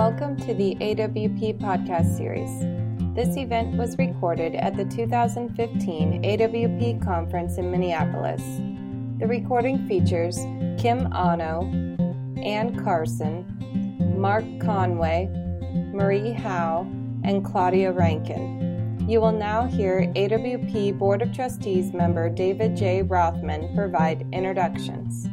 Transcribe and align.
Welcome 0.00 0.38
to 0.46 0.54
the 0.54 0.76
AWP 0.76 1.60
podcast 1.60 2.16
series. 2.16 2.48
This 3.14 3.36
event 3.36 3.76
was 3.76 3.98
recorded 3.98 4.54
at 4.54 4.74
the 4.74 4.86
2015 4.86 6.22
AWP 6.22 7.04
conference 7.04 7.58
in 7.58 7.70
Minneapolis. 7.70 8.40
The 9.18 9.26
recording 9.26 9.86
features 9.86 10.38
Kim 10.80 11.12
Anno, 11.12 11.64
Anne 12.42 12.82
Carson, 12.82 13.44
Mark 14.18 14.44
Conway, 14.58 15.28
Marie 15.92 16.32
Howe, 16.32 16.90
and 17.22 17.44
Claudia 17.44 17.92
Rankine. 17.92 19.06
You 19.06 19.20
will 19.20 19.32
now 19.32 19.66
hear 19.66 20.10
AWP 20.16 20.98
Board 20.98 21.20
of 21.20 21.30
Trustees 21.34 21.92
member 21.92 22.30
David 22.30 22.74
J. 22.74 23.02
Rothman 23.02 23.74
provide 23.74 24.26
introductions. 24.32 25.28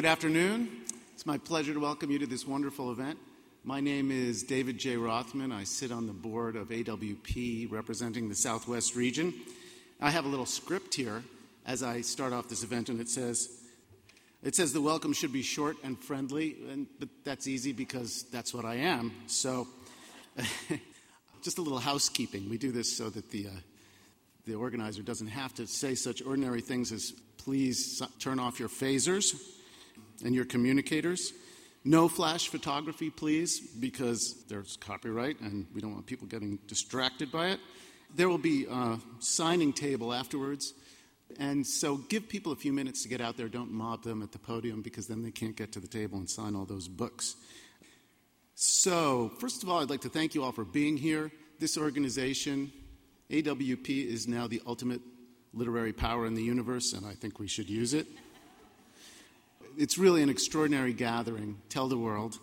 Good 0.00 0.08
afternoon. 0.08 0.70
It's 1.12 1.26
my 1.26 1.36
pleasure 1.36 1.74
to 1.74 1.78
welcome 1.78 2.10
you 2.10 2.18
to 2.20 2.26
this 2.26 2.46
wonderful 2.46 2.90
event. 2.90 3.18
My 3.64 3.80
name 3.80 4.10
is 4.10 4.42
David 4.42 4.78
J. 4.78 4.96
Rothman. 4.96 5.52
I 5.52 5.64
sit 5.64 5.92
on 5.92 6.06
the 6.06 6.14
board 6.14 6.56
of 6.56 6.70
AWP 6.70 7.70
representing 7.70 8.26
the 8.30 8.34
Southwest 8.34 8.96
region. 8.96 9.34
I 10.00 10.08
have 10.08 10.24
a 10.24 10.28
little 10.28 10.46
script 10.46 10.94
here 10.94 11.22
as 11.66 11.82
I 11.82 12.00
start 12.00 12.32
off 12.32 12.48
this 12.48 12.62
event, 12.62 12.88
and 12.88 12.98
it 12.98 13.10
says, 13.10 13.50
it 14.42 14.56
says 14.56 14.72
the 14.72 14.80
welcome 14.80 15.12
should 15.12 15.34
be 15.34 15.42
short 15.42 15.76
and 15.84 15.98
friendly, 16.02 16.56
and, 16.70 16.86
but 16.98 17.10
that's 17.22 17.46
easy 17.46 17.72
because 17.72 18.22
that's 18.32 18.54
what 18.54 18.64
I 18.64 18.76
am. 18.76 19.12
So, 19.26 19.68
just 21.42 21.58
a 21.58 21.60
little 21.60 21.78
housekeeping. 21.78 22.48
We 22.48 22.56
do 22.56 22.72
this 22.72 22.96
so 22.96 23.10
that 23.10 23.30
the, 23.30 23.48
uh, 23.48 23.60
the 24.46 24.54
organizer 24.54 25.02
doesn't 25.02 25.28
have 25.28 25.52
to 25.56 25.66
say 25.66 25.94
such 25.94 26.22
ordinary 26.22 26.62
things 26.62 26.90
as 26.90 27.12
please 27.36 28.00
turn 28.18 28.38
off 28.40 28.58
your 28.58 28.70
phasers 28.70 29.38
and 30.24 30.34
your 30.34 30.44
communicators. 30.44 31.32
No 31.84 32.08
flash 32.08 32.48
photography, 32.48 33.08
please, 33.08 33.60
because 33.60 34.44
there's 34.48 34.76
copyright 34.76 35.40
and 35.40 35.66
we 35.74 35.80
don't 35.80 35.92
want 35.94 36.06
people 36.06 36.26
getting 36.26 36.58
distracted 36.66 37.32
by 37.32 37.48
it. 37.48 37.60
There 38.14 38.28
will 38.28 38.38
be 38.38 38.66
a 38.70 38.98
signing 39.20 39.72
table 39.72 40.12
afterwards. 40.12 40.74
And 41.38 41.66
so 41.66 41.96
give 41.96 42.28
people 42.28 42.52
a 42.52 42.56
few 42.56 42.72
minutes 42.72 43.02
to 43.04 43.08
get 43.08 43.20
out 43.20 43.36
there. 43.36 43.48
Don't 43.48 43.70
mob 43.70 44.02
them 44.02 44.22
at 44.22 44.32
the 44.32 44.38
podium 44.38 44.82
because 44.82 45.06
then 45.06 45.22
they 45.22 45.30
can't 45.30 45.56
get 45.56 45.72
to 45.72 45.80
the 45.80 45.86
table 45.86 46.18
and 46.18 46.28
sign 46.28 46.54
all 46.54 46.66
those 46.66 46.88
books. 46.88 47.36
So, 48.56 49.30
first 49.38 49.62
of 49.62 49.70
all, 49.70 49.80
I'd 49.80 49.88
like 49.88 50.02
to 50.02 50.10
thank 50.10 50.34
you 50.34 50.42
all 50.42 50.52
for 50.52 50.66
being 50.66 50.98
here. 50.98 51.30
This 51.60 51.78
organization, 51.78 52.70
AWP, 53.30 53.88
is 54.06 54.28
now 54.28 54.48
the 54.48 54.60
ultimate 54.66 55.00
literary 55.54 55.94
power 55.94 56.26
in 56.26 56.34
the 56.34 56.42
universe, 56.42 56.92
and 56.92 57.06
I 57.06 57.14
think 57.14 57.38
we 57.38 57.46
should 57.46 57.70
use 57.70 57.94
it 57.94 58.06
it's 59.76 59.98
really 59.98 60.22
an 60.22 60.28
extraordinary 60.28 60.92
gathering. 60.92 61.58
Tell 61.68 61.88
the 61.88 61.98
world. 61.98 62.38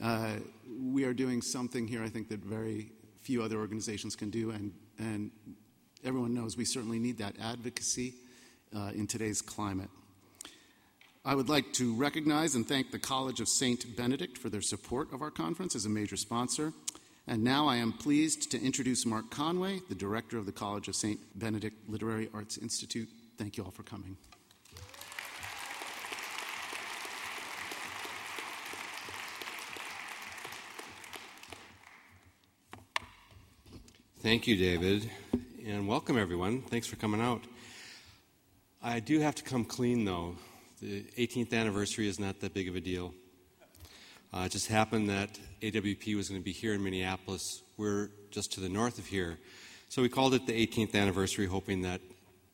Uh, 0.00 0.36
we 0.80 1.04
are 1.04 1.14
doing 1.14 1.42
something 1.42 1.86
here, 1.86 2.02
I 2.02 2.08
think, 2.08 2.28
that 2.28 2.40
very 2.40 2.90
few 3.22 3.42
other 3.42 3.58
organizations 3.58 4.14
can 4.14 4.30
do, 4.30 4.50
and, 4.50 4.72
and 4.98 5.30
everyone 6.04 6.34
knows 6.34 6.56
we 6.56 6.64
certainly 6.64 6.98
need 6.98 7.18
that 7.18 7.34
advocacy 7.40 8.14
uh, 8.74 8.90
in 8.94 9.06
today's 9.06 9.42
climate. 9.42 9.88
I 11.24 11.34
would 11.34 11.48
like 11.48 11.72
to 11.74 11.92
recognize 11.94 12.54
and 12.54 12.66
thank 12.66 12.92
the 12.92 13.00
College 13.00 13.40
of 13.40 13.48
St. 13.48 13.96
Benedict 13.96 14.38
for 14.38 14.48
their 14.48 14.62
support 14.62 15.12
of 15.12 15.22
our 15.22 15.30
conference 15.30 15.74
as 15.74 15.84
a 15.84 15.88
major 15.88 16.16
sponsor. 16.16 16.72
And 17.26 17.42
now 17.42 17.66
I 17.66 17.76
am 17.76 17.92
pleased 17.92 18.52
to 18.52 18.62
introduce 18.62 19.04
Mark 19.04 19.30
Conway, 19.30 19.80
the 19.88 19.96
director 19.96 20.38
of 20.38 20.46
the 20.46 20.52
College 20.52 20.86
of 20.86 20.94
St. 20.94 21.18
Benedict 21.36 21.76
Literary 21.88 22.28
Arts 22.32 22.56
Institute. 22.58 23.08
Thank 23.36 23.56
you 23.56 23.64
all 23.64 23.72
for 23.72 23.82
coming. 23.82 24.16
Thank 34.20 34.46
you, 34.46 34.56
David, 34.56 35.10
and 35.66 35.86
welcome 35.86 36.16
everyone. 36.18 36.62
Thanks 36.62 36.86
for 36.86 36.96
coming 36.96 37.20
out. 37.20 37.44
I 38.82 38.98
do 38.98 39.20
have 39.20 39.34
to 39.34 39.42
come 39.42 39.62
clean 39.62 40.06
though. 40.06 40.36
The 40.80 41.02
18th 41.18 41.52
anniversary 41.52 42.08
is 42.08 42.18
not 42.18 42.40
that 42.40 42.54
big 42.54 42.66
of 42.66 42.74
a 42.76 42.80
deal. 42.80 43.12
Uh, 44.32 44.44
it 44.46 44.52
just 44.52 44.68
happened 44.68 45.10
that 45.10 45.38
AWP 45.60 46.16
was 46.16 46.30
going 46.30 46.40
to 46.40 46.44
be 46.44 46.52
here 46.52 46.72
in 46.72 46.82
Minneapolis. 46.82 47.62
We're 47.76 48.08
just 48.30 48.52
to 48.52 48.60
the 48.60 48.70
north 48.70 48.98
of 48.98 49.06
here. 49.06 49.38
So 49.90 50.00
we 50.00 50.08
called 50.08 50.32
it 50.32 50.46
the 50.46 50.66
18th 50.66 50.94
anniversary, 50.94 51.46
hoping 51.46 51.82
that 51.82 52.00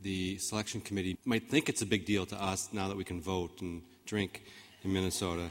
the 0.01 0.39
selection 0.39 0.81
committee 0.81 1.17
might 1.25 1.49
think 1.49 1.69
it's 1.69 1.81
a 1.81 1.87
big 1.87 2.05
deal 2.05 2.27
to 2.27 2.43
us 2.43 2.71
now 2.73 2.89
that 2.89 2.97
we 2.97 3.05
can 3.05 3.21
vote 3.21 3.61
and 3.61 3.83
drink 4.05 4.43
in 4.83 4.93
Minnesota. 4.93 5.49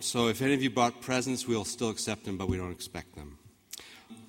So 0.00 0.28
if 0.28 0.42
any 0.42 0.52
of 0.52 0.62
you 0.62 0.68
bought 0.68 1.00
presents, 1.00 1.48
we'll 1.48 1.64
still 1.64 1.88
accept 1.88 2.26
them, 2.26 2.36
but 2.36 2.50
we 2.50 2.58
don't 2.58 2.70
expect 2.70 3.16
them 3.16 3.38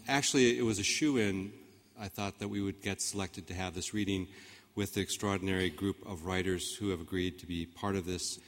actually, 0.09 0.57
it 0.57 0.63
was 0.63 0.79
a 0.79 0.83
shoe 0.83 1.17
in, 1.17 1.51
I 1.99 2.07
thought, 2.07 2.39
that 2.39 2.47
we 2.47 2.61
would 2.61 2.81
get 2.81 3.01
selected 3.01 3.47
to 3.47 3.53
have 3.53 3.75
this 3.75 3.93
reading 3.93 4.27
with 4.75 4.93
the 4.93 5.01
extraordinary 5.01 5.69
group 5.69 5.97
of 6.09 6.25
writers 6.25 6.75
who 6.75 6.89
have 6.89 6.99
agreed 6.99 7.39
to 7.39 7.45
be 7.45 7.65
part 7.65 7.95
of 7.95 8.05
this. 8.05 8.39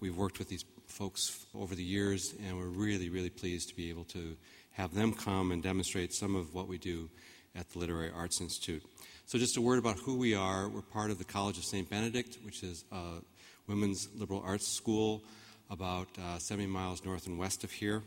We've 0.00 0.16
worked 0.16 0.38
with 0.38 0.48
these 0.48 0.64
folks 0.86 1.46
over 1.54 1.74
the 1.74 1.82
years, 1.82 2.34
and 2.44 2.58
we're 2.58 2.66
really, 2.66 3.08
really 3.08 3.30
pleased 3.30 3.68
to 3.68 3.76
be 3.76 3.88
able 3.88 4.04
to 4.04 4.36
have 4.72 4.94
them 4.94 5.12
come 5.12 5.52
and 5.52 5.62
demonstrate 5.62 6.12
some 6.12 6.34
of 6.34 6.54
what 6.54 6.66
we 6.66 6.78
do 6.78 7.08
at 7.54 7.70
the 7.70 7.78
Literary 7.78 8.10
Arts 8.14 8.40
Institute. 8.40 8.82
So, 9.26 9.38
just 9.38 9.56
a 9.56 9.60
word 9.60 9.78
about 9.78 9.98
who 9.98 10.16
we 10.16 10.34
are. 10.34 10.68
We're 10.68 10.82
part 10.82 11.10
of 11.10 11.18
the 11.18 11.24
College 11.24 11.56
of 11.56 11.64
St. 11.64 11.88
Benedict, 11.88 12.38
which 12.44 12.62
is 12.62 12.84
a 12.90 13.20
women's 13.68 14.08
liberal 14.16 14.42
arts 14.44 14.66
school 14.66 15.22
about 15.70 16.08
uh, 16.18 16.38
70 16.38 16.66
miles 16.66 17.04
north 17.04 17.26
and 17.26 17.38
west 17.38 17.62
of 17.62 17.70
here. 17.70 18.02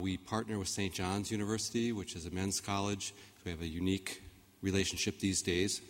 We 0.00 0.16
partner 0.16 0.58
with 0.58 0.68
St. 0.68 0.94
John's 0.94 1.30
University, 1.30 1.92
which 1.92 2.16
is 2.16 2.24
a 2.24 2.30
men's 2.30 2.58
college. 2.58 3.12
We 3.44 3.50
have 3.50 3.60
a 3.60 3.66
unique 3.66 4.22
relationship 4.62 5.18
these 5.18 5.42
days. 5.42 5.82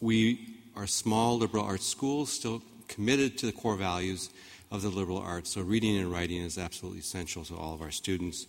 We 0.00 0.56
are 0.74 0.86
small 0.86 1.36
liberal 1.36 1.62
arts 1.62 1.86
schools, 1.86 2.32
still 2.32 2.62
committed 2.88 3.36
to 3.38 3.46
the 3.46 3.52
core 3.52 3.76
values 3.76 4.30
of 4.70 4.80
the 4.80 4.88
liberal 4.88 5.18
arts. 5.18 5.50
So 5.50 5.60
reading 5.60 5.98
and 5.98 6.10
writing 6.10 6.38
is 6.38 6.56
absolutely 6.56 7.00
essential 7.00 7.44
to 7.44 7.54
all 7.54 7.74
of 7.74 7.82
our 7.82 7.90
students. 7.90 8.46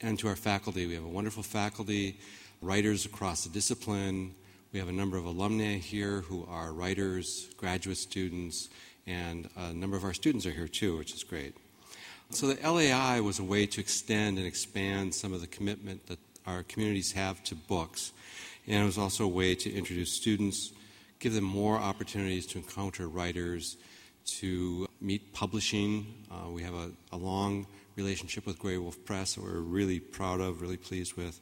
And 0.00 0.16
to 0.20 0.28
our 0.28 0.36
faculty, 0.36 0.86
we 0.86 0.94
have 0.94 1.04
a 1.04 1.08
wonderful 1.08 1.42
faculty, 1.42 2.16
writers 2.60 3.04
across 3.04 3.42
the 3.42 3.50
discipline. 3.50 4.36
We 4.72 4.78
have 4.78 4.88
a 4.88 4.92
number 4.92 5.16
of 5.16 5.24
alumni 5.24 5.78
here 5.78 6.20
who 6.20 6.46
are 6.48 6.72
writers, 6.72 7.48
graduate 7.56 7.98
students, 7.98 8.68
and 9.04 9.48
a 9.56 9.72
number 9.72 9.96
of 9.96 10.04
our 10.04 10.14
students 10.14 10.46
are 10.46 10.52
here 10.52 10.68
too, 10.68 10.96
which 10.96 11.12
is 11.12 11.24
great. 11.24 11.56
So 12.32 12.46
the 12.46 12.66
LAI 12.66 13.20
was 13.20 13.38
a 13.40 13.44
way 13.44 13.66
to 13.66 13.80
extend 13.80 14.38
and 14.38 14.46
expand 14.46 15.14
some 15.14 15.34
of 15.34 15.42
the 15.42 15.46
commitment 15.46 16.06
that 16.06 16.18
our 16.46 16.62
communities 16.62 17.12
have 17.12 17.44
to 17.44 17.54
books. 17.54 18.12
And 18.66 18.82
it 18.82 18.86
was 18.86 18.96
also 18.96 19.24
a 19.24 19.28
way 19.28 19.54
to 19.54 19.70
introduce 19.70 20.12
students, 20.12 20.72
give 21.18 21.34
them 21.34 21.44
more 21.44 21.76
opportunities 21.76 22.46
to 22.46 22.58
encounter 22.58 23.06
writers, 23.06 23.76
to 24.38 24.88
meet 24.98 25.34
publishing. 25.34 26.06
Uh, 26.30 26.48
we 26.48 26.62
have 26.62 26.72
a, 26.72 26.90
a, 27.12 27.18
long 27.18 27.66
relationship 27.96 28.46
with 28.46 28.58
Graywolf 28.58 29.04
Press 29.04 29.34
that 29.34 29.42
we're 29.42 29.60
really 29.60 30.00
proud 30.00 30.40
of, 30.40 30.62
really 30.62 30.78
pleased 30.78 31.14
with. 31.18 31.38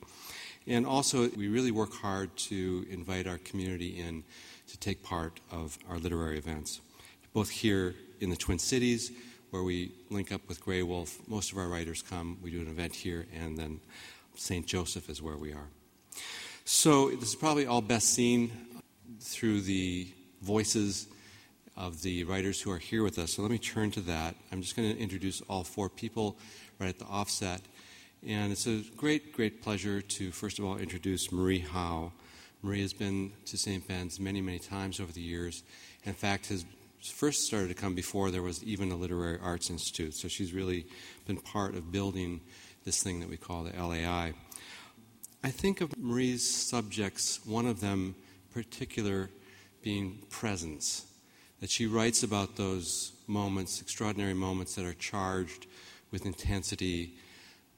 And 0.67 0.85
also, 0.85 1.29
we 1.31 1.47
really 1.47 1.71
work 1.71 1.93
hard 1.93 2.37
to 2.49 2.85
invite 2.91 3.29
our 3.29 3.39
community 3.39 4.01
in 4.01 4.25
to 4.67 4.77
take 4.79 5.05
part 5.05 5.39
of 5.53 5.79
our 5.89 5.99
literary 5.99 6.39
events, 6.39 6.81
both 7.33 7.51
here 7.51 7.95
in 8.19 8.29
the 8.31 8.37
Twin 8.37 8.59
Cities 8.59 9.13
where 9.51 9.63
we 9.63 9.93
link 10.11 10.33
up 10.33 10.43
with 10.49 10.65
Graywolf. 10.65 11.19
Most 11.29 11.53
of 11.53 11.59
our 11.59 11.69
writers 11.69 12.03
come. 12.03 12.39
We 12.43 12.51
do 12.51 12.61
an 12.61 12.69
event 12.69 12.95
here, 12.95 13.27
and 13.35 13.57
then 13.57 13.81
St. 14.35 14.67
Joseph 14.67 15.09
is 15.09 15.21
where 15.21 15.37
we 15.37 15.53
are. 15.53 15.69
So 16.65 17.11
this 17.11 17.31
is 17.31 17.35
probably 17.35 17.67
all 17.67 17.81
best 17.81 18.15
seen 18.15 18.53
through 19.21 19.63
the 19.63 20.09
voices 20.43 21.09
of 21.77 22.03
the 22.03 22.25
writers 22.25 22.61
who 22.61 22.71
are 22.71 22.79
here 22.79 23.03
with 23.03 23.19
us. 23.19 23.35
So 23.35 23.43
let 23.43 23.51
me 23.51 23.59
turn 23.59 23.91
to 23.93 24.01
that. 24.03 24.35
I'm 24.53 24.63
just 24.63 24.77
going 24.77 24.95
to 24.95 25.01
introduce 25.01 25.41
all 25.43 25.65
four 25.65 25.89
people 25.89 26.37
right 26.79 26.89
at 26.89 26.99
the 26.99 27.07
offset. 27.07 27.61
And 28.27 28.53
it's 28.53 28.67
a 28.67 28.83
great, 28.97 29.33
great 29.33 29.63
pleasure 29.63 30.03
to, 30.03 30.31
first 30.31 30.59
of 30.59 30.65
all, 30.65 30.77
introduce 30.77 31.33
Marie 31.33 31.61
Howe. 31.61 32.13
Marie 32.63 32.83
has 32.83 32.93
been 32.93 33.33
to 33.47 33.57
St. 33.57 33.87
Ben's 33.89 34.21
many, 34.21 34.43
many 34.43 34.59
times 34.59 35.01
over 35.01 35.11
the 35.11 35.23
years. 35.23 35.63
In 36.05 36.13
fact, 36.13 36.49
has 36.49 36.65
first 37.09 37.47
started 37.47 37.69
to 37.69 37.75
come 37.75 37.95
before 37.95 38.31
there 38.31 38.43
was 38.43 38.63
even 38.65 38.91
a 38.93 38.97
literary 38.97 39.39
arts 39.43 39.71
institute. 39.71 40.15
So 40.15 40.29
she's 40.29 40.53
really 40.53 40.87
been 41.27 41.39
part 41.39 41.75
of 41.75 41.91
building 41.91 42.41
this 42.85 43.03
thing 43.03 43.21
that 43.21 43.29
we 43.29 43.37
call 43.37 43.65
the 43.65 43.73
LAI. 43.73 44.35
I 45.43 45.51
think 45.51 45.81
of 45.81 45.97
Marie's 45.97 46.47
subjects, 46.47 47.45
one 47.47 47.67
of 47.67 47.81
them 47.81 48.15
particular 48.53 49.31
being 49.83 50.19
presence, 50.29 51.07
that 51.61 51.71
she 51.71 51.87
writes 51.87 52.23
about 52.23 52.57
those 52.57 53.13
moments, 53.27 53.81
extraordinary 53.81 54.35
moments 54.35 54.75
that 54.75 54.85
are 54.85 54.95
charged 54.95 55.67
with 56.11 56.27
intensity, 56.27 57.15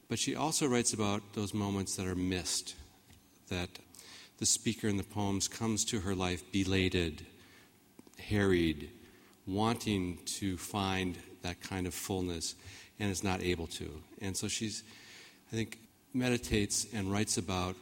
but 0.09 0.19
she 0.19 0.35
also 0.35 0.67
writes 0.67 0.93
about 0.93 1.35
those 1.35 1.55
moments 1.55 1.97
that 1.97 2.07
are 2.07 2.17
missed, 2.17 2.75
that 3.49 3.69
the 4.39 4.47
speaker 4.47 4.89
in 4.89 4.97
the 4.97 5.05
poems 5.05 5.47
comes 5.47 5.85
to 5.85 6.01
her 6.01 6.15
life 6.15 6.43
belated, 6.51 7.27
harried, 8.19 8.91
wanting 9.47 10.19
to 10.25 10.57
find 10.57 11.17
that 11.43 11.61
kind 11.61 11.87
of 11.87 11.95
fullness 11.95 12.55
and 12.99 13.11
is 13.11 13.25
not 13.25 13.43
able 13.43 13.67
to. 13.67 13.91
And 14.21 14.37
so 14.37 14.49
she's, 14.49 14.83
I 15.53 15.57
think, 15.57 15.79
meditates 16.15 16.87
and 16.93 17.11
writes 17.11 17.39
about 17.39 17.77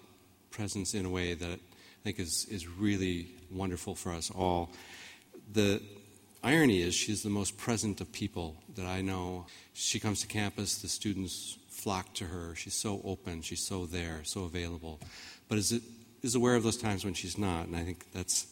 presence 0.50 0.94
in 0.94 1.04
a 1.04 1.10
way 1.10 1.34
that 1.34 1.58
I 1.58 2.02
think 2.02 2.18
is, 2.18 2.46
is 2.50 2.66
really 2.66 3.28
wonderful 3.50 3.94
for 3.94 4.12
us 4.12 4.30
all. 4.30 4.70
The 5.52 5.82
irony 6.42 6.80
is 6.80 6.94
she's 6.94 7.22
the 7.22 7.30
most 7.30 7.58
present 7.58 8.00
of 8.00 8.10
people 8.12 8.56
that 8.76 8.86
I 8.86 9.02
know. 9.02 9.46
She 9.74 10.00
comes 10.00 10.20
to 10.22 10.26
campus, 10.26 10.80
the 10.80 10.88
students 10.88 11.58
flock 11.68 12.14
to 12.14 12.24
her. 12.24 12.54
She's 12.54 12.74
so 12.74 13.00
open, 13.04 13.42
she's 13.42 13.66
so 13.66 13.86
there, 13.86 14.20
so 14.24 14.44
available. 14.44 15.00
But 15.48 15.58
is, 15.58 15.72
it, 15.72 15.82
is 16.22 16.34
aware 16.34 16.54
of 16.54 16.62
those 16.62 16.76
times 16.76 17.04
when 17.04 17.14
she's 17.14 17.38
not, 17.38 17.66
and 17.66 17.76
I 17.76 17.82
think 17.82 18.06
that's 18.12 18.46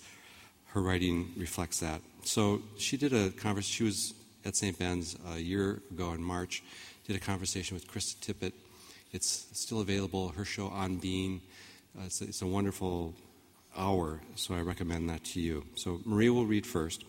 her 0.69 0.83
writing 0.83 1.33
reflects 1.37 1.81
that. 1.81 2.01
So 2.25 2.63
she 2.79 2.97
did 2.97 3.13
a 3.13 3.31
conversation. 3.31 3.73
She 3.75 3.85
was 3.85 4.15
at 4.45 4.57
St. 4.57 4.79
Ben's 4.79 5.17
a 5.35 5.39
year 5.39 5.83
ago 5.91 6.13
in 6.13 6.23
March. 6.23 6.63
Did 7.07 7.17
a 7.17 7.21
conversation 7.21 7.75
with 7.75 7.87
Krista 7.89 8.17
Tippett. 8.17 8.53
It's 9.13 9.47
still 9.53 9.81
available. 9.81 10.29
Her 10.29 10.45
show 10.45 10.69
on 10.69 10.97
Being. 10.97 11.41
Uh, 11.99 12.03
it's, 12.05 12.21
a, 12.21 12.25
it's 12.25 12.43
a 12.43 12.47
wonderful 12.47 13.15
hour, 13.77 14.21
so 14.35 14.55
I 14.55 14.61
recommend 14.61 15.09
that 15.09 15.25
to 15.25 15.41
you. 15.41 15.65
So 15.77 16.01
Maria 16.05 16.33
will 16.33 16.47
read 16.47 16.67
first. 16.67 17.05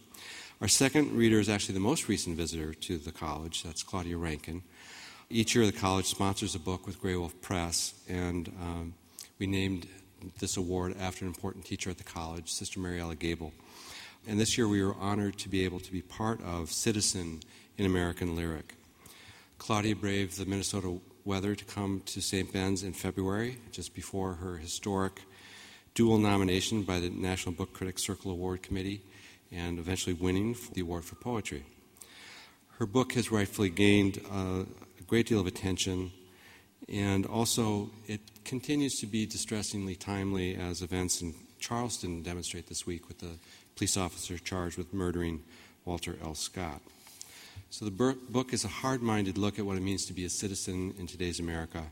Our 0.61 0.67
second 0.67 1.13
reader 1.13 1.39
is 1.39 1.49
actually 1.49 1.75
the 1.75 1.81
most 1.81 2.07
recent 2.07 2.37
visitor 2.37 2.73
to 2.73 2.97
the 2.97 3.11
college. 3.11 3.63
That's 3.63 3.83
Claudia 3.83 4.17
Rankine. 4.17 4.63
Each 5.29 5.55
year, 5.55 5.65
the 5.65 5.71
college 5.71 6.05
sponsors 6.05 6.55
a 6.55 6.59
book 6.59 6.87
with 6.87 7.01
Graywolf 7.01 7.39
Press, 7.41 7.93
and 8.07 8.47
um, 8.61 8.93
we 9.37 9.47
named 9.47 9.87
this 10.39 10.57
award 10.57 10.95
after 10.99 11.25
an 11.25 11.29
important 11.29 11.65
teacher 11.65 11.89
at 11.89 11.97
the 11.97 12.03
college, 12.03 12.51
Sister 12.51 12.79
Mariella 12.79 13.15
Gable. 13.15 13.53
And 14.27 14.39
this 14.39 14.57
year 14.57 14.67
we 14.67 14.83
were 14.83 14.95
honored 14.95 15.37
to 15.39 15.49
be 15.49 15.65
able 15.65 15.79
to 15.79 15.91
be 15.91 16.01
part 16.01 16.41
of 16.43 16.71
Citizen 16.71 17.41
An 17.77 17.85
American 17.85 18.35
Lyric. 18.35 18.75
Claudia 19.57 19.95
braved 19.95 20.37
the 20.37 20.45
Minnesota 20.45 20.99
weather 21.25 21.55
to 21.55 21.65
come 21.65 22.01
to 22.05 22.21
St. 22.21 22.51
Ben's 22.51 22.83
in 22.83 22.93
February, 22.93 23.57
just 23.71 23.93
before 23.93 24.33
her 24.35 24.57
historic 24.57 25.21
dual 25.93 26.17
nomination 26.17 26.83
by 26.83 26.99
the 26.99 27.09
National 27.09 27.53
Book 27.53 27.73
Critics 27.73 28.03
Circle 28.03 28.31
Award 28.31 28.61
Committee, 28.61 29.01
and 29.51 29.79
eventually 29.79 30.13
winning 30.13 30.55
the 30.73 30.81
award 30.81 31.05
for 31.05 31.15
poetry. 31.15 31.65
Her 32.77 32.85
book 32.85 33.13
has 33.13 33.31
rightfully 33.31 33.69
gained 33.69 34.21
uh, 34.31 34.63
a 34.99 35.03
great 35.07 35.27
deal 35.27 35.39
of 35.39 35.47
attention 35.47 36.11
and 36.91 37.25
also, 37.25 37.91
it 38.07 38.21
continues 38.43 38.95
to 38.99 39.05
be 39.05 39.25
distressingly 39.25 39.95
timely 39.95 40.55
as 40.55 40.81
events 40.81 41.21
in 41.21 41.35
Charleston 41.59 42.23
demonstrate 42.23 42.67
this 42.67 42.87
week 42.87 43.07
with 43.07 43.19
the 43.19 43.37
police 43.75 43.95
officer 43.95 44.37
charged 44.37 44.77
with 44.77 44.93
murdering 44.93 45.43
Walter 45.85 46.17
L. 46.23 46.33
Scott. 46.33 46.81
So, 47.69 47.85
the 47.85 47.91
book 47.91 48.53
is 48.53 48.65
a 48.65 48.69
hard 48.69 49.03
minded 49.03 49.37
look 49.37 49.59
at 49.59 49.65
what 49.65 49.77
it 49.77 49.83
means 49.83 50.05
to 50.07 50.13
be 50.13 50.25
a 50.25 50.29
citizen 50.29 50.95
in 50.97 51.05
today's 51.05 51.39
America, 51.39 51.83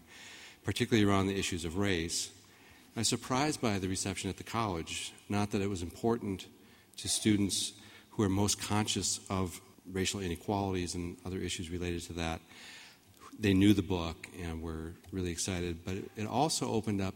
particularly 0.63 1.07
around 1.07 1.27
the 1.27 1.37
issues 1.37 1.63
of 1.63 1.77
race. 1.77 2.31
I 2.95 3.01
was 3.01 3.07
surprised 3.07 3.61
by 3.61 3.77
the 3.77 3.87
reception 3.87 4.31
at 4.31 4.37
the 4.37 4.43
college, 4.43 5.13
not 5.29 5.51
that 5.51 5.61
it 5.61 5.69
was 5.69 5.83
important 5.83 6.47
to 6.97 7.07
students 7.07 7.73
who 8.09 8.23
are 8.23 8.29
most 8.29 8.59
conscious 8.59 9.19
of 9.29 9.61
racial 9.91 10.19
inequalities 10.19 10.95
and 10.95 11.17
other 11.23 11.37
issues 11.37 11.69
related 11.69 12.01
to 12.03 12.13
that, 12.13 12.41
they 13.39 13.53
knew 13.53 13.73
the 13.73 13.81
book 13.83 14.27
and 14.41 14.61
were 14.61 14.93
really 15.11 15.31
excited. 15.31 15.79
But 15.85 15.95
it, 15.95 16.11
it 16.15 16.27
also 16.27 16.71
opened 16.71 17.01
up 17.01 17.13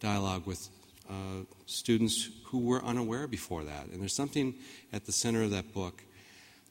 dialogue 0.00 0.46
with 0.46 0.68
uh, 1.08 1.44
students 1.66 2.28
who 2.46 2.60
were 2.60 2.82
unaware 2.84 3.26
before 3.26 3.64
that. 3.64 3.86
And 3.88 4.00
there's 4.00 4.14
something 4.14 4.54
at 4.92 5.06
the 5.06 5.12
center 5.12 5.42
of 5.42 5.50
that 5.50 5.72
book 5.72 6.02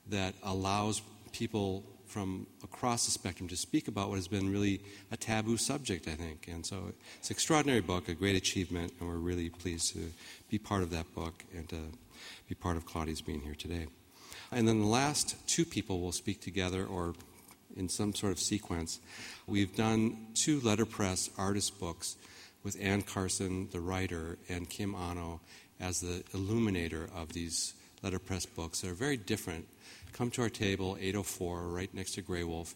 that 0.09 0.33
allows 0.44 1.01
people 1.31 1.83
from 2.07 2.45
across 2.63 3.05
the 3.05 3.11
spectrum 3.11 3.50
to 3.50 3.55
speak 3.55 3.88
about 3.88 4.07
what 4.07 4.15
has 4.15 4.27
been 4.27 4.51
really 4.51 4.79
a 5.11 5.17
taboo 5.17 5.57
subject, 5.57 6.07
I 6.07 6.11
think. 6.11 6.47
And 6.47 6.63
so 6.63 6.94
it's 7.17 7.29
an 7.29 7.33
extraordinary 7.33 7.81
book, 7.81 8.07
a 8.07 8.13
great 8.13 8.35
achievement, 8.35 8.94
and 8.99 9.09
we're 9.09 9.15
really 9.15 9.49
pleased 9.49 9.94
to 9.94 10.11
be 10.49 10.59
part 10.59 10.83
of 10.83 10.91
that 10.91 11.13
book 11.15 11.44
and 11.56 11.67
to 11.69 11.77
be 12.47 12.53
part 12.53 12.77
of 12.77 12.85
Claudia's 12.85 13.21
being 13.21 13.41
here 13.41 13.56
today. 13.56 13.88
And 14.51 14.67
then 14.67 14.79
the 14.79 14.85
last 14.85 15.35
two 15.47 15.65
people 15.65 16.01
will 16.01 16.11
speak 16.11 16.39
together 16.39 16.85
or 16.85 17.15
in 17.75 17.89
some 17.89 18.13
sort 18.13 18.31
of 18.31 18.39
sequence. 18.39 18.99
We've 19.47 19.75
done 19.75 20.27
two 20.33 20.59
letterpress 20.61 21.29
artist 21.37 21.79
books 21.79 22.15
with 22.63 22.77
Anne 22.81 23.01
Carson, 23.01 23.69
the 23.71 23.79
writer, 23.79 24.37
and 24.49 24.69
Kim 24.69 24.95
Anno 24.95 25.41
as 25.79 25.99
the 25.99 26.23
illuminator 26.33 27.09
of 27.13 27.33
these 27.33 27.73
letterpress 28.01 28.45
books 28.45 28.81
that 28.81 28.91
are 28.91 28.95
very 28.95 29.17
different. 29.17 29.67
Come 30.13 30.29
to 30.31 30.41
our 30.43 30.49
table, 30.49 30.97
804, 30.99 31.67
right 31.67 31.93
next 31.93 32.13
to 32.13 32.21
Graywolf. 32.21 32.73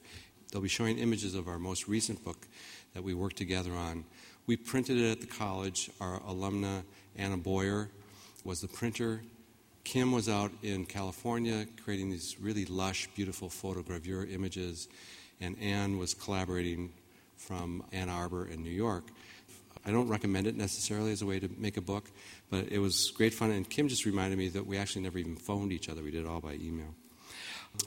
They'll 0.51 0.61
be 0.61 0.69
showing 0.69 0.97
images 0.97 1.35
of 1.35 1.47
our 1.47 1.59
most 1.59 1.88
recent 1.88 2.23
book 2.23 2.47
that 2.94 3.03
we 3.03 3.13
worked 3.13 3.38
together 3.38 3.73
on. 3.73 4.05
We 4.45 4.57
printed 4.57 4.97
it 4.97 5.11
at 5.11 5.21
the 5.21 5.27
college. 5.27 5.89
Our 6.01 6.19
alumna, 6.21 6.83
Anna 7.15 7.38
Boyer, 7.38 7.89
was 8.44 8.61
the 8.61 8.67
printer. 8.67 9.21
Kim 9.88 10.12
was 10.12 10.28
out 10.28 10.51
in 10.63 10.86
California 10.86 11.66
creating 11.81 12.10
these 12.10 12.36
really 12.42 12.66
lush, 12.66 13.07
beautiful 13.16 13.48
photogravure 13.48 14.30
images, 14.30 14.89
and 15.39 15.57
Anne 15.62 15.98
was 15.98 16.13
collaborating 16.13 16.92
from 17.38 17.81
Ann 17.94 18.10
Arbor 18.10 18.45
in 18.48 18.62
New 18.62 18.69
York. 18.69 19.06
I 19.86 19.92
don't 19.92 20.10
recommend 20.10 20.45
it 20.45 20.57
necessarily 20.57 21.13
as 21.13 21.22
a 21.22 21.25
way 21.25 21.39
to 21.39 21.48
make 21.57 21.78
a 21.78 21.81
book, 21.81 22.12
but 22.50 22.69
it 22.69 22.80
was 22.80 23.12
great 23.12 23.34
fun. 23.34 23.51
And 23.51 23.69
Kim 23.69 23.88
just 23.88 24.06
reminded 24.06 24.38
me 24.38 24.50
that 24.50 24.68
we 24.68 24.78
actually 24.78 25.04
never 25.04 25.19
even 25.19 25.38
phoned 25.38 25.72
each 25.72 25.88
other, 25.88 26.04
we 26.04 26.12
did 26.12 26.25
it 26.25 26.28
all 26.28 26.42
by 26.42 26.56
email. 26.56 26.94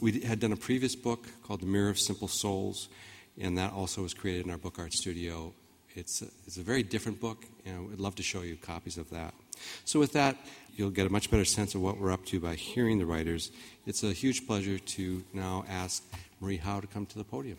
We 0.01 0.21
had 0.23 0.41
done 0.41 0.53
a 0.53 0.57
previous 0.57 0.97
book 0.97 1.27
called 1.43 1.61
The 1.61 1.67
Mirror 1.67 1.91
of 1.91 1.99
Simple 1.99 2.29
Souls, 2.29 2.89
and 3.39 3.59
that 3.59 3.75
also 3.75 4.01
was 4.01 4.15
created 4.15 4.47
in 4.47 4.53
our 4.53 4.59
book 4.59 4.79
art 4.79 4.95
studio. 4.95 5.53
It's 5.95 6.23
a, 6.23 6.29
it's 6.47 6.57
a 6.57 6.63
very 6.63 6.83
different 6.83 7.21
book, 7.21 7.45
and 7.67 7.91
we'd 7.91 8.01
love 8.01 8.15
to 8.15 8.23
show 8.23 8.41
you 8.41 8.57
copies 8.57 8.97
of 8.97 9.11
that. 9.11 9.35
So, 9.85 9.99
with 9.99 10.13
that, 10.13 10.37
you'll 10.77 10.91
get 10.91 11.07
a 11.07 11.11
much 11.11 11.31
better 11.31 11.45
sense 11.45 11.75
of 11.75 11.83
what 11.83 11.99
we're 11.99 12.13
up 12.13 12.25
to 12.27 12.41
by 12.41 12.55
hearing 12.55 12.99
the 12.99 13.07
writers. 13.07 13.51
It's 13.87 14.03
a 14.03 14.13
huge 14.13 14.47
pleasure 14.47 14.79
to 14.79 15.25
now 15.33 15.65
ask 15.69 16.03
Marie 16.41 16.57
Howe 16.57 16.81
to 16.81 16.87
come 16.87 17.07
to 17.07 17.19
the 17.19 17.25
podium. 17.25 17.59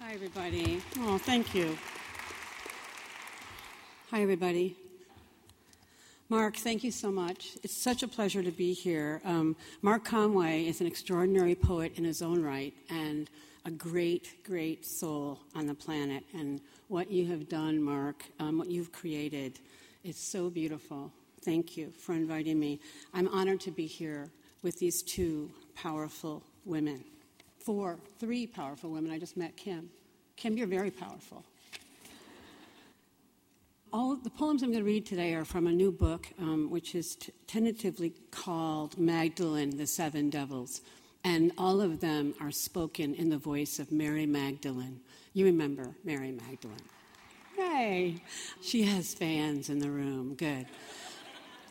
Hi, 0.00 0.14
everybody. 0.14 0.82
Oh, 0.98 1.18
thank 1.18 1.54
you. 1.54 1.78
Hi, 4.10 4.22
everybody. 4.22 4.76
Mark, 6.30 6.54
thank 6.54 6.84
you 6.84 6.92
so 6.92 7.10
much. 7.10 7.58
It's 7.64 7.76
such 7.76 8.04
a 8.04 8.08
pleasure 8.08 8.40
to 8.40 8.52
be 8.52 8.72
here. 8.72 9.20
Um, 9.24 9.56
Mark 9.82 10.04
Conway 10.04 10.64
is 10.64 10.80
an 10.80 10.86
extraordinary 10.86 11.56
poet 11.56 11.98
in 11.98 12.04
his 12.04 12.22
own 12.22 12.40
right 12.40 12.72
and 12.88 13.28
a 13.64 13.70
great, 13.72 14.44
great 14.44 14.86
soul 14.86 15.40
on 15.56 15.66
the 15.66 15.74
planet. 15.74 16.22
And 16.32 16.60
what 16.86 17.10
you 17.10 17.26
have 17.26 17.48
done, 17.48 17.82
Mark, 17.82 18.22
um, 18.38 18.58
what 18.58 18.70
you've 18.70 18.92
created, 18.92 19.58
is 20.04 20.16
so 20.16 20.48
beautiful. 20.48 21.10
Thank 21.44 21.76
you 21.76 21.90
for 21.98 22.12
inviting 22.12 22.60
me. 22.60 22.78
I'm 23.12 23.26
honored 23.26 23.60
to 23.62 23.72
be 23.72 23.86
here 23.86 24.30
with 24.62 24.78
these 24.78 25.02
two 25.02 25.50
powerful 25.74 26.44
women. 26.64 27.02
Four, 27.58 27.98
three 28.20 28.46
powerful 28.46 28.90
women. 28.90 29.10
I 29.10 29.18
just 29.18 29.36
met 29.36 29.56
Kim. 29.56 29.90
Kim, 30.36 30.56
you're 30.56 30.68
very 30.68 30.92
powerful. 30.92 31.44
All 33.92 34.14
the 34.14 34.30
poems 34.30 34.62
I'm 34.62 34.70
going 34.70 34.84
to 34.84 34.88
read 34.88 35.04
today 35.04 35.34
are 35.34 35.44
from 35.44 35.66
a 35.66 35.72
new 35.72 35.90
book, 35.90 36.28
um, 36.38 36.70
which 36.70 36.94
is 36.94 37.16
t- 37.16 37.32
tentatively 37.48 38.12
called 38.30 38.96
Magdalene, 38.96 39.76
the 39.76 39.86
Seven 39.86 40.30
Devils. 40.30 40.80
And 41.24 41.50
all 41.58 41.80
of 41.80 41.98
them 41.98 42.34
are 42.40 42.52
spoken 42.52 43.14
in 43.16 43.30
the 43.30 43.36
voice 43.36 43.80
of 43.80 43.90
Mary 43.90 44.26
Magdalene. 44.26 45.00
You 45.32 45.44
remember 45.46 45.96
Mary 46.04 46.30
Magdalene. 46.30 46.78
Hey, 47.56 48.22
she 48.62 48.84
has 48.84 49.12
fans 49.12 49.68
in 49.68 49.80
the 49.80 49.90
room. 49.90 50.34
Good. 50.36 50.66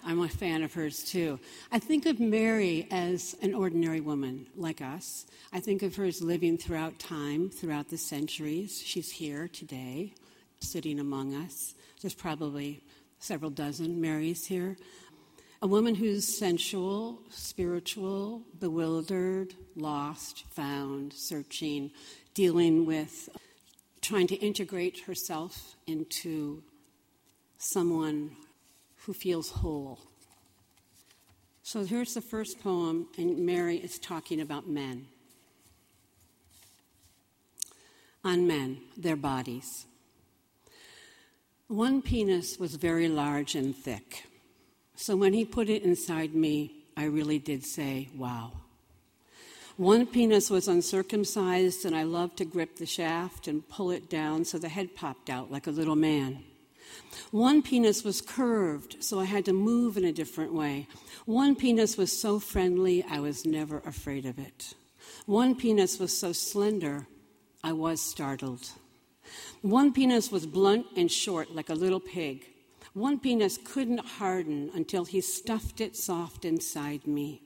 I'm 0.05 0.21
a 0.21 0.27
fan 0.27 0.61
of 0.61 0.73
hers 0.73 1.05
too. 1.05 1.39
I 1.71 1.79
think 1.79 2.05
of 2.05 2.19
Mary 2.19 2.85
as 2.91 3.37
an 3.41 3.53
ordinary 3.53 4.01
woman 4.01 4.47
like 4.57 4.81
us. 4.81 5.25
I 5.53 5.61
think 5.61 5.83
of 5.83 5.95
her 5.95 6.03
as 6.03 6.21
living 6.21 6.57
throughout 6.57 6.99
time, 6.99 7.49
throughout 7.49 7.87
the 7.87 7.97
centuries. 7.97 8.81
She's 8.85 9.09
here 9.09 9.47
today, 9.47 10.13
sitting 10.59 10.99
among 10.99 11.33
us. 11.33 11.75
There's 12.01 12.13
probably 12.13 12.81
several 13.19 13.51
dozen 13.51 14.01
Marys 14.01 14.45
here. 14.45 14.77
A 15.61 15.67
woman 15.67 15.95
who's 15.95 16.25
sensual, 16.25 17.19
spiritual, 17.29 18.43
bewildered, 18.59 19.55
lost, 19.75 20.45
found, 20.51 21.11
searching, 21.13 21.91
dealing 22.33 22.85
with 22.85 23.29
trying 24.01 24.27
to 24.27 24.35
integrate 24.35 24.99
herself 24.99 25.75
into 25.85 26.63
someone 27.57 28.31
who 29.05 29.13
feels 29.13 29.49
whole. 29.49 29.99
So 31.63 31.83
here's 31.83 32.13
the 32.13 32.21
first 32.21 32.61
poem, 32.63 33.07
and 33.17 33.45
Mary 33.45 33.77
is 33.77 33.99
talking 33.99 34.39
about 34.39 34.67
men. 34.67 35.07
on 38.23 38.47
men, 38.47 38.81
their 38.97 39.15
bodies. 39.15 39.85
One 41.69 42.01
penis 42.01 42.57
was 42.57 42.73
very 42.73 43.07
large 43.07 43.53
and 43.53 43.75
thick. 43.75 44.25
So 44.95 45.15
when 45.15 45.33
he 45.33 45.45
put 45.45 45.69
it 45.69 45.83
inside 45.83 46.33
me, 46.33 46.83
I 46.97 47.03
really 47.03 47.37
did 47.37 47.63
say, 47.63 48.09
wow. 48.17 48.53
One 49.77 50.07
penis 50.07 50.49
was 50.49 50.67
uncircumcised, 50.67 51.85
and 51.85 51.95
I 51.95 52.03
loved 52.03 52.37
to 52.37 52.45
grip 52.45 52.77
the 52.77 52.87
shaft 52.87 53.47
and 53.47 53.69
pull 53.69 53.91
it 53.91 54.09
down 54.09 54.45
so 54.45 54.57
the 54.57 54.67
head 54.67 54.95
popped 54.95 55.29
out 55.29 55.51
like 55.51 55.67
a 55.67 55.71
little 55.71 55.95
man. 55.95 56.43
One 57.29 57.61
penis 57.61 58.03
was 58.03 58.19
curved, 58.19 58.97
so 58.99 59.19
I 59.19 59.25
had 59.25 59.45
to 59.45 59.53
move 59.53 59.95
in 59.95 60.05
a 60.05 60.11
different 60.11 60.55
way. 60.55 60.87
One 61.27 61.55
penis 61.55 61.97
was 61.97 62.11
so 62.11 62.39
friendly, 62.39 63.05
I 63.07 63.19
was 63.19 63.45
never 63.45 63.77
afraid 63.85 64.25
of 64.25 64.39
it. 64.39 64.73
One 65.27 65.53
penis 65.53 65.99
was 65.99 66.17
so 66.17 66.33
slender, 66.33 67.05
I 67.63 67.73
was 67.73 68.01
startled. 68.01 68.71
One 69.61 69.93
penis 69.93 70.31
was 70.31 70.45
blunt 70.45 70.87
and 70.95 71.11
short 71.11 71.53
like 71.53 71.69
a 71.69 71.75
little 71.75 71.99
pig. 71.99 72.45
One 72.93 73.19
penis 73.19 73.59
couldn't 73.63 73.99
harden 73.99 74.71
until 74.73 75.05
he 75.05 75.21
stuffed 75.21 75.81
it 75.81 75.95
soft 75.95 76.45
inside 76.45 77.05
me. 77.05 77.41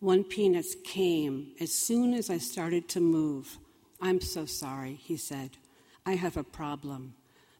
One 0.00 0.24
penis 0.24 0.76
came 0.82 1.52
as 1.60 1.72
soon 1.72 2.14
as 2.14 2.30
I 2.30 2.38
started 2.38 2.88
to 2.90 3.00
move. 3.00 3.58
I'm 4.00 4.20
so 4.20 4.46
sorry, 4.46 4.94
he 4.94 5.16
said. 5.16 5.58
I 6.06 6.14
have 6.14 6.36
a 6.36 6.44
problem. 6.44 7.14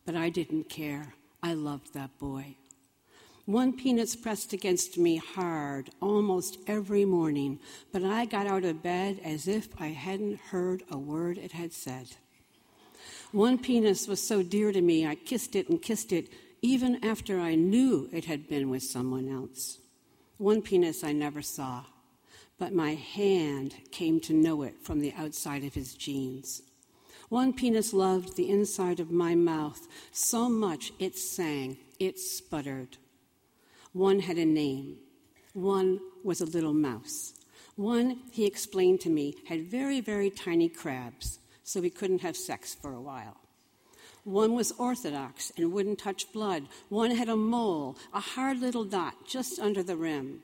But 0.07 0.17
I 0.17 0.31
didn't 0.31 0.69
care. 0.69 1.15
I 1.43 1.53
loved 1.53 1.93
that 1.95 2.19
boy. 2.19 2.57
One 3.47 3.77
penis 3.77 4.17
pressed 4.17 4.53
against 4.53 4.97
me 4.97 5.17
hard 5.17 5.91
almost 6.01 6.59
every 6.67 7.05
morning, 7.05 7.59
but 7.93 8.05
I 8.05 8.25
got 8.25 8.47
out 8.47 8.65
of 8.65 8.83
bed 8.83 9.21
as 9.25 9.49
if 9.49 9.69
I 9.79 9.89
hadn't 9.89 10.39
heard 10.39 10.85
a 10.91 10.99
word 10.99 11.37
it 11.37 11.53
had 11.53 11.73
said. 11.73 12.17
One 13.33 13.59
penis 13.59 14.09
was 14.09 14.27
so 14.27 14.43
dear 14.43 14.73
to 14.73 14.81
me, 14.81 15.07
I 15.07 15.15
kissed 15.15 15.55
it 15.55 15.69
and 15.69 15.81
kissed 15.81 16.13
it 16.13 16.29
even 16.63 17.05
after 17.05 17.41
I 17.41 17.55
knew 17.55 18.09
it 18.13 18.25
had 18.25 18.49
been 18.49 18.71
with 18.71 18.83
someone 18.83 19.29
else. 19.29 19.79
One 20.37 20.63
penis 20.63 21.05
I 21.05 21.13
never 21.13 21.43
saw 21.43 21.85
but 22.61 22.75
my 22.75 22.95
hand 22.95 23.75
came 23.91 24.21
to 24.21 24.35
know 24.35 24.63
it 24.63 24.75
from 24.83 25.01
the 25.01 25.15
outside 25.17 25.65
of 25.65 25.75
his 25.75 25.95
jeans. 25.95 26.61
One 27.31 27.55
penis 27.55 27.95
loved 27.95 28.37
the 28.37 28.51
inside 28.51 29.01
of 29.01 29.11
my 29.11 29.35
mouth 29.35 29.89
so 30.13 30.49
much 30.49 30.93
it 30.99 31.17
sang, 31.17 31.79
it 31.99 32.19
sputtered. 32.19 32.99
One 33.95 34.21
had 34.21 34.37
a 34.37 34.45
name. 34.45 34.99
One 35.55 36.01
was 36.23 36.43
a 36.43 36.47
little 36.47 36.75
mouse. 36.75 37.33
One, 37.77 38.21
he 38.31 38.45
explained 38.45 39.01
to 39.01 39.09
me, 39.09 39.37
had 39.47 39.71
very, 39.71 40.03
very 40.03 40.29
tiny 40.29 40.69
crabs, 40.69 41.39
so 41.71 41.81
he 41.81 41.91
couldn't 41.91 42.23
have 42.23 42.37
sex 42.37 42.75
for 42.75 42.93
a 42.93 43.01
while. 43.01 43.37
One 44.25 44.55
was 44.55 44.73
orthodox 44.73 45.53
and 45.57 45.73
wouldn't 45.73 45.99
touch 45.99 46.33
blood. 46.33 46.65
One 46.89 47.13
had 47.13 47.29
a 47.29 47.37
mole, 47.37 47.97
a 48.13 48.21
hard 48.21 48.59
little 48.59 48.85
dot 48.85 49.27
just 49.27 49.59
under 49.59 49.83
the 49.83 49.97
rim. 49.97 50.43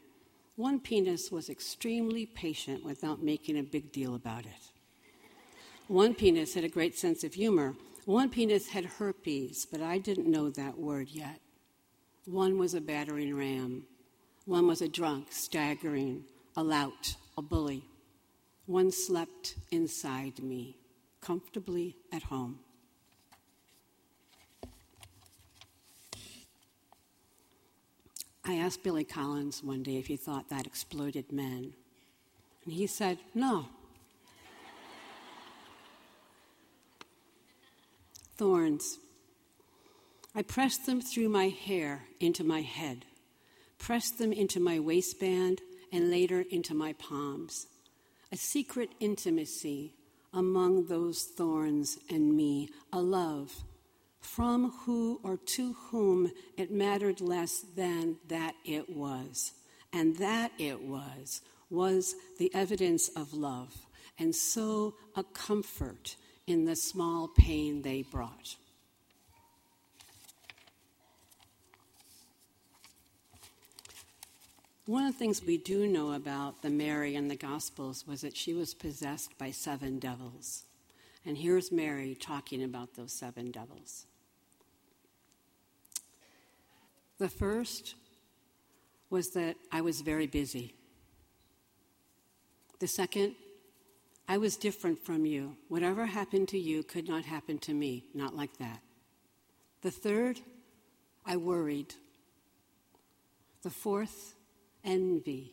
One 0.55 0.81
penis 0.81 1.31
was 1.31 1.51
extremely 1.51 2.25
patient 2.25 2.85
without 2.85 3.23
making 3.23 3.59
a 3.59 3.63
big 3.63 3.93
deal 3.93 4.15
about 4.15 4.47
it. 4.47 4.71
One 5.89 6.15
penis 6.15 6.55
had 6.55 6.65
a 6.65 6.69
great 6.69 6.97
sense 6.97 7.23
of 7.25 7.35
humor. 7.35 7.75
One 8.07 8.31
penis 8.31 8.69
had 8.69 8.85
herpes, 8.85 9.67
but 9.71 9.83
I 9.83 9.99
didn't 9.99 10.31
know 10.31 10.49
that 10.51 10.79
word 10.79 11.09
yet. 11.11 11.41
One 12.25 12.59
was 12.59 12.73
a 12.73 12.81
battering 12.81 13.37
ram. 13.37 13.85
One 14.47 14.67
was 14.67 14.81
a 14.81 14.89
drunk, 14.89 15.29
staggering, 15.31 16.25
a 16.57 16.63
lout, 16.63 17.17
a 17.37 17.43
bully. 17.43 17.85
One 18.67 18.91
slept 18.91 19.57
inside 19.71 20.43
me, 20.43 20.77
comfortably 21.27 21.97
at 22.13 22.25
home. 22.25 22.59
I 28.45 28.55
asked 28.55 28.83
Billy 28.85 29.03
Collins 29.03 29.65
one 29.65 29.83
day 29.83 29.97
if 29.97 30.07
he 30.07 30.17
thought 30.17 30.51
that 30.51 30.69
exploded 30.69 31.33
men. 31.33 31.73
And 32.65 32.73
he 32.73 32.87
said, 32.87 33.19
no. 33.35 33.67
Thorns. 38.37 38.99
I 40.33 40.43
pressed 40.43 40.87
them 40.87 41.01
through 41.01 41.29
my 41.29 41.49
hair 41.49 42.05
into 42.21 42.45
my 42.45 42.61
head, 42.61 43.05
pressed 43.79 44.19
them 44.19 44.33
into 44.33 44.61
my 44.61 44.79
waistband, 44.79 45.61
and 45.91 46.09
later 46.09 46.45
into 46.53 46.73
my 46.73 46.93
palms. 46.93 47.67
A 48.31 48.37
secret 48.37 48.91
intimacy 49.01 49.95
among 50.37 50.87
those 50.87 51.25
thorns 51.25 51.99
and 52.09 52.37
me, 52.37 52.69
a 52.93 53.01
love 53.01 53.53
from 54.21 54.73
who 54.85 55.19
or 55.23 55.37
to 55.37 55.73
whom 55.91 56.31
it 56.57 56.71
mattered 56.71 57.21
less 57.21 57.65
than 57.75 58.17
that 58.29 58.55
it 58.65 58.95
was. 58.95 59.53
And 59.93 60.17
that 60.17 60.53
it 60.59 60.83
was, 60.83 61.41
was 61.71 62.15
the 62.39 62.55
evidence 62.55 63.09
of 63.09 63.33
love, 63.33 63.75
and 64.19 64.35
so 64.35 64.95
a 65.15 65.25
comfort 65.25 66.17
in 66.47 66.65
the 66.65 66.77
small 66.77 67.29
pain 67.29 67.83
they 67.83 68.03
brought. 68.03 68.57
One 74.87 75.05
of 75.05 75.13
the 75.13 75.19
things 75.19 75.43
we 75.43 75.59
do 75.59 75.89
know 75.89 76.13
about 76.13 76.63
the 76.63 76.71
Mary 76.71 77.17
in 77.17 77.27
the 77.27 77.35
Gospels 77.35 78.07
was 78.07 78.21
that 78.21 78.37
she 78.37 78.55
was 78.55 78.73
possessed 78.73 79.37
by 79.37 79.51
seven 79.51 79.99
devils. 79.99 80.63
And 81.25 81.37
here's 81.37 81.73
Mary 81.73 82.15
talking 82.15 82.63
about 82.63 82.95
those 82.95 83.13
seven 83.13 83.51
devils. 83.51 84.07
The 87.19 87.29
first 87.29 87.97
was 89.11 89.31
that 89.31 89.57
I 89.73 89.81
was 89.81 90.03
very 90.03 90.29
busy. 90.29 90.75
The 92.79 92.87
second, 92.87 93.35
I 94.29 94.39
was 94.39 94.57
different 94.57 95.03
from 95.03 95.27
you. 95.27 95.57
Whatever 95.69 96.07
happened 96.07 96.47
to 96.49 96.59
you 96.59 96.85
could 96.85 97.09
not 97.09 97.25
happen 97.25 97.59
to 97.61 97.75
me, 97.75 98.05
not 98.15 98.37
like 98.37 98.59
that. 98.59 98.83
The 99.83 99.91
third, 99.91 100.39
I 101.25 101.39
worried. 101.39 101.95
The 103.63 103.71
fourth, 103.71 104.36
envy, 104.87 105.53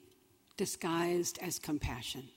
disguised 0.55 1.39
as 1.41 1.59
compassion. 1.59 2.29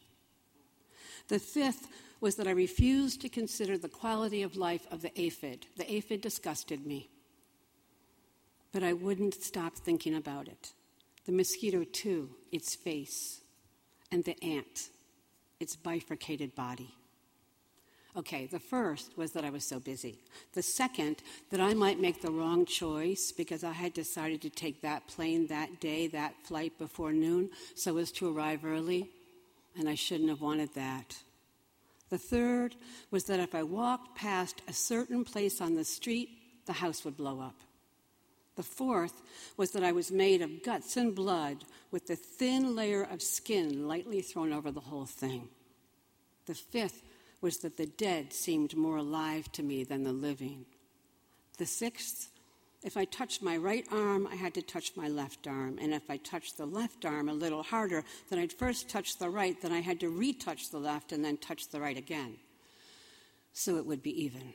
The 1.28 1.38
fifth 1.38 1.86
was 2.20 2.36
that 2.36 2.48
I 2.48 2.52
refused 2.52 3.20
to 3.20 3.28
consider 3.28 3.78
the 3.78 3.88
quality 3.88 4.42
of 4.42 4.56
life 4.56 4.86
of 4.90 5.02
the 5.02 5.20
aphid. 5.20 5.66
The 5.76 5.92
aphid 5.92 6.22
disgusted 6.22 6.84
me 6.86 7.10
but 8.76 8.82
I 8.82 8.92
wouldn't 8.92 9.42
stop 9.42 9.74
thinking 9.74 10.14
about 10.14 10.48
it. 10.48 10.74
The 11.24 11.32
mosquito, 11.32 11.84
too, 11.84 12.28
its 12.52 12.74
face, 12.74 13.40
and 14.12 14.22
the 14.22 14.36
ant, 14.44 14.90
its 15.58 15.76
bifurcated 15.76 16.54
body. 16.54 16.94
Okay, 18.16 18.46
the 18.46 18.58
first 18.58 19.18
was 19.18 19.32
that 19.32 19.44
I 19.44 19.50
was 19.50 19.64
so 19.64 19.78
busy. 19.78 20.18
The 20.54 20.62
second, 20.62 21.22
that 21.50 21.60
I 21.60 21.74
might 21.74 22.00
make 22.00 22.22
the 22.22 22.30
wrong 22.30 22.64
choice 22.64 23.30
because 23.30 23.62
I 23.62 23.72
had 23.72 23.92
decided 23.92 24.40
to 24.42 24.50
take 24.50 24.80
that 24.80 25.06
plane 25.06 25.48
that 25.48 25.80
day, 25.80 26.06
that 26.08 26.34
flight 26.44 26.78
before 26.78 27.12
noon, 27.12 27.50
so 27.74 27.98
as 27.98 28.10
to 28.12 28.34
arrive 28.34 28.64
early, 28.64 29.10
and 29.78 29.86
I 29.86 29.96
shouldn't 29.96 30.30
have 30.30 30.40
wanted 30.40 30.72
that. 30.74 31.18
The 32.08 32.16
third 32.16 32.76
was 33.10 33.24
that 33.24 33.40
if 33.40 33.54
I 33.54 33.64
walked 33.64 34.16
past 34.16 34.62
a 34.66 34.72
certain 34.72 35.22
place 35.22 35.60
on 35.60 35.74
the 35.74 35.84
street, 35.84 36.30
the 36.64 36.72
house 36.72 37.04
would 37.04 37.18
blow 37.18 37.40
up. 37.40 37.60
The 38.54 38.62
fourth 38.62 39.20
was 39.58 39.72
that 39.72 39.84
I 39.84 39.92
was 39.92 40.10
made 40.10 40.40
of 40.40 40.62
guts 40.62 40.96
and 40.96 41.14
blood 41.14 41.64
with 41.90 42.08
a 42.08 42.16
thin 42.16 42.74
layer 42.74 43.02
of 43.02 43.20
skin 43.20 43.86
lightly 43.86 44.22
thrown 44.22 44.54
over 44.54 44.70
the 44.70 44.80
whole 44.80 45.04
thing. 45.04 45.48
The 46.46 46.54
fifth 46.54 47.02
was 47.40 47.58
that 47.58 47.76
the 47.76 47.86
dead 47.86 48.32
seemed 48.32 48.76
more 48.76 48.96
alive 48.96 49.50
to 49.52 49.62
me 49.62 49.84
than 49.84 50.04
the 50.04 50.12
living. 50.12 50.64
The 51.58 51.66
sixth, 51.66 52.28
if 52.82 52.96
I 52.96 53.04
touched 53.04 53.42
my 53.42 53.56
right 53.56 53.86
arm, 53.90 54.26
I 54.26 54.36
had 54.36 54.54
to 54.54 54.62
touch 54.62 54.92
my 54.96 55.08
left 55.08 55.46
arm. 55.46 55.78
And 55.80 55.92
if 55.92 56.08
I 56.10 56.16
touched 56.18 56.56
the 56.56 56.66
left 56.66 57.04
arm 57.04 57.28
a 57.28 57.34
little 57.34 57.62
harder, 57.62 58.04
then 58.30 58.38
I'd 58.38 58.52
first 58.52 58.88
touch 58.88 59.18
the 59.18 59.30
right, 59.30 59.60
then 59.60 59.72
I 59.72 59.80
had 59.80 60.00
to 60.00 60.08
retouch 60.08 60.70
the 60.70 60.78
left 60.78 61.12
and 61.12 61.24
then 61.24 61.36
touch 61.36 61.68
the 61.68 61.80
right 61.80 61.96
again. 61.96 62.36
So 63.52 63.76
it 63.76 63.86
would 63.86 64.02
be 64.02 64.24
even. 64.24 64.52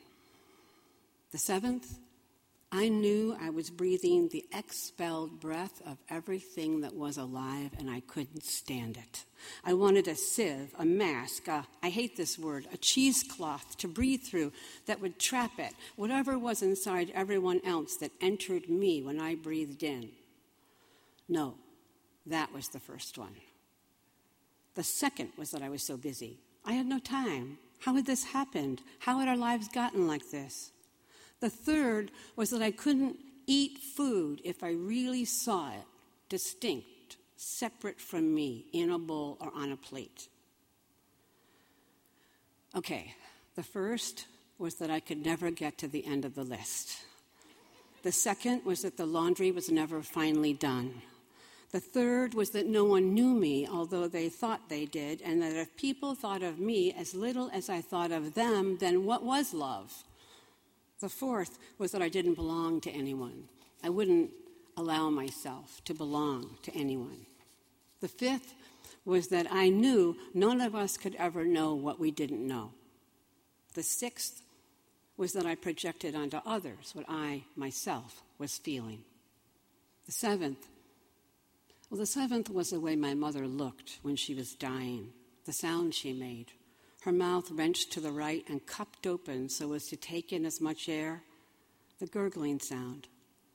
The 1.31 1.37
seventh, 1.37 1.97
I 2.73 2.87
knew 2.87 3.35
I 3.39 3.49
was 3.49 3.69
breathing 3.69 4.29
the 4.29 4.45
expelled 4.53 5.41
breath 5.41 5.81
of 5.85 5.97
everything 6.09 6.81
that 6.81 6.95
was 6.95 7.17
alive, 7.17 7.71
and 7.77 7.89
I 7.89 7.99
couldn't 7.99 8.45
stand 8.45 8.95
it. 8.95 9.25
I 9.65 9.73
wanted 9.73 10.07
a 10.07 10.15
sieve, 10.15 10.73
a 10.79 10.85
mask, 10.85 11.49
a, 11.49 11.67
I 11.83 11.89
hate 11.89 12.15
this 12.15 12.39
word, 12.39 12.67
a 12.73 12.77
cheesecloth 12.77 13.77
to 13.79 13.89
breathe 13.89 14.21
through 14.23 14.53
that 14.85 15.01
would 15.01 15.19
trap 15.19 15.59
it, 15.59 15.73
whatever 15.97 16.39
was 16.39 16.61
inside 16.61 17.11
everyone 17.13 17.59
else 17.65 17.97
that 17.97 18.13
entered 18.21 18.69
me 18.69 19.01
when 19.01 19.19
I 19.19 19.35
breathed 19.35 19.83
in. 19.83 20.09
No, 21.27 21.55
that 22.25 22.53
was 22.53 22.69
the 22.69 22.79
first 22.79 23.17
one. 23.17 23.35
The 24.75 24.83
second 24.83 25.31
was 25.37 25.51
that 25.51 25.61
I 25.61 25.67
was 25.67 25.83
so 25.83 25.97
busy. 25.97 26.39
I 26.63 26.73
had 26.73 26.85
no 26.85 26.99
time. 26.99 27.57
How 27.79 27.95
had 27.95 28.05
this 28.05 28.23
happened? 28.23 28.81
How 28.99 29.19
had 29.19 29.27
our 29.27 29.35
lives 29.35 29.67
gotten 29.67 30.07
like 30.07 30.31
this? 30.31 30.71
The 31.41 31.49
third 31.49 32.11
was 32.35 32.51
that 32.51 32.61
I 32.61 32.71
couldn't 32.71 33.17
eat 33.47 33.79
food 33.79 34.41
if 34.45 34.63
I 34.63 34.71
really 34.71 35.25
saw 35.25 35.71
it 35.71 35.83
distinct, 36.29 37.17
separate 37.35 37.99
from 37.99 38.33
me, 38.33 38.67
in 38.71 38.89
a 38.91 38.99
bowl 38.99 39.37
or 39.41 39.51
on 39.53 39.71
a 39.71 39.75
plate. 39.75 40.29
Okay, 42.73 43.15
the 43.55 43.63
first 43.63 44.27
was 44.57 44.75
that 44.75 44.89
I 44.89 45.01
could 45.01 45.25
never 45.25 45.51
get 45.51 45.77
to 45.79 45.87
the 45.87 46.05
end 46.05 46.23
of 46.23 46.35
the 46.35 46.43
list. 46.43 47.03
The 48.03 48.11
second 48.11 48.63
was 48.63 48.83
that 48.83 48.95
the 48.95 49.05
laundry 49.05 49.51
was 49.51 49.69
never 49.69 50.01
finally 50.01 50.53
done. 50.53 51.01
The 51.71 51.79
third 51.79 52.33
was 52.33 52.51
that 52.51 52.67
no 52.67 52.85
one 52.85 53.13
knew 53.13 53.33
me, 53.33 53.67
although 53.67 54.07
they 54.07 54.29
thought 54.29 54.69
they 54.69 54.85
did, 54.85 55.21
and 55.21 55.41
that 55.41 55.55
if 55.55 55.75
people 55.75 56.15
thought 56.15 56.43
of 56.43 56.59
me 56.59 56.93
as 56.93 57.15
little 57.15 57.49
as 57.51 57.69
I 57.69 57.81
thought 57.81 58.11
of 58.11 58.35
them, 58.35 58.77
then 58.79 59.05
what 59.05 59.23
was 59.23 59.53
love? 59.53 60.03
The 61.01 61.09
fourth 61.09 61.57
was 61.77 61.91
that 61.91 62.01
I 62.01 62.09
didn't 62.09 62.35
belong 62.35 62.79
to 62.81 62.91
anyone. 62.91 63.49
I 63.83 63.89
wouldn't 63.89 64.31
allow 64.77 65.09
myself 65.09 65.81
to 65.85 65.93
belong 65.93 66.57
to 66.63 66.73
anyone. 66.73 67.25
The 67.99 68.07
fifth 68.07 68.53
was 69.03 69.27
that 69.27 69.47
I 69.51 69.69
knew 69.69 70.15
none 70.33 70.61
of 70.61 70.75
us 70.75 70.97
could 70.97 71.15
ever 71.15 71.43
know 71.43 71.73
what 71.73 71.99
we 71.99 72.11
didn't 72.11 72.47
know. 72.47 72.71
The 73.73 73.83
sixth 73.83 74.43
was 75.17 75.33
that 75.33 75.45
I 75.45 75.55
projected 75.55 76.15
onto 76.15 76.37
others 76.45 76.91
what 76.93 77.05
I 77.09 77.43
myself 77.55 78.21
was 78.37 78.57
feeling. 78.57 79.03
The 80.05 80.11
seventh 80.11 80.67
well, 81.91 81.99
the 81.99 82.05
seventh 82.05 82.49
was 82.49 82.69
the 82.69 82.79
way 82.79 82.95
my 82.95 83.13
mother 83.13 83.45
looked 83.45 83.99
when 84.01 84.15
she 84.15 84.33
was 84.33 84.55
dying, 84.55 85.09
the 85.45 85.51
sound 85.51 85.93
she 85.93 86.13
made. 86.13 86.53
Her 87.01 87.11
mouth 87.11 87.49
wrenched 87.51 87.91
to 87.93 87.99
the 87.99 88.11
right 88.11 88.43
and 88.47 88.65
cupped 88.65 89.07
open 89.07 89.49
so 89.49 89.73
as 89.73 89.87
to 89.87 89.95
take 89.95 90.31
in 90.31 90.45
as 90.45 90.61
much 90.61 90.87
air. 90.87 91.23
The 91.99 92.05
gurgling 92.07 92.59
sound, 92.59 93.07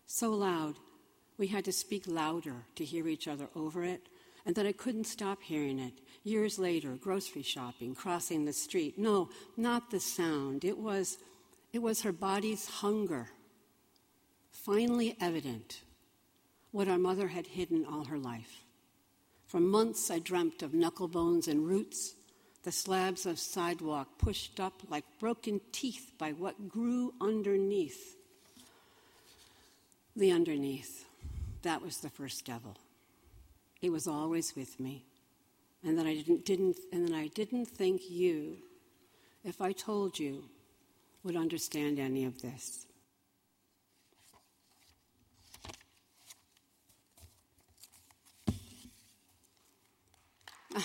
so 0.07 0.31
loud 0.31 0.76
we 1.38 1.47
had 1.49 1.65
to 1.67 1.73
speak 1.73 2.05
louder 2.07 2.65
to 2.76 2.85
hear 2.85 3.07
each 3.09 3.29
other 3.29 3.49
over 3.55 3.85
it, 3.85 4.09
and 4.45 4.55
that 4.55 4.67
I 4.67 4.73
couldn't 4.73 5.05
stop 5.05 5.43
hearing 5.43 5.79
it. 5.79 5.93
Years 6.25 6.59
later, 6.59 6.97
grocery 6.97 7.43
shopping, 7.43 7.95
crossing 7.95 8.45
the 8.45 8.53
street. 8.53 8.99
No, 8.99 9.29
not 9.57 9.91
the 9.91 10.00
sound. 10.00 10.65
It 10.65 10.79
was, 10.79 11.19
it 11.73 11.81
was 11.81 12.03
her 12.03 12.12
body's 12.12 12.67
hunger, 12.67 13.29
finally 14.50 15.17
evident 15.21 15.83
what 16.73 16.88
our 16.88 16.99
mother 16.99 17.29
had 17.29 17.47
hidden 17.47 17.85
all 17.85 18.05
her 18.05 18.19
life. 18.19 18.65
For 19.47 19.61
months 19.61 20.11
I 20.11 20.19
dreamt 20.19 20.62
of 20.62 20.75
knuckle 20.75 21.09
bones 21.09 21.49
and 21.49 21.67
roots, 21.67 22.15
the 22.66 22.73
slabs 22.73 23.25
of 23.26 23.38
sidewalk 23.38 24.08
pushed 24.18 24.58
up 24.58 24.82
like 24.90 25.04
broken 25.20 25.61
teeth 25.70 26.11
by 26.18 26.32
what 26.32 26.68
grew 26.68 27.14
underneath. 27.20 28.16
The 30.16 30.32
underneath, 30.32 31.04
that 31.62 31.80
was 31.80 31.99
the 31.99 32.11
first 32.11 32.44
devil. 32.44 32.76
It 33.80 33.90
was 33.90 34.08
always 34.08 34.56
with 34.56 34.80
me. 34.80 35.04
And 35.85 35.96
then 35.96 36.08
I 36.08 36.14
didn't, 36.14 36.44
didn't 36.44 36.76
and 36.92 37.06
then 37.06 37.14
I 37.14 37.28
didn't 37.28 37.66
think 37.66 38.11
you, 38.11 38.56
if 39.44 39.61
I 39.61 39.70
told 39.70 40.18
you, 40.18 40.42
would 41.23 41.37
understand 41.37 42.00
any 42.00 42.25
of 42.25 42.42
this. 42.42 42.85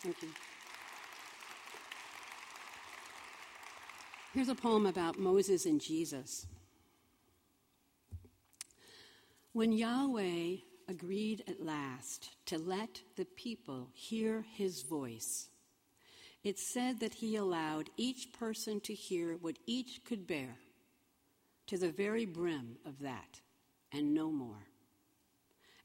Thank 0.00 0.22
you. 0.22 0.28
Here's 4.38 4.48
a 4.48 4.54
poem 4.54 4.86
about 4.86 5.18
Moses 5.18 5.66
and 5.66 5.80
Jesus. 5.80 6.46
When 9.52 9.72
Yahweh 9.72 10.58
agreed 10.86 11.42
at 11.48 11.66
last 11.66 12.36
to 12.46 12.56
let 12.56 13.00
the 13.16 13.24
people 13.24 13.88
hear 13.94 14.44
his 14.54 14.82
voice, 14.82 15.48
it 16.44 16.56
said 16.56 17.00
that 17.00 17.14
he 17.14 17.34
allowed 17.34 17.90
each 17.96 18.32
person 18.32 18.78
to 18.82 18.94
hear 18.94 19.36
what 19.40 19.58
each 19.66 20.04
could 20.04 20.24
bear 20.24 20.54
to 21.66 21.76
the 21.76 21.90
very 21.90 22.24
brim 22.24 22.76
of 22.86 23.00
that, 23.00 23.40
and 23.90 24.14
no 24.14 24.30
more. 24.30 24.68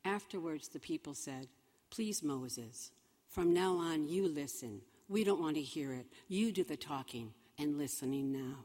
Afterwards, 0.06 0.68
the 0.68 0.80
people 0.80 1.16
said, 1.16 1.48
Please, 1.90 2.22
Moses, 2.22 2.92
from 3.30 3.52
now 3.52 3.78
on, 3.78 4.08
you 4.08 4.28
listen. 4.28 4.82
We 5.10 5.24
don't 5.24 5.42
want 5.42 5.56
to 5.56 5.62
hear 5.64 5.92
it. 5.96 6.06
You 6.28 6.52
do 6.52 6.64
the 6.64 6.78
talking 6.78 7.34
and 7.64 7.78
listening 7.78 8.32
now. 8.32 8.58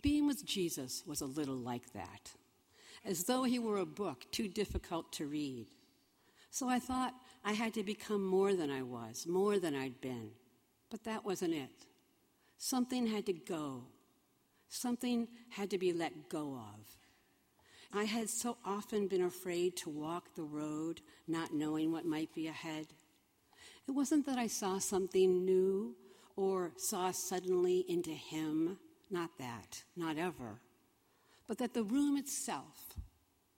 Being 0.00 0.26
with 0.26 0.44
Jesus 0.44 1.04
was 1.06 1.20
a 1.20 1.26
little 1.26 1.56
like 1.56 1.92
that, 1.92 2.32
as 3.04 3.24
though 3.24 3.44
he 3.44 3.58
were 3.58 3.78
a 3.78 3.86
book 3.86 4.24
too 4.32 4.48
difficult 4.48 5.12
to 5.14 5.26
read. 5.26 5.68
So 6.50 6.68
I 6.68 6.78
thought 6.78 7.14
I 7.44 7.52
had 7.52 7.74
to 7.74 7.82
become 7.82 8.24
more 8.24 8.54
than 8.54 8.70
I 8.70 8.82
was, 8.82 9.26
more 9.26 9.58
than 9.58 9.74
I'd 9.74 10.00
been. 10.00 10.30
But 10.90 11.04
that 11.04 11.24
wasn't 11.24 11.54
it. 11.54 11.86
Something 12.56 13.06
had 13.06 13.26
to 13.26 13.32
go, 13.32 13.84
something 14.68 15.28
had 15.50 15.70
to 15.70 15.78
be 15.78 15.92
let 15.92 16.28
go 16.28 16.54
of. 16.54 16.86
I 17.92 18.04
had 18.04 18.28
so 18.28 18.56
often 18.64 19.08
been 19.08 19.22
afraid 19.22 19.76
to 19.78 19.90
walk 19.90 20.34
the 20.34 20.42
road, 20.42 21.00
not 21.26 21.54
knowing 21.54 21.92
what 21.92 22.04
might 22.04 22.34
be 22.34 22.46
ahead. 22.48 22.86
It 23.86 23.92
wasn't 23.92 24.26
that 24.26 24.38
I 24.38 24.46
saw 24.46 24.78
something 24.78 25.44
new 25.44 25.94
or 26.38 26.70
saw 26.76 27.10
suddenly 27.10 27.84
into 27.88 28.12
Him, 28.12 28.78
not 29.10 29.30
that, 29.38 29.82
not 29.96 30.16
ever, 30.16 30.60
but 31.48 31.58
that 31.58 31.74
the 31.74 31.82
room 31.82 32.16
itself, 32.16 32.94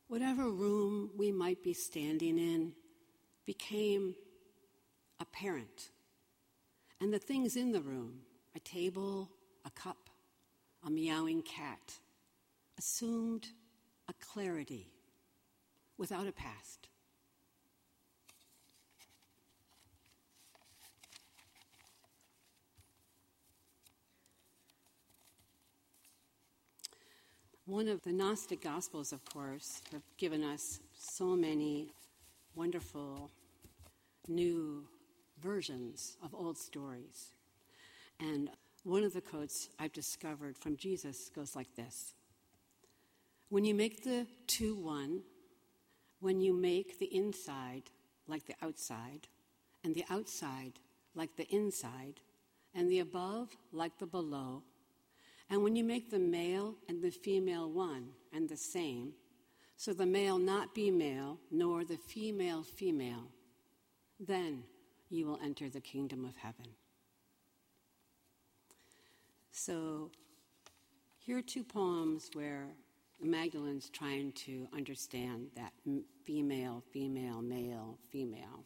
whatever 0.08 0.48
room 0.48 1.10
we 1.14 1.30
might 1.30 1.62
be 1.62 1.74
standing 1.74 2.38
in, 2.38 2.72
became 3.44 4.14
apparent. 5.20 5.90
And 7.02 7.12
the 7.12 7.18
things 7.18 7.54
in 7.54 7.70
the 7.70 7.82
room, 7.82 8.20
a 8.56 8.60
table, 8.60 9.28
a 9.66 9.70
cup, 9.70 10.08
a 10.82 10.90
meowing 10.90 11.42
cat, 11.42 11.98
assumed 12.78 13.48
a 14.08 14.14
clarity 14.14 14.86
without 15.98 16.26
a 16.26 16.32
past. 16.32 16.88
One 27.70 27.86
of 27.86 28.02
the 28.02 28.12
Gnostic 28.12 28.62
Gospels, 28.62 29.12
of 29.12 29.24
course, 29.24 29.80
have 29.92 30.02
given 30.18 30.42
us 30.42 30.80
so 30.92 31.36
many 31.36 31.92
wonderful 32.56 33.30
new 34.26 34.88
versions 35.40 36.16
of 36.20 36.34
old 36.34 36.58
stories. 36.58 37.30
And 38.18 38.50
one 38.82 39.04
of 39.04 39.12
the 39.12 39.20
quotes 39.20 39.68
I've 39.78 39.92
discovered 39.92 40.58
from 40.58 40.76
Jesus 40.76 41.30
goes 41.32 41.54
like 41.54 41.76
this 41.76 42.12
When 43.50 43.64
you 43.64 43.76
make 43.76 44.02
the 44.02 44.26
two 44.48 44.74
one, 44.74 45.20
when 46.18 46.40
you 46.40 46.52
make 46.52 46.98
the 46.98 47.14
inside 47.14 47.84
like 48.26 48.46
the 48.46 48.56
outside, 48.62 49.28
and 49.84 49.94
the 49.94 50.04
outside 50.10 50.72
like 51.14 51.36
the 51.36 51.46
inside, 51.54 52.18
and 52.74 52.90
the 52.90 52.98
above 52.98 53.50
like 53.72 53.96
the 54.00 54.06
below, 54.06 54.64
and 55.50 55.64
when 55.64 55.74
you 55.74 55.82
make 55.82 56.10
the 56.10 56.18
male 56.18 56.76
and 56.88 57.02
the 57.02 57.10
female 57.10 57.68
one 57.68 58.10
and 58.32 58.48
the 58.48 58.56
same, 58.56 59.12
so 59.76 59.92
the 59.92 60.06
male 60.06 60.38
not 60.38 60.74
be 60.74 60.90
male, 60.90 61.38
nor 61.50 61.84
the 61.84 61.96
female 61.96 62.62
female, 62.62 63.24
then 64.20 64.62
you 65.08 65.26
will 65.26 65.40
enter 65.42 65.68
the 65.68 65.80
kingdom 65.80 66.24
of 66.24 66.36
heaven. 66.36 66.66
So 69.50 70.10
here 71.18 71.38
are 71.38 71.42
two 71.42 71.64
poems 71.64 72.30
where 72.32 72.68
Magdalene's 73.20 73.90
trying 73.90 74.32
to 74.32 74.68
understand 74.74 75.48
that 75.56 75.72
female, 76.24 76.82
female, 76.92 77.42
male, 77.42 77.98
female. 78.10 78.64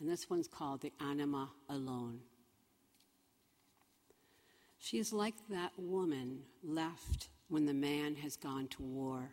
And 0.00 0.08
this 0.08 0.30
one's 0.30 0.48
called 0.48 0.80
The 0.80 0.92
Anima 1.00 1.50
Alone. 1.68 2.20
She 4.84 4.98
is 4.98 5.12
like 5.12 5.36
that 5.48 5.70
woman 5.78 6.40
left 6.64 7.28
when 7.46 7.66
the 7.66 7.72
man 7.72 8.16
has 8.16 8.34
gone 8.34 8.66
to 8.66 8.82
war, 8.82 9.30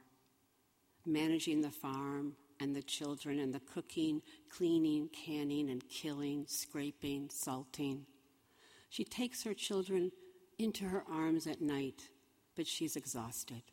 managing 1.07 1.61
the 1.61 1.71
farm 1.71 2.33
and 2.59 2.75
the 2.75 2.83
children 2.83 3.39
and 3.39 3.51
the 3.51 3.59
cooking, 3.59 4.21
cleaning, 4.47 5.09
canning, 5.09 5.71
and 5.71 5.89
killing, 5.89 6.45
scraping, 6.47 7.31
salting. 7.31 8.05
She 8.89 9.03
takes 9.03 9.43
her 9.43 9.55
children 9.55 10.11
into 10.59 10.85
her 10.85 11.03
arms 11.11 11.47
at 11.47 11.61
night, 11.61 12.03
but 12.55 12.67
she's 12.67 12.95
exhausted. 12.95 13.63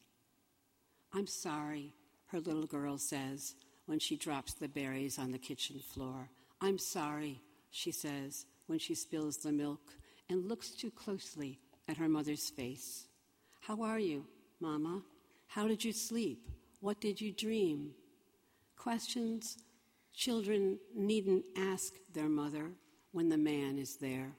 I'm 1.12 1.26
sorry, 1.26 1.92
her 2.28 2.40
little 2.40 2.66
girl 2.66 2.96
says 2.96 3.54
when 3.84 3.98
she 3.98 4.16
drops 4.16 4.54
the 4.54 4.68
berries 4.68 5.18
on 5.18 5.30
the 5.30 5.38
kitchen 5.38 5.80
floor. 5.80 6.30
I'm 6.58 6.78
sorry, 6.78 7.42
she 7.70 7.92
says 7.92 8.46
when 8.66 8.78
she 8.78 8.94
spills 8.94 9.36
the 9.36 9.52
milk 9.52 9.92
and 10.30 10.48
looks 10.48 10.70
too 10.70 10.90
closely 10.90 11.60
at 11.88 11.96
her 11.96 12.09
mother's 12.09 12.51
face. 12.51 13.07
How 13.61 13.83
are 13.83 13.99
you, 13.99 14.27
Mama? 14.61 15.03
How 15.46 15.66
did 15.68 15.85
you 15.85 15.92
sleep? 15.92 16.49
What 16.81 17.01
did 17.01 17.20
you 17.20 17.33
dream? 17.33 17.92
Questions 18.77 19.59
children 20.16 20.79
needn't 20.94 21.44
ask 21.57 21.94
their 22.14 22.29
mother 22.29 22.70
when 23.12 23.29
the 23.29 23.37
man 23.37 23.79
is 23.79 23.96
there. 23.96 24.33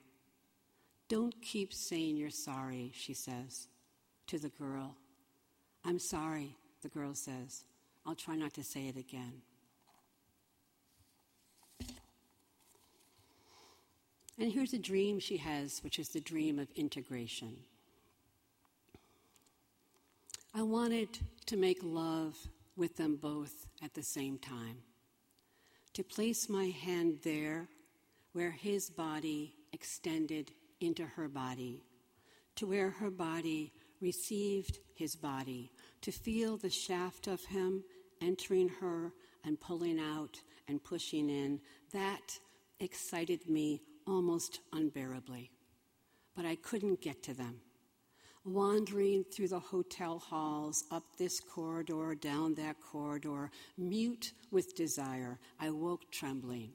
Don't 1.07 1.39
keep 1.41 1.73
saying 1.73 2.17
you're 2.17 2.29
sorry, 2.29 2.91
she 2.93 3.13
says 3.13 3.67
to 4.27 4.37
the 4.37 4.49
girl. 4.49 4.95
I'm 5.85 5.99
sorry, 5.99 6.57
the 6.81 6.89
girl 6.89 7.13
says. 7.13 7.63
I'll 8.05 8.15
try 8.15 8.35
not 8.35 8.53
to 8.55 8.63
say 8.63 8.87
it 8.87 8.97
again. 8.97 9.41
And 14.39 14.51
here's 14.51 14.73
a 14.73 14.79
dream 14.79 15.19
she 15.19 15.37
has, 15.37 15.79
which 15.83 15.97
is 15.97 16.09
the 16.09 16.21
dream 16.21 16.59
of 16.59 16.69
integration. 16.75 17.57
I 20.53 20.61
wanted 20.61 21.17
to 21.47 21.57
make 21.57 21.79
love 21.81 22.35
with 22.75 22.97
them 22.97 23.15
both 23.15 23.67
at 23.83 23.95
the 23.95 24.03
same 24.03 24.37
time, 24.37 24.77
to 25.93 26.03
place 26.03 26.49
my 26.49 26.65
hand 26.65 27.19
there 27.23 27.67
where 28.33 28.51
his 28.51 28.89
body 28.89 29.55
extended 29.73 30.51
into 30.79 31.03
her 31.03 31.27
body, 31.27 31.81
to 32.55 32.67
where 32.67 32.91
her 32.91 33.09
body 33.09 33.73
received 33.99 34.77
his 34.93 35.15
body, 35.15 35.71
to 36.01 36.11
feel 36.11 36.57
the 36.57 36.69
shaft 36.69 37.25
of 37.25 37.43
him 37.45 37.83
entering 38.21 38.69
her 38.69 39.11
and 39.43 39.59
pulling 39.59 39.99
out 39.99 40.39
and 40.67 40.83
pushing 40.83 41.29
in. 41.29 41.59
That 41.93 42.37
excited 42.79 43.49
me 43.49 43.81
almost 44.07 44.59
unbearably. 44.73 45.51
But 46.35 46.45
I 46.45 46.55
couldn't 46.55 47.01
get 47.01 47.23
to 47.23 47.33
them. 47.33 47.61
Wandering 48.45 49.25
through 49.25 49.49
the 49.49 49.59
hotel 49.59 50.19
halls, 50.19 50.85
up 50.89 51.03
this 51.17 51.39
corridor, 51.39 52.15
down 52.15 52.53
that 52.55 52.77
corridor, 52.79 53.51
mute 53.77 54.31
with 54.51 54.75
desire, 54.75 55.37
I 55.59 55.69
woke 55.69 56.09
trembling. 56.11 56.71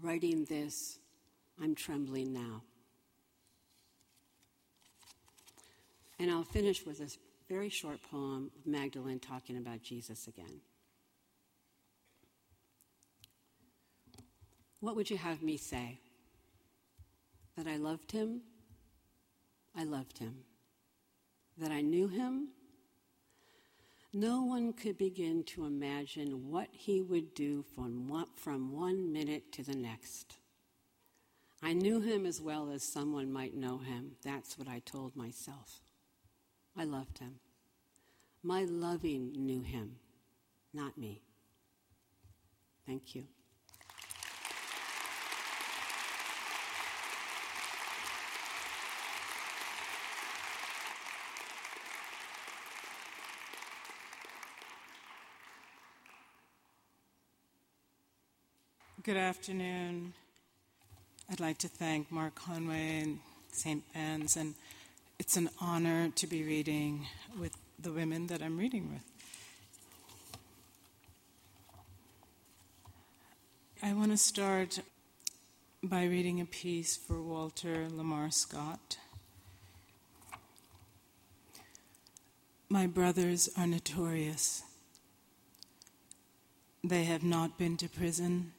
Writing 0.00 0.46
this, 0.46 0.98
I'm 1.62 1.74
trembling 1.74 2.32
now. 2.32 2.62
And 6.18 6.30
I'll 6.30 6.44
finish 6.44 6.86
with 6.86 7.00
a 7.00 7.08
very 7.52 7.68
short 7.68 7.98
poem 8.10 8.50
of 8.56 8.66
Magdalene 8.66 9.18
talking 9.18 9.58
about 9.58 9.82
Jesus 9.82 10.26
again. 10.26 10.60
What 14.80 14.96
would 14.96 15.10
you 15.10 15.18
have 15.18 15.42
me 15.42 15.58
say? 15.58 16.00
That 17.56 17.66
I 17.66 17.76
loved 17.76 18.12
him, 18.12 18.42
I 19.76 19.84
loved 19.84 20.18
him. 20.18 20.44
That 21.58 21.70
I 21.70 21.80
knew 21.82 22.08
him, 22.08 22.48
no 24.12 24.42
one 24.42 24.72
could 24.72 24.98
begin 24.98 25.42
to 25.44 25.64
imagine 25.64 26.50
what 26.50 26.68
he 26.70 27.00
would 27.00 27.34
do 27.34 27.64
from 27.74 28.08
one, 28.08 28.26
from 28.36 28.72
one 28.72 29.12
minute 29.12 29.52
to 29.52 29.62
the 29.62 29.74
next. 29.74 30.36
I 31.62 31.72
knew 31.72 32.00
him 32.00 32.26
as 32.26 32.40
well 32.40 32.70
as 32.70 32.82
someone 32.82 33.32
might 33.32 33.54
know 33.54 33.78
him. 33.78 34.16
That's 34.22 34.58
what 34.58 34.68
I 34.68 34.80
told 34.80 35.16
myself. 35.16 35.80
I 36.76 36.84
loved 36.84 37.18
him. 37.18 37.36
My 38.42 38.64
loving 38.64 39.32
knew 39.36 39.62
him, 39.62 39.96
not 40.74 40.98
me. 40.98 41.22
Thank 42.86 43.14
you. 43.14 43.24
Good 59.04 59.16
afternoon. 59.16 60.12
I'd 61.28 61.40
like 61.40 61.58
to 61.58 61.66
thank 61.66 62.12
Mark 62.12 62.36
Conway 62.36 63.00
and 63.00 63.18
St. 63.50 63.82
Ben's, 63.92 64.36
and 64.36 64.54
it's 65.18 65.36
an 65.36 65.50
honor 65.60 66.10
to 66.10 66.26
be 66.28 66.44
reading 66.44 67.08
with 67.36 67.50
the 67.80 67.90
women 67.90 68.28
that 68.28 68.40
I'm 68.40 68.56
reading 68.56 68.92
with. 68.92 69.02
I 73.82 73.92
want 73.92 74.12
to 74.12 74.16
start 74.16 74.78
by 75.82 76.04
reading 76.04 76.40
a 76.40 76.44
piece 76.44 76.96
for 76.96 77.20
Walter 77.20 77.88
Lamar 77.90 78.30
Scott. 78.30 78.98
My 82.68 82.86
brothers 82.86 83.48
are 83.58 83.66
notorious. 83.66 84.62
They 86.84 87.02
have 87.02 87.24
not 87.24 87.58
been 87.58 87.76
to 87.78 87.88
prison 87.88 88.52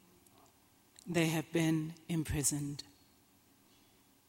they 1.05 1.27
have 1.27 1.51
been 1.51 1.93
imprisoned. 2.07 2.83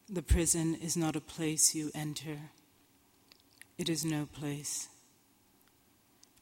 The 0.09 0.21
prison 0.21 0.75
is 0.75 0.95
not 0.95 1.15
a 1.15 1.21
place 1.21 1.73
you 1.73 1.91
enter, 1.95 2.37
it 3.77 3.89
is 3.89 4.05
no 4.05 4.25
place. 4.25 4.87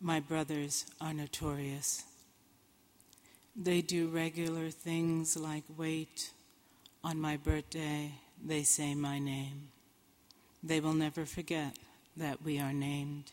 My 0.02 0.20
brothers 0.20 0.86
are 1.00 1.14
notorious. 1.14 2.04
They 3.56 3.82
do 3.82 4.08
regular 4.08 4.70
things 4.70 5.38
like 5.38 5.64
wait. 5.78 6.32
On 7.06 7.20
my 7.20 7.38
birthday, 7.38 8.12
they 8.44 8.64
say 8.64 8.96
my 8.96 9.20
name. 9.20 9.70
They 10.62 10.80
will 10.80 10.94
never 10.94 11.26
forget 11.26 11.78
that 12.18 12.42
we 12.42 12.60
are 12.60 12.74
named. 12.74 13.32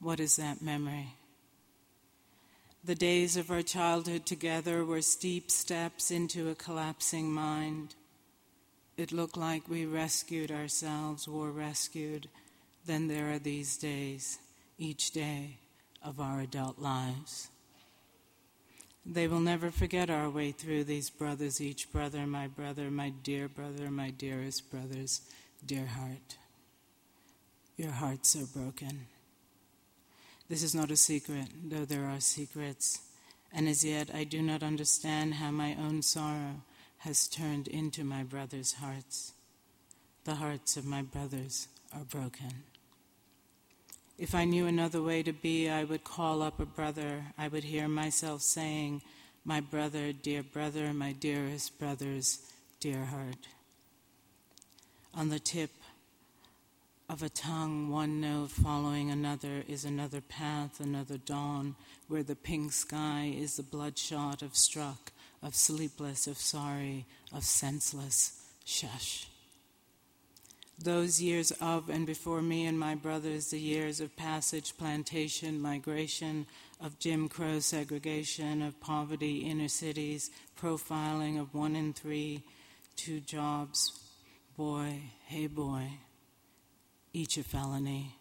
What 0.00 0.20
is 0.20 0.36
that 0.36 0.60
memory? 0.60 1.14
The 2.86 2.94
days 2.94 3.38
of 3.38 3.50
our 3.50 3.62
childhood 3.62 4.26
together 4.26 4.84
were 4.84 5.00
steep 5.00 5.50
steps 5.50 6.10
into 6.10 6.50
a 6.50 6.54
collapsing 6.54 7.32
mind. 7.32 7.94
It 8.98 9.10
looked 9.10 9.38
like 9.38 9.70
we 9.70 9.86
rescued 9.86 10.52
ourselves, 10.52 11.26
were 11.26 11.50
rescued. 11.50 12.28
Then 12.84 13.08
there 13.08 13.32
are 13.32 13.38
these 13.38 13.78
days, 13.78 14.38
each 14.76 15.12
day 15.12 15.56
of 16.02 16.20
our 16.20 16.40
adult 16.40 16.78
lives. 16.78 17.48
They 19.06 19.28
will 19.28 19.40
never 19.40 19.70
forget 19.70 20.10
our 20.10 20.28
way 20.28 20.52
through 20.52 20.84
these 20.84 21.08
brothers, 21.08 21.62
each 21.62 21.90
brother, 21.90 22.26
my 22.26 22.48
brother, 22.48 22.90
my 22.90 23.14
dear 23.22 23.48
brother, 23.48 23.90
my 23.90 24.10
dearest 24.10 24.70
brother's 24.70 25.22
dear 25.64 25.86
heart. 25.86 26.36
Your 27.78 27.92
hearts 27.92 28.36
are 28.36 28.44
broken. 28.44 29.06
This 30.48 30.62
is 30.62 30.74
not 30.74 30.90
a 30.90 30.96
secret, 30.96 31.48
though 31.64 31.86
there 31.86 32.04
are 32.04 32.20
secrets, 32.20 33.00
and 33.52 33.66
as 33.66 33.84
yet 33.84 34.14
I 34.14 34.24
do 34.24 34.42
not 34.42 34.62
understand 34.62 35.34
how 35.34 35.50
my 35.50 35.74
own 35.74 36.02
sorrow 36.02 36.62
has 36.98 37.28
turned 37.28 37.66
into 37.66 38.04
my 38.04 38.22
brothers' 38.22 38.74
hearts. 38.74 39.32
The 40.24 40.34
hearts 40.34 40.76
of 40.76 40.84
my 40.84 41.02
brothers 41.02 41.68
are 41.94 42.04
broken. 42.04 42.64
If 44.18 44.34
I 44.34 44.44
knew 44.44 44.66
another 44.66 45.02
way 45.02 45.22
to 45.22 45.32
be, 45.32 45.68
I 45.68 45.84
would 45.84 46.04
call 46.04 46.42
up 46.42 46.60
a 46.60 46.66
brother. 46.66 47.24
I 47.36 47.48
would 47.48 47.64
hear 47.64 47.88
myself 47.88 48.42
saying, 48.42 49.02
My 49.44 49.60
brother, 49.60 50.12
dear 50.12 50.42
brother, 50.42 50.92
my 50.92 51.12
dearest 51.12 51.78
brother's 51.78 52.38
dear 52.80 53.06
heart. 53.06 53.48
On 55.14 55.30
the 55.30 55.38
tip 55.38 55.70
of 57.14 57.22
a 57.22 57.28
tongue, 57.28 57.90
one 57.90 58.20
note 58.20 58.50
following 58.50 59.08
another 59.08 59.62
is 59.68 59.84
another 59.84 60.20
path, 60.20 60.80
another 60.80 61.16
dawn, 61.16 61.76
where 62.08 62.24
the 62.24 62.34
pink 62.34 62.72
sky 62.72 63.32
is 63.38 63.56
the 63.56 63.62
bloodshot 63.62 64.42
of 64.42 64.56
struck, 64.56 65.12
of 65.40 65.54
sleepless, 65.54 66.26
of 66.26 66.36
sorry, 66.36 67.06
of 67.32 67.44
senseless. 67.44 68.42
Shush. 68.64 69.28
Those 70.76 71.22
years 71.22 71.52
of 71.60 71.88
and 71.88 72.04
before 72.04 72.42
me 72.42 72.66
and 72.66 72.80
my 72.80 72.96
brothers, 72.96 73.50
the 73.50 73.60
years 73.60 74.00
of 74.00 74.16
passage, 74.16 74.76
plantation, 74.76 75.60
migration, 75.60 76.46
of 76.80 76.98
Jim 76.98 77.28
Crow 77.28 77.60
segregation, 77.60 78.60
of 78.60 78.80
poverty, 78.80 79.48
inner 79.48 79.68
cities, 79.68 80.32
profiling 80.60 81.40
of 81.40 81.54
one 81.54 81.76
in 81.76 81.92
three, 81.92 82.42
two 82.96 83.20
jobs, 83.20 84.00
boy, 84.56 84.98
hey 85.26 85.46
boy 85.46 85.92
each 87.14 87.38
a 87.38 87.42
felony, 87.42 88.16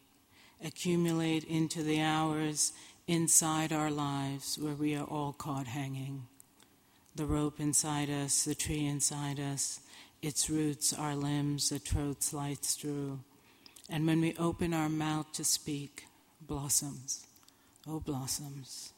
accumulate 0.64 1.44
into 1.44 1.84
the 1.84 2.00
hours 2.00 2.72
inside 3.08 3.74
our 3.74 3.92
lives 3.92 4.58
where 4.58 4.76
we 4.76 4.96
are 4.96 5.06
all 5.06 5.34
caught 5.34 5.68
hanging. 5.68 6.28
The 7.16 7.26
rope 7.26 7.60
inside 7.60 8.10
us, 8.10 8.46
the 8.46 8.56
tree 8.56 8.86
inside 8.86 9.40
us, 9.40 9.82
its 10.22 10.50
roots, 10.50 10.94
our 10.94 11.16
limbs, 11.16 11.70
the 11.70 11.80
throat 11.80 12.24
slides 12.24 12.76
through. 12.76 13.20
And 13.90 14.08
when 14.08 14.22
we 14.22 14.36
open 14.40 14.74
our 14.74 14.90
mouth 14.90 15.34
to 15.34 15.44
speak, 15.44 16.06
blossoms, 16.40 17.26
oh 17.88 18.00
blossoms, 18.00 18.94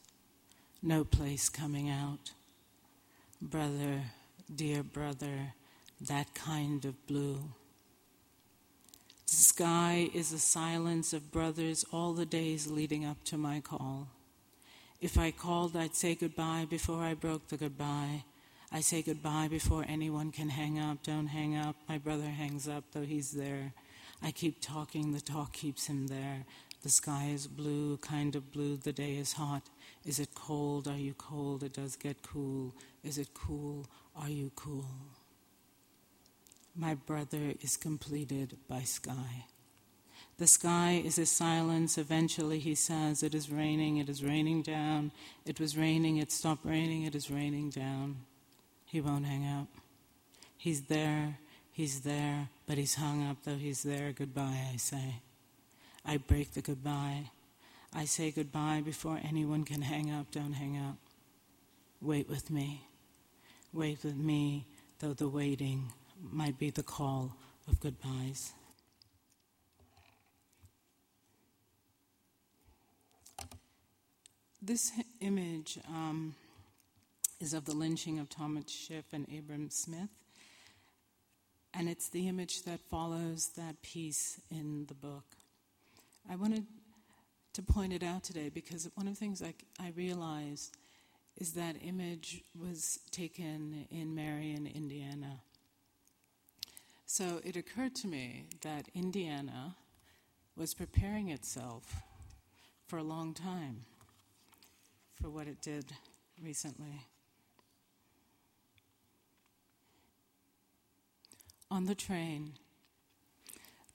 no 0.83 1.03
place 1.03 1.49
coming 1.49 1.89
out. 1.89 2.31
Brother, 3.41 4.01
dear 4.53 4.83
brother, 4.83 5.53
that 6.01 6.33
kind 6.35 6.85
of 6.85 7.07
blue. 7.07 7.39
Sky 9.27 10.11
is 10.13 10.29
the 10.29 10.37
silence 10.37 11.11
of 11.11 11.31
brothers 11.31 11.83
all 11.91 12.13
the 12.13 12.27
days 12.27 12.67
leading 12.67 13.05
up 13.05 13.23
to 13.23 13.37
my 13.37 13.59
call. 13.59 14.07
If 15.01 15.17
I 15.17 15.31
called, 15.31 15.75
I'd 15.75 15.95
say 15.95 16.13
goodbye 16.13 16.67
before 16.69 17.01
I 17.01 17.15
broke 17.15 17.47
the 17.47 17.57
goodbye. 17.57 18.23
I 18.71 18.81
say 18.81 19.01
goodbye 19.01 19.47
before 19.49 19.83
anyone 19.87 20.31
can 20.31 20.49
hang 20.49 20.79
up. 20.79 21.01
Don't 21.01 21.27
hang 21.27 21.57
up. 21.57 21.75
My 21.89 21.97
brother 21.97 22.29
hangs 22.29 22.67
up, 22.67 22.83
though 22.91 23.01
he's 23.01 23.31
there. 23.31 23.73
I 24.21 24.29
keep 24.31 24.61
talking, 24.61 25.11
the 25.11 25.21
talk 25.21 25.53
keeps 25.53 25.87
him 25.87 26.05
there. 26.07 26.45
The 26.83 26.89
sky 26.89 27.31
is 27.33 27.47
blue, 27.47 27.97
kind 27.97 28.35
of 28.35 28.51
blue, 28.51 28.77
the 28.77 28.93
day 28.93 29.15
is 29.15 29.33
hot. 29.33 29.63
Is 30.05 30.19
it 30.19 30.35
cold? 30.35 30.87
Are 30.87 30.97
you 30.97 31.15
cold? 31.15 31.63
It 31.63 31.73
does 31.73 31.95
get 31.95 32.21
cool. 32.21 32.75
Is 33.03 33.17
it 33.17 33.29
cool? 33.33 33.87
Are 34.15 34.29
you 34.29 34.51
cool? 34.55 34.85
My 36.77 36.95
brother 36.95 37.53
is 37.61 37.77
completed 37.77 38.57
by 38.67 38.81
sky. 38.81 39.45
The 40.37 40.47
sky 40.47 41.01
is 41.05 41.17
a 41.17 41.25
silence. 41.25 41.97
Eventually, 41.97 42.59
he 42.59 42.75
says, 42.75 43.23
It 43.23 43.33
is 43.33 43.49
raining, 43.49 43.95
it 43.97 44.09
is 44.09 44.21
raining 44.21 44.61
down. 44.61 45.13
It 45.45 45.57
was 45.57 45.77
raining, 45.77 46.17
it 46.17 46.33
stopped 46.33 46.65
raining, 46.65 47.03
it 47.03 47.15
is 47.15 47.31
raining 47.31 47.69
down. 47.69 48.17
He 48.85 48.99
won't 48.99 49.25
hang 49.25 49.47
up. 49.47 49.67
He's 50.57 50.81
there, 50.81 51.37
he's 51.71 52.01
there, 52.01 52.49
but 52.67 52.77
he's 52.77 52.95
hung 52.95 53.25
up, 53.25 53.37
though 53.45 53.55
he's 53.55 53.83
there. 53.83 54.11
Goodbye, 54.11 54.67
I 54.73 54.75
say. 54.75 55.21
I 56.05 56.17
break 56.17 56.51
the 56.51 56.61
goodbye. 56.61 57.31
I 57.93 58.03
say 58.03 58.31
goodbye 58.31 58.81
before 58.83 59.21
anyone 59.23 59.63
can 59.63 59.81
hang 59.81 60.11
up. 60.11 60.29
Don't 60.31 60.53
hang 60.53 60.77
up. 60.77 60.97
Wait 62.01 62.27
with 62.27 62.51
me. 62.51 62.81
Wait 63.71 64.03
with 64.03 64.17
me, 64.17 64.67
though 64.99 65.13
the 65.13 65.29
waiting 65.29 65.93
might 66.21 66.57
be 66.57 66.69
the 66.69 66.83
call 66.83 67.35
of 67.67 67.79
goodbyes. 67.79 68.53
This 74.61 74.91
image 75.21 75.77
um, 75.87 76.35
is 77.39 77.53
of 77.53 77.65
the 77.65 77.75
lynching 77.75 78.19
of 78.19 78.29
Thomas 78.29 78.71
Shipp 78.71 79.05
and 79.13 79.27
Abram 79.37 79.69
Smith, 79.69 80.09
and 81.73 81.87
it's 81.87 82.09
the 82.09 82.27
image 82.27 82.63
that 82.63 82.79
follows 82.79 83.51
that 83.57 83.81
piece 83.83 84.41
in 84.49 84.85
the 84.87 84.95
book. 84.95 85.25
I 86.29 86.35
wanted 86.35 86.65
to 87.53 87.61
point 87.61 87.93
it 87.93 88.01
out 88.01 88.23
today 88.23 88.49
because 88.49 88.89
one 88.95 89.07
of 89.07 89.13
the 89.13 89.19
things 89.19 89.43
I, 89.43 89.53
I 89.79 89.91
realized 89.95 90.75
is 91.37 91.53
that 91.53 91.75
image 91.83 92.41
was 92.59 92.99
taken 93.11 93.85
in 93.91 94.15
Marion, 94.15 94.67
Indiana. 94.67 95.41
So 97.05 97.39
it 97.43 97.55
occurred 97.55 97.95
to 97.95 98.07
me 98.07 98.45
that 98.61 98.89
Indiana 98.93 99.75
was 100.55 100.73
preparing 100.73 101.29
itself 101.29 102.01
for 102.87 102.97
a 102.97 103.03
long 103.03 103.33
time 103.33 103.85
for 105.21 105.29
what 105.29 105.47
it 105.47 105.61
did 105.61 105.85
recently. 106.43 107.05
On 111.71 111.85
the 111.85 111.95
train, 111.95 112.53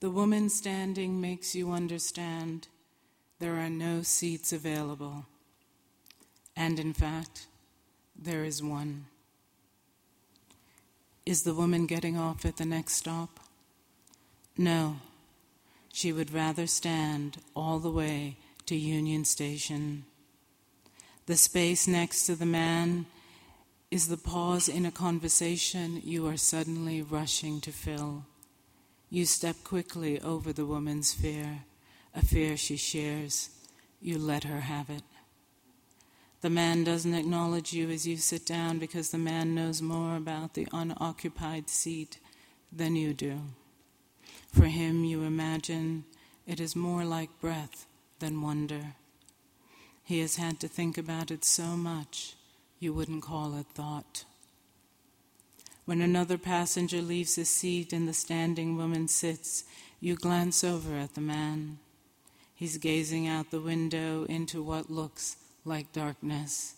the 0.00 0.10
woman 0.10 0.48
standing 0.48 1.20
makes 1.20 1.54
you 1.54 1.72
understand 1.72 2.68
there 3.38 3.56
are 3.56 3.70
no 3.70 4.02
seats 4.02 4.52
available. 4.52 5.26
And 6.56 6.78
in 6.78 6.92
fact, 6.92 7.46
there 8.16 8.44
is 8.44 8.62
one. 8.62 9.06
Is 11.26 11.42
the 11.42 11.54
woman 11.54 11.86
getting 11.86 12.16
off 12.16 12.44
at 12.44 12.56
the 12.56 12.64
next 12.64 12.94
stop? 12.94 13.40
No. 14.56 14.96
She 15.92 16.12
would 16.12 16.32
rather 16.32 16.66
stand 16.66 17.38
all 17.54 17.78
the 17.78 17.90
way 17.90 18.36
to 18.66 18.76
Union 18.76 19.24
Station 19.24 20.04
the 21.30 21.36
space 21.36 21.86
next 21.86 22.26
to 22.26 22.34
the 22.34 22.44
man 22.44 23.06
is 23.88 24.08
the 24.08 24.16
pause 24.16 24.68
in 24.68 24.84
a 24.84 24.90
conversation 24.90 26.02
you 26.04 26.26
are 26.26 26.36
suddenly 26.36 27.02
rushing 27.02 27.60
to 27.60 27.70
fill. 27.70 28.24
You 29.10 29.24
step 29.26 29.62
quickly 29.62 30.20
over 30.20 30.52
the 30.52 30.66
woman's 30.66 31.12
fear, 31.12 31.60
a 32.16 32.24
fear 32.24 32.56
she 32.56 32.76
shares. 32.76 33.50
You 34.02 34.18
let 34.18 34.42
her 34.42 34.62
have 34.62 34.90
it. 34.90 35.04
The 36.40 36.50
man 36.50 36.84
doesn't 36.84 37.14
acknowledge 37.14 37.74
you 37.74 37.90
as 37.90 38.06
you 38.06 38.16
sit 38.16 38.46
down 38.46 38.78
because 38.78 39.10
the 39.10 39.18
man 39.18 39.54
knows 39.54 39.82
more 39.82 40.16
about 40.16 40.54
the 40.54 40.66
unoccupied 40.72 41.68
seat 41.68 42.18
than 42.72 42.96
you 42.96 43.12
do. 43.12 43.40
For 44.52 44.64
him, 44.64 45.04
you 45.04 45.22
imagine 45.22 46.04
it 46.46 46.58
is 46.58 46.74
more 46.74 47.04
like 47.04 47.40
breath 47.40 47.86
than 48.20 48.40
wonder. 48.40 48.94
He 50.02 50.20
has 50.20 50.36
had 50.36 50.60
to 50.60 50.68
think 50.68 50.96
about 50.96 51.30
it 51.30 51.44
so 51.44 51.76
much, 51.76 52.34
you 52.78 52.94
wouldn't 52.94 53.22
call 53.22 53.58
it 53.58 53.66
thought. 53.74 54.24
When 55.84 56.00
another 56.00 56.38
passenger 56.38 57.02
leaves 57.02 57.34
his 57.34 57.50
seat 57.50 57.92
and 57.92 58.08
the 58.08 58.14
standing 58.14 58.76
woman 58.76 59.08
sits, 59.08 59.64
you 60.00 60.16
glance 60.16 60.64
over 60.64 60.96
at 60.96 61.14
the 61.14 61.20
man. 61.20 61.78
He's 62.54 62.78
gazing 62.78 63.28
out 63.28 63.50
the 63.50 63.60
window 63.60 64.24
into 64.24 64.62
what 64.62 64.90
looks 64.90 65.36
like 65.70 65.92
darkness. 65.92 66.74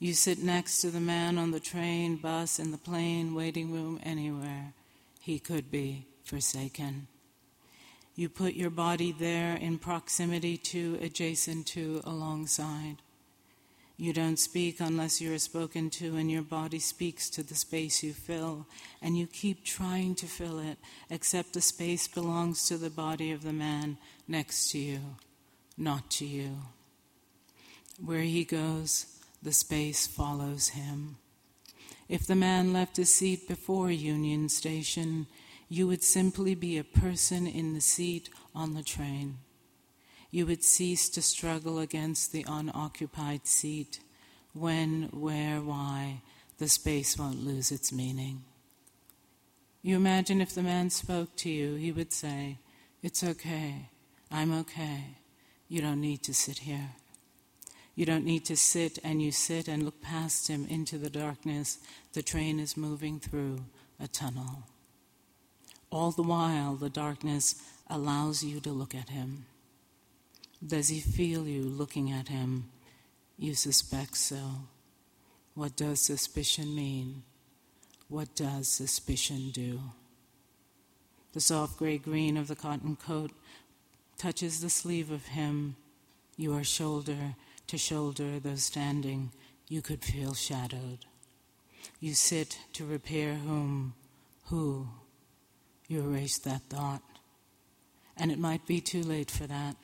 You 0.00 0.12
sit 0.12 0.42
next 0.42 0.80
to 0.80 0.90
the 0.90 1.00
man 1.00 1.38
on 1.38 1.52
the 1.52 1.60
train, 1.60 2.16
bus, 2.16 2.58
in 2.58 2.72
the 2.72 2.78
plane, 2.78 3.32
waiting 3.32 3.72
room, 3.72 4.00
anywhere. 4.02 4.74
He 5.20 5.38
could 5.38 5.70
be 5.70 6.06
forsaken. 6.24 7.06
You 8.16 8.28
put 8.28 8.54
your 8.54 8.70
body 8.70 9.12
there 9.12 9.56
in 9.56 9.78
proximity 9.78 10.56
to, 10.58 10.98
adjacent 11.00 11.68
to, 11.68 12.02
alongside. 12.04 12.96
You 13.96 14.12
don't 14.12 14.38
speak 14.38 14.80
unless 14.80 15.20
you 15.20 15.32
are 15.32 15.38
spoken 15.38 15.88
to, 15.90 16.16
and 16.16 16.28
your 16.28 16.42
body 16.42 16.80
speaks 16.80 17.30
to 17.30 17.42
the 17.44 17.54
space 17.54 18.02
you 18.02 18.12
fill, 18.12 18.66
and 19.00 19.16
you 19.16 19.28
keep 19.28 19.64
trying 19.64 20.16
to 20.16 20.26
fill 20.26 20.58
it, 20.58 20.78
except 21.08 21.52
the 21.52 21.60
space 21.60 22.08
belongs 22.08 22.66
to 22.66 22.76
the 22.76 22.90
body 22.90 23.30
of 23.30 23.44
the 23.44 23.52
man 23.52 23.96
next 24.26 24.72
to 24.72 24.78
you, 24.78 25.00
not 25.78 26.10
to 26.10 26.26
you. 26.26 26.50
Where 28.04 28.22
he 28.22 28.44
goes, 28.44 29.06
the 29.42 29.52
space 29.52 30.06
follows 30.06 30.68
him. 30.68 31.16
If 32.08 32.26
the 32.26 32.36
man 32.36 32.72
left 32.72 32.98
his 32.98 33.14
seat 33.14 33.48
before 33.48 33.90
Union 33.90 34.48
Station, 34.48 35.26
you 35.68 35.86
would 35.86 36.02
simply 36.02 36.54
be 36.54 36.78
a 36.78 36.84
person 36.84 37.46
in 37.46 37.74
the 37.74 37.80
seat 37.80 38.28
on 38.54 38.74
the 38.74 38.82
train. 38.82 39.38
You 40.30 40.46
would 40.46 40.62
cease 40.62 41.08
to 41.10 41.22
struggle 41.22 41.78
against 41.78 42.32
the 42.32 42.44
unoccupied 42.46 43.46
seat. 43.46 44.00
When, 44.52 45.08
where, 45.12 45.60
why, 45.60 46.22
the 46.58 46.68
space 46.68 47.18
won't 47.18 47.44
lose 47.44 47.72
its 47.72 47.92
meaning. 47.92 48.44
You 49.82 49.96
imagine 49.96 50.40
if 50.40 50.54
the 50.54 50.62
man 50.62 50.90
spoke 50.90 51.34
to 51.36 51.50
you, 51.50 51.74
he 51.74 51.92
would 51.92 52.12
say, 52.12 52.58
It's 53.02 53.22
okay, 53.22 53.90
I'm 54.30 54.52
okay. 54.60 55.16
You 55.68 55.80
don't 55.80 56.00
need 56.00 56.22
to 56.24 56.34
sit 56.34 56.58
here. 56.58 56.90
You 57.96 58.04
don't 58.04 58.26
need 58.26 58.44
to 58.44 58.56
sit, 58.56 58.98
and 59.02 59.22
you 59.22 59.32
sit 59.32 59.68
and 59.68 59.82
look 59.82 60.02
past 60.02 60.48
him 60.48 60.66
into 60.68 60.98
the 60.98 61.10
darkness. 61.10 61.78
The 62.12 62.22
train 62.22 62.60
is 62.60 62.76
moving 62.76 63.18
through 63.18 63.64
a 63.98 64.06
tunnel. 64.06 64.64
All 65.90 66.10
the 66.10 66.22
while, 66.22 66.74
the 66.74 66.90
darkness 66.90 67.54
allows 67.88 68.44
you 68.44 68.60
to 68.60 68.70
look 68.70 68.94
at 68.94 69.08
him. 69.08 69.46
Does 70.64 70.88
he 70.88 71.00
feel 71.00 71.48
you 71.48 71.62
looking 71.62 72.12
at 72.12 72.28
him? 72.28 72.68
You 73.38 73.54
suspect 73.54 74.18
so. 74.18 74.66
What 75.54 75.74
does 75.74 76.00
suspicion 76.00 76.74
mean? 76.74 77.22
What 78.08 78.34
does 78.34 78.68
suspicion 78.68 79.50
do? 79.52 79.80
The 81.32 81.40
soft 81.40 81.78
gray 81.78 81.96
green 81.96 82.36
of 82.36 82.48
the 82.48 82.56
cotton 82.56 82.96
coat 82.96 83.30
touches 84.18 84.60
the 84.60 84.70
sleeve 84.70 85.10
of 85.10 85.28
him. 85.28 85.76
your 86.36 86.62
shoulder 86.62 87.34
to 87.68 87.78
shoulder, 87.78 88.38
though 88.38 88.56
standing, 88.56 89.32
you 89.68 89.82
could 89.82 90.04
feel 90.04 90.34
shadowed. 90.34 91.06
You 92.00 92.14
sit 92.14 92.58
to 92.74 92.84
repair 92.84 93.34
whom, 93.34 93.94
who, 94.46 94.88
you 95.88 96.00
erase 96.00 96.38
that 96.38 96.62
thought. 96.68 97.02
And 98.16 98.30
it 98.30 98.38
might 98.38 98.66
be 98.66 98.80
too 98.80 99.02
late 99.02 99.30
for 99.30 99.46
that. 99.46 99.76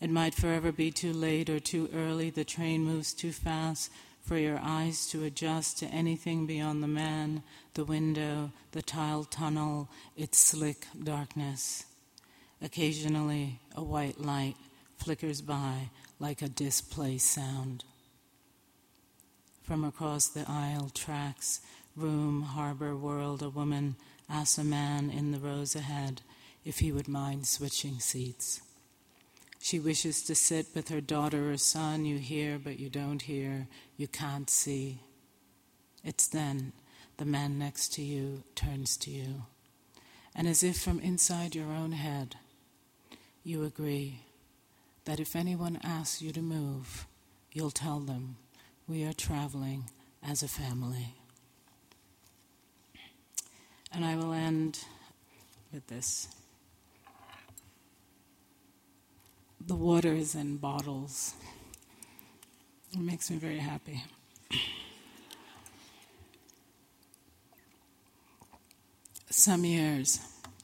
It 0.00 0.10
might 0.10 0.34
forever 0.34 0.72
be 0.72 0.90
too 0.90 1.12
late 1.12 1.48
or 1.48 1.58
too 1.58 1.88
early. 1.94 2.30
The 2.30 2.44
train 2.44 2.84
moves 2.84 3.14
too 3.14 3.32
fast 3.32 3.90
for 4.22 4.36
your 4.36 4.58
eyes 4.60 5.06
to 5.08 5.24
adjust 5.24 5.78
to 5.78 5.86
anything 5.86 6.46
beyond 6.46 6.82
the 6.82 6.88
man, 6.88 7.42
the 7.74 7.84
window, 7.84 8.50
the 8.72 8.82
tiled 8.82 9.30
tunnel, 9.30 9.88
its 10.16 10.38
slick 10.38 10.86
darkness. 11.02 11.84
Occasionally, 12.60 13.60
a 13.74 13.82
white 13.82 14.20
light 14.20 14.56
flickers 14.98 15.40
by 15.40 15.90
like 16.18 16.42
a 16.42 16.48
displaced 16.48 17.30
sound. 17.30 17.84
From 19.62 19.84
across 19.84 20.28
the 20.28 20.44
aisle, 20.48 20.90
tracks 20.94 21.60
room, 21.96 22.42
harbor, 22.42 22.94
world, 22.96 23.42
a 23.42 23.48
woman 23.48 23.96
asks 24.28 24.58
a 24.58 24.64
man 24.64 25.10
in 25.10 25.32
the 25.32 25.38
rows 25.38 25.74
ahead 25.74 26.20
if 26.64 26.78
he 26.80 26.92
would 26.92 27.08
mind 27.08 27.46
switching 27.46 27.98
seats. 28.00 28.60
She 29.58 29.80
wishes 29.80 30.22
to 30.22 30.34
sit 30.34 30.66
with 30.74 30.90
her 30.90 31.00
daughter 31.00 31.50
or 31.50 31.56
son, 31.56 32.04
you 32.04 32.18
hear, 32.18 32.58
but 32.58 32.78
you 32.78 32.88
don't 32.88 33.22
hear, 33.22 33.66
you 33.96 34.06
can't 34.06 34.50
see. 34.50 35.00
It's 36.04 36.28
then 36.28 36.72
the 37.16 37.24
man 37.24 37.58
next 37.58 37.92
to 37.94 38.02
you 38.02 38.42
turns 38.54 38.96
to 38.98 39.10
you. 39.10 39.44
And 40.34 40.46
as 40.46 40.62
if 40.62 40.78
from 40.78 41.00
inside 41.00 41.54
your 41.54 41.72
own 41.72 41.92
head, 41.92 42.36
you 43.42 43.64
agree 43.64 44.20
that 45.06 45.20
if 45.20 45.34
anyone 45.34 45.78
asks 45.82 46.20
you 46.20 46.32
to 46.32 46.42
move, 46.42 47.06
you'll 47.52 47.70
tell 47.70 48.00
them, 48.00 48.36
We 48.88 49.04
are 49.04 49.12
traveling 49.12 49.84
as 50.22 50.42
a 50.42 50.48
family. 50.48 51.14
And 53.92 54.04
I 54.04 54.16
will 54.16 54.32
end 54.32 54.80
with 55.72 55.86
this. 55.86 56.28
The 59.64 59.74
water 59.74 60.12
is 60.12 60.34
in 60.34 60.58
bottles. 60.58 61.34
It 62.92 63.00
makes 63.00 63.30
me 63.30 63.38
very 63.38 63.58
happy. 63.58 64.04
Some 69.30 69.64
years 69.64 70.20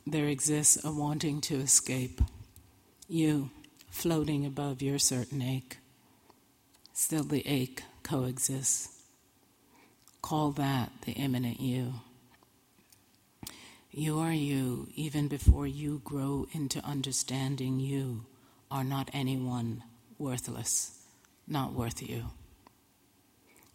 there 0.07 0.27
exists 0.27 0.85
a 0.85 0.93
wanting 0.93 1.41
to 1.43 1.57
escape, 1.57 2.21
you 3.09 3.51
floating 3.93 4.45
above 4.45 4.83
your 4.83 4.99
certain 4.99 5.43
ache. 5.43 5.77
Still, 6.93 7.23
the 7.23 7.47
ache 7.47 7.83
coexists. 8.03 8.89
Call 10.23 10.51
that 10.53 10.91
the 11.05 11.13
immanent 11.13 11.61
you. 11.61 11.95
You 13.91 14.19
are 14.19 14.33
you 14.33 14.89
even 14.97 15.29
before 15.29 15.67
you 15.67 16.01
grow 16.05 16.47
into 16.53 16.85
understanding 16.85 17.79
you 17.79 18.25
are 18.71 18.83
not 18.83 19.11
anyone 19.13 19.85
worthless, 20.19 20.99
not 21.47 21.75
worth 21.75 22.03
you. 22.03 22.31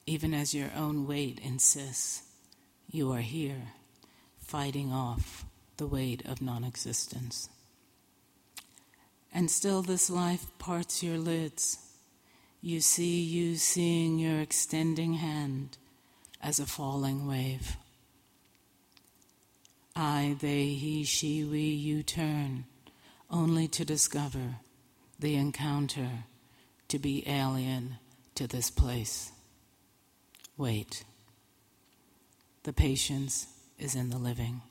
Even 0.08 0.34
as 0.34 0.54
your 0.54 0.72
own 0.76 1.06
weight 1.06 1.40
insists, 1.44 2.24
you 2.90 3.12
are 3.12 3.22
here 3.22 3.74
fighting 4.40 4.92
off 4.92 5.46
the 5.78 5.86
weight 5.86 6.26
of 6.26 6.42
non 6.42 6.64
existence. 6.64 7.50
And 9.34 9.52
still, 9.52 9.82
this 9.82 10.10
life 10.10 10.48
parts 10.58 11.04
your 11.04 11.18
lids. 11.18 11.78
You 12.62 12.82
see 12.82 13.22
you 13.22 13.56
seeing 13.56 14.18
your 14.18 14.40
extending 14.40 15.14
hand 15.14 15.78
as 16.42 16.60
a 16.60 16.66
falling 16.66 17.28
wave. 17.28 17.78
I, 19.96 20.36
they, 20.40 20.66
he, 20.66 21.04
she, 21.04 21.44
we, 21.44 21.60
you 21.60 22.04
turn 22.04 22.66
only 23.30 23.68
to 23.70 23.84
discover 23.84 24.58
the 25.20 25.36
encounter 25.36 26.10
to 26.88 27.00
be 27.00 27.28
alien 27.28 27.98
to 28.36 28.48
this 28.48 28.70
place. 28.70 29.32
Wait. 30.56 31.04
The 32.64 32.74
patience 32.74 33.48
is 33.80 33.96
in 33.96 34.10
the 34.10 34.18
living. 34.18 34.62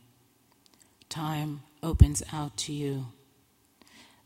Time 1.09 1.63
opens 1.83 2.23
out 2.33 2.57
to 2.59 2.73
you. 2.73 3.07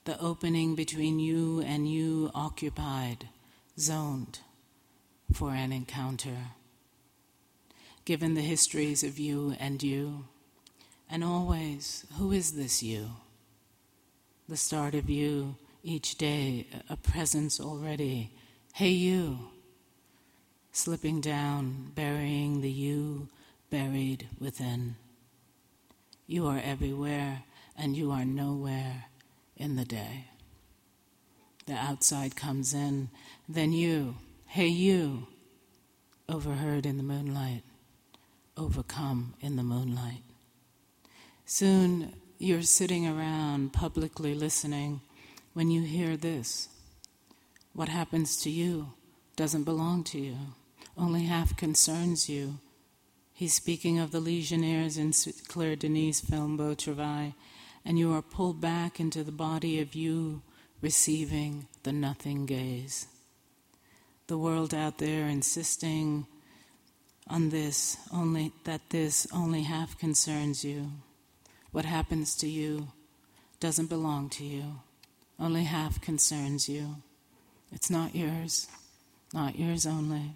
The 0.05 0.19
opening 0.19 0.75
between 0.75 1.19
you 1.19 1.61
and 1.61 1.91
you 1.91 2.31
occupied, 2.35 3.29
zoned 3.79 4.41
for 5.33 5.51
an 5.51 5.73
encounter. 5.73 6.37
Given 8.07 8.35
the 8.35 8.41
histories 8.41 9.05
of 9.05 9.19
you 9.19 9.55
and 9.61 9.83
you, 9.83 10.25
and 11.11 11.23
always, 11.23 12.07
who 12.17 12.33
is 12.33 12.53
this 12.53 12.83
you? 12.83 13.11
The 14.49 14.57
start 14.57 14.95
of 14.95 15.11
you 15.11 15.57
each 15.83 16.17
day, 16.17 16.67
a 16.89 16.97
presence 16.97 17.61
already. 17.61 18.33
Hey, 18.75 18.91
you. 18.91 19.51
Slipping 20.73 21.21
down, 21.21 21.93
burying 21.95 22.63
the 22.63 22.71
you 22.71 23.29
buried 23.69 24.29
within. 24.39 24.97
You 26.27 26.47
are 26.47 26.61
everywhere 26.65 27.43
and 27.77 27.97
you 27.97 28.11
are 28.11 28.25
nowhere 28.25 29.05
in 29.61 29.77
the 29.77 29.85
day. 29.85 30.25
The 31.67 31.75
outside 31.75 32.35
comes 32.35 32.75
in, 32.75 33.11
then 33.49 33.73
you, 33.73 34.17
hey 34.47 34.67
you, 34.67 35.29
overheard 36.29 36.87
in 36.87 36.97
the 36.97 37.05
moonlight, 37.05 37.63
overcome 38.57 39.35
in 39.41 39.55
the 39.55 39.63
moonlight. 39.63 40.23
Soon 41.45 42.15
you're 42.39 42.63
sitting 42.63 43.07
around 43.07 43.73
publicly 43.73 44.35
listening 44.35 45.03
when 45.53 45.71
you 45.71 45.83
hear 45.83 46.17
this. 46.17 46.69
What 47.73 47.89
happens 47.89 48.37
to 48.39 48.51
you 48.51 48.95
doesn't 49.37 49.65
belong 49.65 50.03
to 50.05 50.19
you, 50.19 50.37
only 50.97 51.25
half 51.25 51.57
concerns 51.57 52.29
you 52.29 52.59
He's 53.41 53.55
speaking 53.55 53.99
of 53.99 54.11
the 54.11 54.21
Legionnaires 54.21 54.99
in 54.99 55.15
Claire 55.49 55.75
Denis' 55.75 56.21
film 56.21 56.59
Beau 56.59 56.75
Travail, 56.75 57.33
and 57.85 57.99
you 57.99 58.13
are 58.13 58.23
pulled 58.23 58.61
back 58.61 59.01
into 59.01 59.25
the 59.25 59.33
body 59.33 59.81
of 59.81 59.95
you 59.95 60.43
receiving 60.81 61.67
the 61.83 61.93
nothing 61.93 62.47
gaze. 62.47 63.07
The 64.27 64.39
world 64.39 64.75
out 64.75 64.99
there 64.99 65.27
insisting 65.27 66.27
on 67.27 67.51
this, 67.51 67.97
only 68.13 68.53
that 68.65 68.91
this 68.91 69.27
only 69.33 69.63
half 69.63 69.99
concerns 69.99 70.65
you. 70.65 70.91
What 71.71 71.85
happens 71.85 72.35
to 72.37 72.49
you 72.49 72.89
doesn't 73.61 73.89
belong 73.89 74.31
to 74.31 74.45
you, 74.45 74.81
only 75.39 75.65
half 75.65 76.01
concerns 76.01 76.69
you. 76.69 76.97
It's 77.73 77.91
not 77.91 78.15
yours, 78.15 78.67
not 79.33 79.59
yours 79.59 79.87
only. 79.87 80.33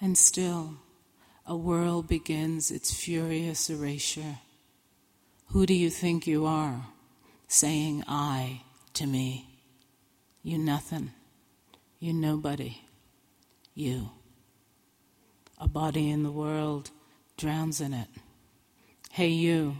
And 0.00 0.18
still, 0.18 0.74
a 1.46 1.56
whirl 1.56 2.02
begins 2.02 2.70
its 2.70 2.92
furious 2.92 3.70
erasure. 3.70 4.38
Who 5.48 5.66
do 5.66 5.74
you 5.74 5.90
think 5.90 6.26
you 6.26 6.46
are, 6.46 6.86
saying 7.48 8.04
I 8.08 8.62
to 8.94 9.06
me? 9.06 9.60
You 10.42 10.58
nothing, 10.58 11.12
you 12.00 12.12
nobody, 12.12 12.78
you. 13.74 14.10
A 15.58 15.68
body 15.68 16.10
in 16.10 16.22
the 16.22 16.32
world 16.32 16.90
drowns 17.36 17.80
in 17.80 17.94
it. 17.94 18.08
Hey, 19.12 19.28
you, 19.28 19.76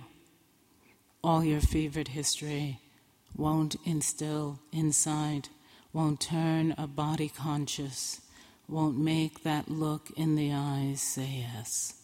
all 1.22 1.44
your 1.44 1.60
fevered 1.60 2.08
history 2.08 2.80
won't 3.36 3.76
instill 3.84 4.60
inside, 4.72 5.48
won't 5.92 6.20
turn 6.20 6.74
a 6.78 6.86
body 6.86 7.28
conscious 7.28 8.20
won't 8.68 8.98
make 8.98 9.42
that 9.42 9.70
look 9.70 10.10
in 10.16 10.36
the 10.36 10.52
eyes 10.52 11.00
say 11.00 11.46
yes, 11.48 11.94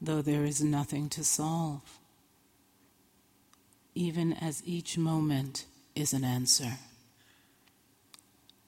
though 0.00 0.22
there 0.22 0.44
is 0.44 0.62
nothing 0.62 1.08
to 1.08 1.24
solve, 1.24 1.98
even 3.94 4.32
as 4.32 4.62
each 4.64 4.98
moment 4.98 5.66
is 5.94 6.12
an 6.12 6.24
answer. 6.24 6.78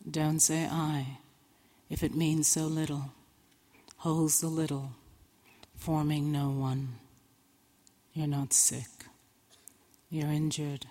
Don't 0.09 0.41
say 0.41 0.67
I 0.67 1.19
if 1.89 2.03
it 2.03 2.15
means 2.15 2.49
so 2.49 2.67
little, 2.67 3.13
holds 3.99 4.41
the 4.41 4.49
little, 4.49 4.93
forming 5.77 6.33
no 6.33 6.51
one. 6.51 6.97
You're 8.13 8.27
not 8.27 8.53
sick, 8.53 9.07
you're 10.11 10.31
injured, 10.31 10.87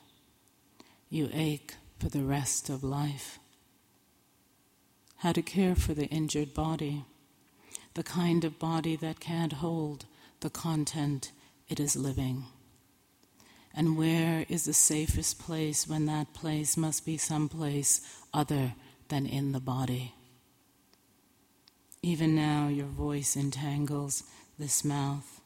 you 1.09 1.29
ache 1.33 1.75
for 1.99 2.09
the 2.09 2.23
rest 2.23 2.69
of 2.69 2.83
life 2.83 3.39
how 5.25 5.31
to 5.31 5.41
care 5.41 5.73
for 5.73 5.95
the 5.95 6.05
injured 6.05 6.53
body, 6.53 7.03
the 7.95 8.03
kind 8.03 8.43
of 8.43 8.59
body 8.59 8.95
that 8.95 9.19
can't 9.19 9.53
hold 9.53 10.05
the 10.41 10.51
content 10.51 11.31
it 11.67 11.79
is 11.79 11.95
living. 11.95 12.45
And 13.77 13.97
where 13.97 14.45
is 14.47 14.63
the 14.63 14.73
safest 14.73 15.37
place 15.37 15.85
when 15.85 16.05
that 16.05 16.33
place 16.33 16.77
must 16.77 17.05
be 17.05 17.17
someplace 17.17 17.99
other 18.33 18.73
than 19.09 19.25
in 19.25 19.51
the 19.51 19.59
body? 19.59 20.13
Even 22.01 22.35
now, 22.35 22.69
your 22.69 22.85
voice 22.85 23.35
entangles 23.35 24.23
this 24.57 24.85
mouth, 24.85 25.41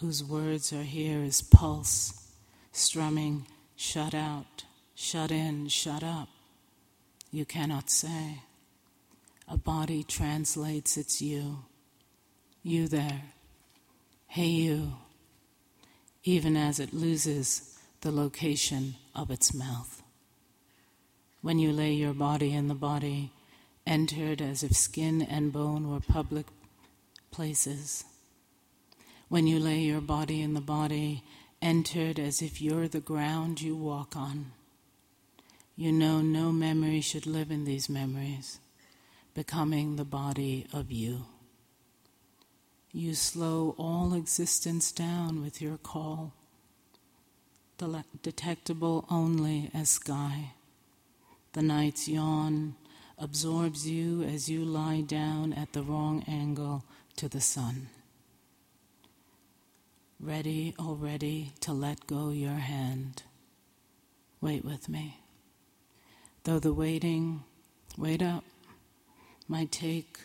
whose 0.00 0.24
words 0.24 0.72
are 0.72 0.82
here 0.82 1.22
as 1.22 1.42
pulse, 1.42 2.26
strumming, 2.72 3.46
shut 3.76 4.14
out, 4.14 4.64
shut 4.96 5.30
in, 5.30 5.68
shut 5.68 6.02
up. 6.02 6.28
You 7.30 7.44
cannot 7.44 7.88
say. 7.88 8.40
A 9.46 9.56
body 9.56 10.02
translates 10.02 10.96
its 10.96 11.22
you. 11.22 11.58
You 12.62 12.88
there. 12.88 13.22
Hey, 14.26 14.46
you. 14.46 14.94
Even 16.24 16.56
as 16.56 16.80
it 16.80 16.92
loses 16.92 17.78
the 18.00 18.10
location 18.10 18.96
of 19.14 19.30
its 19.30 19.54
mouth. 19.54 20.02
When 21.42 21.58
you 21.58 21.72
lay 21.72 21.92
your 21.92 22.14
body 22.14 22.52
in 22.52 22.68
the 22.68 22.74
body, 22.74 23.30
entered 23.86 24.40
as 24.40 24.62
if 24.62 24.74
skin 24.74 25.20
and 25.22 25.52
bone 25.52 25.90
were 25.90 26.00
public 26.00 26.46
places, 27.30 28.04
when 29.28 29.46
you 29.46 29.58
lay 29.58 29.80
your 29.80 30.00
body 30.00 30.40
in 30.40 30.54
the 30.54 30.60
body, 30.60 31.22
entered 31.60 32.18
as 32.18 32.40
if 32.40 32.60
you're 32.60 32.88
the 32.88 33.00
ground 33.00 33.60
you 33.60 33.74
walk 33.74 34.16
on. 34.16 34.52
You 35.76 35.92
know 35.92 36.20
no 36.20 36.52
memory 36.52 37.00
should 37.00 37.26
live 37.26 37.50
in 37.50 37.64
these 37.64 37.88
memories, 37.88 38.58
becoming 39.34 39.96
the 39.96 40.04
body 40.04 40.66
of 40.72 40.92
you. 40.92 41.24
You 42.96 43.14
slow 43.14 43.74
all 43.76 44.14
existence 44.14 44.92
down 44.92 45.42
with 45.42 45.60
your 45.60 45.78
call, 45.78 46.32
detectable 48.22 49.04
only 49.10 49.68
as 49.74 49.88
sky. 49.88 50.52
The 51.54 51.62
night's 51.62 52.06
yawn 52.06 52.76
absorbs 53.18 53.88
you 53.90 54.22
as 54.22 54.48
you 54.48 54.64
lie 54.64 55.00
down 55.00 55.52
at 55.54 55.72
the 55.72 55.82
wrong 55.82 56.22
angle 56.28 56.84
to 57.16 57.28
the 57.28 57.40
sun. 57.40 57.88
Ready 60.20 60.76
already 60.78 61.52
to 61.62 61.72
let 61.72 62.06
go 62.06 62.30
your 62.30 62.52
hand. 62.52 63.24
Wait 64.40 64.64
with 64.64 64.88
me. 64.88 65.18
Though 66.44 66.60
the 66.60 66.72
waiting, 66.72 67.42
wait 67.98 68.22
up, 68.22 68.44
might 69.48 69.72
take 69.72 70.20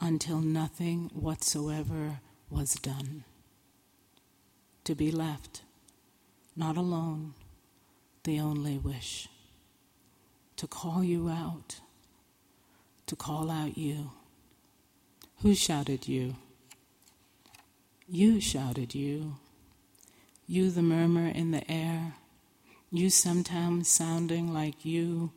until 0.00 0.40
nothing 0.40 1.10
whatsoever 1.14 2.20
was 2.50 2.74
done. 2.74 3.24
To 4.84 4.94
be 4.94 5.10
left, 5.10 5.62
not 6.54 6.76
alone, 6.76 7.34
the 8.24 8.38
only 8.38 8.78
wish. 8.78 9.28
To 10.56 10.66
call 10.66 11.02
you 11.02 11.28
out, 11.28 11.80
to 13.06 13.16
call 13.16 13.50
out 13.50 13.76
you. 13.76 14.12
Who 15.42 15.54
shouted 15.54 16.08
you? 16.08 16.36
You 18.08 18.40
shouted 18.40 18.94
you. 18.94 19.36
You, 20.46 20.70
the 20.70 20.82
murmur 20.82 21.28
in 21.28 21.50
the 21.50 21.68
air. 21.70 22.14
You, 22.90 23.10
sometimes 23.10 23.88
sounding 23.88 24.54
like 24.54 24.84
you. 24.84 25.32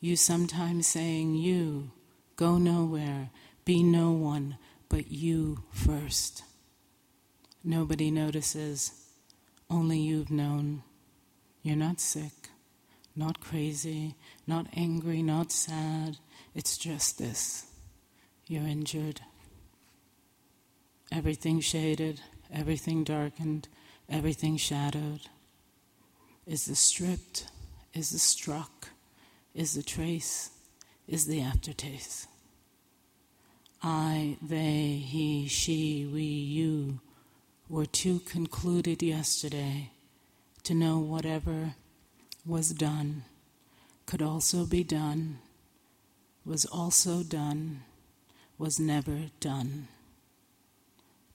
You, 0.00 0.16
sometimes 0.16 0.88
saying 0.88 1.36
you. 1.36 1.92
Go 2.36 2.58
nowhere 2.58 3.30
be 3.68 3.82
no 3.82 4.10
one 4.12 4.56
but 4.88 5.12
you 5.12 5.62
first. 5.70 6.42
Nobody 7.62 8.10
notices, 8.10 8.92
only 9.68 9.98
you've 9.98 10.30
known. 10.30 10.82
You're 11.62 11.76
not 11.76 12.00
sick, 12.00 12.48
not 13.14 13.40
crazy, 13.40 14.14
not 14.46 14.68
angry, 14.74 15.22
not 15.22 15.52
sad. 15.52 16.16
It's 16.54 16.78
just 16.78 17.18
this 17.18 17.66
you're 18.46 18.66
injured. 18.66 19.20
Everything 21.12 21.60
shaded, 21.60 22.22
everything 22.50 23.04
darkened, 23.04 23.68
everything 24.08 24.56
shadowed. 24.56 25.28
Is 26.46 26.64
the 26.64 26.74
stripped, 26.74 27.48
is 27.92 28.08
the 28.08 28.18
struck, 28.18 28.88
is 29.54 29.74
the 29.74 29.82
trace, 29.82 30.52
is 31.06 31.26
the 31.26 31.42
aftertaste. 31.42 32.27
I, 33.82 34.36
they, 34.42 35.02
he, 35.04 35.46
she, 35.46 36.08
we, 36.12 36.22
you 36.22 37.00
were 37.68 37.86
too 37.86 38.20
concluded 38.20 39.02
yesterday 39.02 39.90
to 40.64 40.74
know 40.74 40.98
whatever 40.98 41.74
was 42.44 42.70
done 42.70 43.24
could 44.06 44.22
also 44.22 44.64
be 44.64 44.82
done, 44.82 45.38
was 46.44 46.64
also 46.64 47.22
done, 47.22 47.82
was 48.56 48.80
never 48.80 49.26
done. 49.38 49.86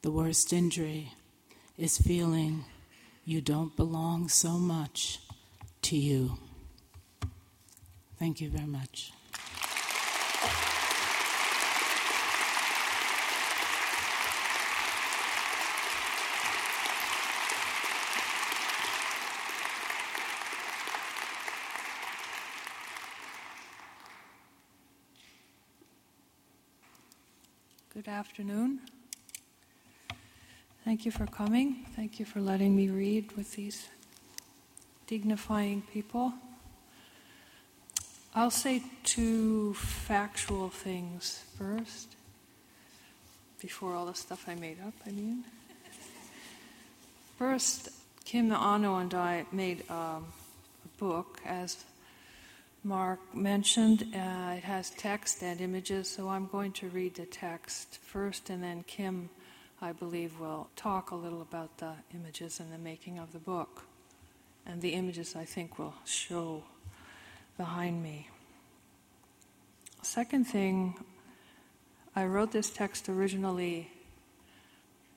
The 0.01 0.11
worst 0.11 0.51
injury 0.51 1.13
is 1.77 1.99
feeling 1.99 2.65
you 3.25 3.41
don't 3.41 3.75
belong 3.75 4.27
so 4.27 4.57
much 4.57 5.19
to 5.83 5.95
you. 5.95 6.39
Thank 8.17 8.41
you 8.41 8.49
very 8.49 8.67
much. 8.67 9.13
Good 28.03 28.11
afternoon. 28.11 28.81
Thank 30.83 31.05
you 31.05 31.11
for 31.11 31.25
coming. 31.25 31.85
Thank 31.95 32.19
you 32.19 32.25
for 32.25 32.41
letting 32.41 32.75
me 32.75 32.89
read 32.89 33.31
with 33.37 33.53
these 33.53 33.87
dignifying 35.07 35.83
people. 35.83 36.33
I'll 38.35 38.51
say 38.51 38.83
two 39.05 39.75
factual 39.75 40.67
things 40.67 41.45
first, 41.57 42.09
before 43.61 43.93
all 43.93 44.07
the 44.07 44.15
stuff 44.15 44.49
I 44.49 44.55
made 44.55 44.79
up, 44.85 44.95
I 45.07 45.11
mean. 45.11 45.45
First, 47.37 47.87
Kim 48.25 48.51
Anno 48.51 48.97
and 48.97 49.13
I 49.13 49.45
made 49.53 49.89
um, 49.89 50.25
a 50.83 50.97
book 50.97 51.39
as 51.45 51.85
Mark 52.85 53.33
mentioned. 53.33 54.13
Uh, 54.13 54.55
it 54.57 54.63
has 54.65 54.89
text 54.89 55.41
and 55.41 55.61
images, 55.61 56.09
so 56.09 56.27
I'm 56.27 56.47
going 56.47 56.73
to 56.73 56.89
read 56.89 57.15
the 57.15 57.25
text 57.25 57.99
first, 58.01 58.49
and 58.49 58.61
then 58.61 58.83
Kim, 58.83 59.29
I 59.81 59.93
believe, 59.93 60.37
will 60.37 60.67
talk 60.75 61.11
a 61.11 61.15
little 61.15 61.41
about 61.41 61.77
the 61.77 61.93
images 62.13 62.59
and 62.59 62.73
the 62.73 62.77
making 62.77 63.19
of 63.19 63.31
the 63.31 63.39
book. 63.39 63.85
And 64.65 64.81
the 64.81 64.89
images, 64.89 65.33
I 65.33 65.45
think, 65.45 65.79
will 65.79 65.93
show 66.03 66.63
behind 67.57 68.03
me. 68.03 68.27
Second 70.01 70.45
thing, 70.45 70.95
I 72.17 72.25
wrote 72.25 72.51
this 72.51 72.69
text 72.69 73.07
originally 73.07 73.91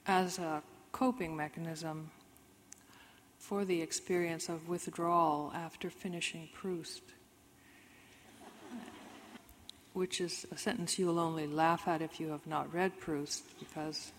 as 0.07 0.39
a 0.39 0.63
coping 0.93 1.37
mechanism 1.37 2.13
for 3.41 3.65
the 3.65 3.83
experience 3.83 4.49
of 4.49 4.69
withdrawal 4.69 5.53
after 5.53 5.91
finishing 5.91 6.49
Proust 6.55 7.03
which 9.97 10.21
is 10.21 10.47
a 10.53 10.59
sentence 10.59 10.99
you 10.99 11.07
will 11.07 11.19
only 11.19 11.47
laugh 11.47 11.89
at 11.89 12.03
if 12.03 12.21
you 12.21 12.29
have 12.29 12.47
not 12.47 12.73
read 12.75 13.01
Proust, 13.01 13.43
because 13.59 14.13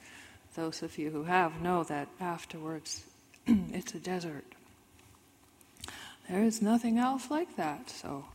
those 0.55 0.81
of 0.81 0.97
you 0.97 1.11
who 1.11 1.23
have 1.23 1.61
know 1.61 1.83
that 1.83 2.07
afterwards 2.19 3.03
it's 3.47 3.93
a 3.93 3.99
desert. 3.99 4.43
There 6.27 6.41
is 6.41 6.63
nothing 6.63 6.97
else 6.97 7.29
like 7.29 7.55
that. 7.57 7.91
So, 7.91 8.25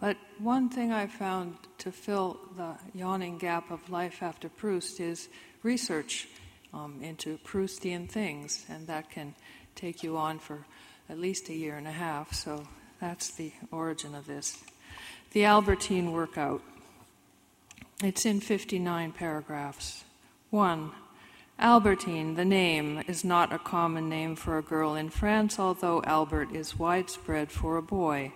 but 0.00 0.16
one 0.38 0.70
thing 0.70 0.92
I 0.92 1.08
found 1.08 1.56
to 1.78 1.92
fill 1.92 2.40
the 2.56 2.78
yawning 2.94 3.36
gap 3.36 3.70
of 3.70 3.90
life 3.90 4.22
after 4.22 4.48
Proust 4.48 4.98
is 4.98 5.28
research 5.62 6.26
um, 6.72 7.00
into 7.02 7.36
Proustian 7.44 8.08
things, 8.08 8.64
and 8.70 8.86
that 8.86 9.10
can 9.10 9.34
take 9.74 10.02
you 10.02 10.16
on 10.16 10.38
for 10.38 10.64
at 11.10 11.18
least 11.18 11.50
a 11.50 11.54
year 11.54 11.76
and 11.76 11.86
a 11.86 11.92
half. 11.92 12.32
So 12.32 12.66
that's 12.98 13.32
the 13.32 13.52
origin 13.70 14.14
of 14.14 14.26
this 14.26 14.56
the 15.32 15.44
Albertine 15.44 16.12
workout. 16.12 16.62
It's 18.02 18.24
in 18.26 18.40
59 18.40 19.12
paragraphs. 19.12 20.04
1. 20.50 20.90
Albertine, 21.58 22.34
the 22.34 22.44
name, 22.44 23.02
is 23.06 23.24
not 23.24 23.50
a 23.52 23.58
common 23.58 24.10
name 24.10 24.36
for 24.36 24.58
a 24.58 24.62
girl 24.62 24.94
in 24.94 25.08
France, 25.08 25.58
although 25.58 26.02
Albert 26.04 26.54
is 26.54 26.78
widespread 26.78 27.50
for 27.50 27.78
a 27.78 27.82
boy. 27.82 28.32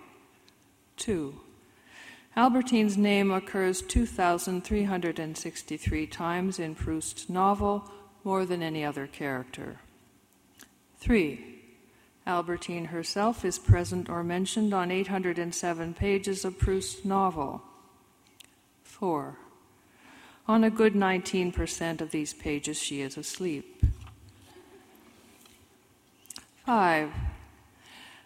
2. 0.97 1.39
Albertine's 2.35 2.97
name 2.97 3.29
occurs 3.29 3.83
2,363 3.83 6.07
times 6.07 6.57
in 6.57 6.73
Proust's 6.73 7.29
novel, 7.29 7.91
more 8.23 8.43
than 8.45 8.63
any 8.63 8.83
other 8.83 9.05
character. 9.05 9.81
3. 10.99 11.56
Albertine 12.27 12.85
herself 12.85 13.45
is 13.45 13.57
present 13.57 14.09
or 14.09 14.21
mentioned 14.21 14.73
on 14.73 14.91
807 14.91 15.93
pages 15.93 16.43
of 16.43 16.59
Proust's 16.59 17.05
novel. 17.05 17.61
4. 18.83 19.37
On 20.47 20.63
a 20.63 20.69
good 20.69 20.93
19% 20.93 22.01
of 22.01 22.11
these 22.11 22.33
pages, 22.33 22.77
she 22.77 23.01
is 23.01 23.17
asleep. 23.17 23.81
5. 26.65 27.11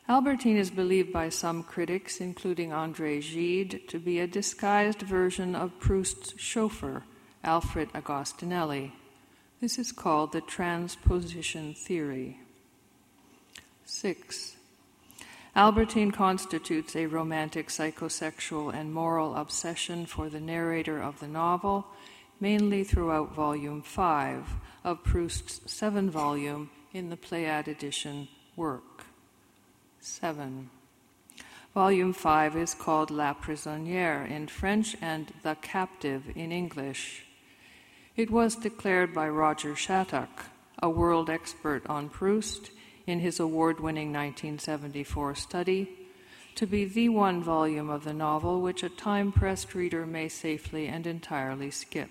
Albertine 0.10 0.58
is 0.58 0.72
believed 0.72 1.14
by 1.14 1.30
some 1.30 1.62
critics, 1.62 2.20
including 2.20 2.74
Andre 2.74 3.22
Gide, 3.22 3.82
to 3.88 4.00
be 4.00 4.20
a 4.20 4.28
disguised 4.28 5.04
version 5.04 5.56
of 5.56 5.80
Proust's 5.80 6.34
chauffeur, 6.38 7.04
Alfred 7.44 7.94
Agostinelli. 7.94 8.94
This 9.62 9.78
is 9.78 9.92
called 9.92 10.32
the 10.32 10.42
transposition 10.42 11.76
theory. 11.76 12.41
6. 13.92 14.56
Albertine 15.54 16.12
constitutes 16.12 16.96
a 16.96 17.08
romantic, 17.08 17.68
psychosexual, 17.68 18.74
and 18.74 18.94
moral 18.94 19.36
obsession 19.36 20.06
for 20.06 20.30
the 20.30 20.40
narrator 20.40 20.98
of 20.98 21.20
the 21.20 21.28
novel, 21.28 21.86
mainly 22.40 22.86
throughout 22.86 23.36
Volume 23.36 23.82
5, 23.82 24.46
of 24.86 25.04
Proust's 25.04 25.60
seven 25.70 26.10
volume 26.10 26.70
in 26.94 27.10
the 27.10 27.18
Pléiade 27.18 27.68
edition 27.68 28.30
work. 28.56 29.06
7. 30.00 30.70
Volume 31.76 32.14
5 32.14 32.56
is 32.56 32.74
called 32.74 33.12
La 33.12 33.34
Prisonnière 33.34 34.28
in 34.28 34.48
French 34.48 34.96
and 35.02 35.34
The 35.44 35.56
Captive 35.62 36.24
in 36.34 36.54
English. 36.54 37.26
It 38.16 38.32
was 38.32 38.56
declared 38.56 39.14
by 39.14 39.28
Roger 39.28 39.76
Shattuck, 39.76 40.46
a 40.82 40.90
world 40.90 41.30
expert 41.30 41.86
on 41.88 42.08
Proust, 42.08 42.72
in 43.08 43.20
his 43.20 43.40
award 43.40 43.80
winning 43.80 44.10
1974 44.10 45.36
study, 45.36 45.90
to 46.56 46.66
be 46.68 46.86
the 46.86 47.10
one 47.10 47.42
volume 47.42 47.90
of 47.90 48.04
the 48.04 48.14
novel 48.14 48.62
which 48.62 48.84
a 48.84 48.90
time 48.90 49.32
pressed 49.32 49.74
reader 49.74 50.06
may 50.06 50.28
safely 50.28 50.88
and 50.88 51.08
entirely 51.08 51.72
skip. 51.72 52.10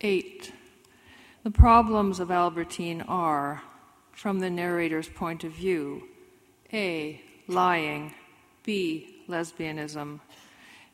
8. 0.00 0.52
The 1.42 1.50
problems 1.50 2.20
of 2.20 2.30
Albertine 2.30 3.02
are, 3.02 3.62
from 4.12 4.40
the 4.40 4.50
narrator's 4.50 5.08
point 5.08 5.44
of 5.44 5.52
view, 5.52 6.04
A. 6.72 7.20
Lying, 7.48 8.14
B. 8.62 9.22
Lesbianism, 9.28 10.20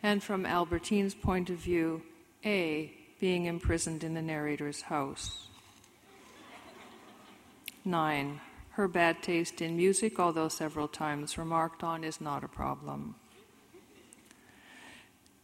and 0.03 0.23
from 0.23 0.47
Albertine's 0.47 1.15
point 1.15 1.51
of 1.51 1.57
view, 1.57 2.03
A. 2.45 2.93
Being 3.21 3.45
imprisoned 3.45 4.03
in 4.03 4.15
the 4.15 4.23
narrator's 4.23 4.83
house. 4.83 5.50
9. 7.85 8.41
Her 8.71 8.89
bad 8.89 9.23
taste 9.23 9.61
in 9.61 9.77
music, 9.77 10.19
although 10.19 10.49
several 10.49 10.89
times 10.89 11.37
remarked 11.37 11.83
on, 11.83 12.05
is 12.05 12.21
not 12.21 12.45
a 12.45 12.49
problem. 12.49 13.17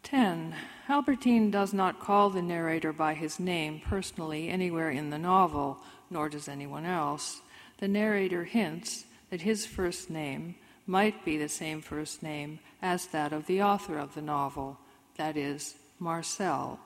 10. 0.02 0.54
Albertine 0.88 1.50
does 1.50 1.72
not 1.72 1.98
call 1.98 2.30
the 2.30 2.40
narrator 2.40 2.92
by 2.92 3.14
his 3.14 3.40
name 3.40 3.80
personally 3.84 4.48
anywhere 4.48 4.90
in 4.90 5.10
the 5.10 5.18
novel, 5.18 5.78
nor 6.10 6.28
does 6.28 6.48
anyone 6.48 6.84
else. 6.84 7.40
The 7.78 7.88
narrator 7.88 8.44
hints 8.44 9.04
that 9.30 9.40
his 9.42 9.66
first 9.66 10.08
name 10.08 10.54
might 10.86 11.24
be 11.24 11.36
the 11.36 11.48
same 11.48 11.82
first 11.82 12.22
name 12.22 12.60
as 12.80 13.06
that 13.06 13.32
of 13.32 13.46
the 13.46 13.60
author 13.62 13.98
of 13.98 14.14
the 14.14 14.22
novel, 14.22 14.78
that 15.16 15.36
is, 15.36 15.74
Marcel. 15.98 16.78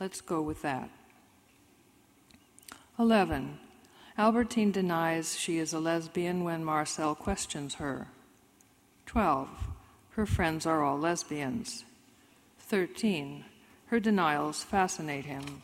Let's 0.00 0.22
go 0.22 0.40
with 0.40 0.62
that. 0.62 0.88
11. 2.98 3.58
Albertine 4.18 4.72
denies 4.72 5.38
she 5.38 5.58
is 5.58 5.74
a 5.74 5.78
lesbian 5.78 6.42
when 6.42 6.64
Marcel 6.64 7.14
questions 7.14 7.74
her. 7.74 8.08
12. 9.04 9.48
Her 10.12 10.24
friends 10.24 10.64
are 10.64 10.82
all 10.82 10.98
lesbians. 10.98 11.84
13. 12.60 13.44
Her 13.88 14.00
denials 14.00 14.64
fascinate 14.64 15.26
him. 15.26 15.62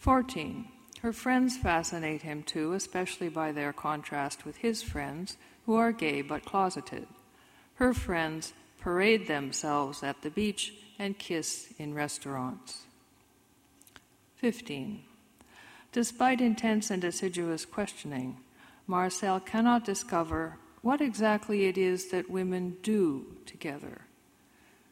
14. 0.00 0.66
Her 1.02 1.12
friends 1.12 1.56
fascinate 1.56 2.22
him 2.22 2.42
too, 2.42 2.72
especially 2.72 3.28
by 3.28 3.52
their 3.52 3.72
contrast 3.72 4.44
with 4.44 4.56
his 4.56 4.82
friends, 4.82 5.36
who 5.66 5.76
are 5.76 5.92
gay 5.92 6.20
but 6.20 6.44
closeted. 6.44 7.06
Her 7.76 7.94
friends 7.94 8.52
parade 8.80 9.28
themselves 9.28 10.02
at 10.02 10.22
the 10.22 10.30
beach 10.30 10.74
and 10.98 11.16
kiss 11.16 11.72
in 11.78 11.94
restaurants. 11.94 12.82
15. 14.36 15.04
Despite 15.94 16.40
intense 16.40 16.90
and 16.90 17.04
assiduous 17.04 17.64
questioning, 17.64 18.38
Marcel 18.88 19.38
cannot 19.38 19.84
discover 19.84 20.56
what 20.82 21.00
exactly 21.00 21.66
it 21.66 21.78
is 21.78 22.10
that 22.10 22.28
women 22.28 22.78
do 22.82 23.24
together. 23.46 24.00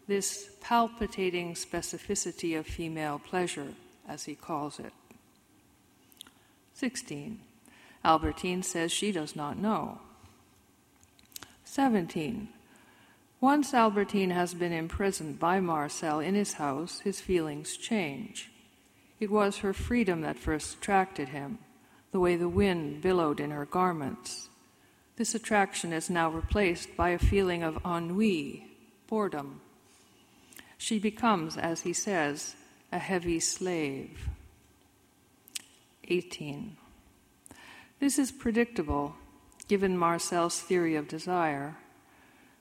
This 0.06 0.50
palpitating 0.60 1.54
specificity 1.54 2.56
of 2.56 2.68
female 2.68 3.18
pleasure, 3.18 3.74
as 4.08 4.26
he 4.26 4.36
calls 4.36 4.78
it. 4.78 4.92
16. 6.74 7.40
Albertine 8.04 8.62
says 8.62 8.92
she 8.92 9.10
does 9.10 9.34
not 9.34 9.58
know. 9.58 9.98
17. 11.64 12.48
Once 13.40 13.74
Albertine 13.74 14.30
has 14.30 14.54
been 14.54 14.72
imprisoned 14.72 15.40
by 15.40 15.58
Marcel 15.58 16.20
in 16.20 16.36
his 16.36 16.52
house, 16.54 17.00
his 17.00 17.20
feelings 17.20 17.76
change. 17.76 18.51
It 19.22 19.30
was 19.30 19.58
her 19.58 19.72
freedom 19.72 20.22
that 20.22 20.36
first 20.36 20.78
attracted 20.78 21.28
him, 21.28 21.60
the 22.10 22.18
way 22.18 22.34
the 22.34 22.48
wind 22.48 23.02
billowed 23.02 23.38
in 23.38 23.52
her 23.52 23.64
garments. 23.64 24.48
This 25.14 25.32
attraction 25.32 25.92
is 25.92 26.10
now 26.10 26.28
replaced 26.28 26.96
by 26.96 27.10
a 27.10 27.20
feeling 27.20 27.62
of 27.62 27.78
ennui, 27.86 28.66
boredom. 29.06 29.60
She 30.76 30.98
becomes, 30.98 31.56
as 31.56 31.82
he 31.82 31.92
says, 31.92 32.56
a 32.90 32.98
heavy 32.98 33.38
slave. 33.38 34.28
18. 36.08 36.76
This 38.00 38.18
is 38.18 38.32
predictable, 38.32 39.14
given 39.68 39.96
Marcel's 39.96 40.60
theory 40.60 40.96
of 40.96 41.06
desire, 41.06 41.76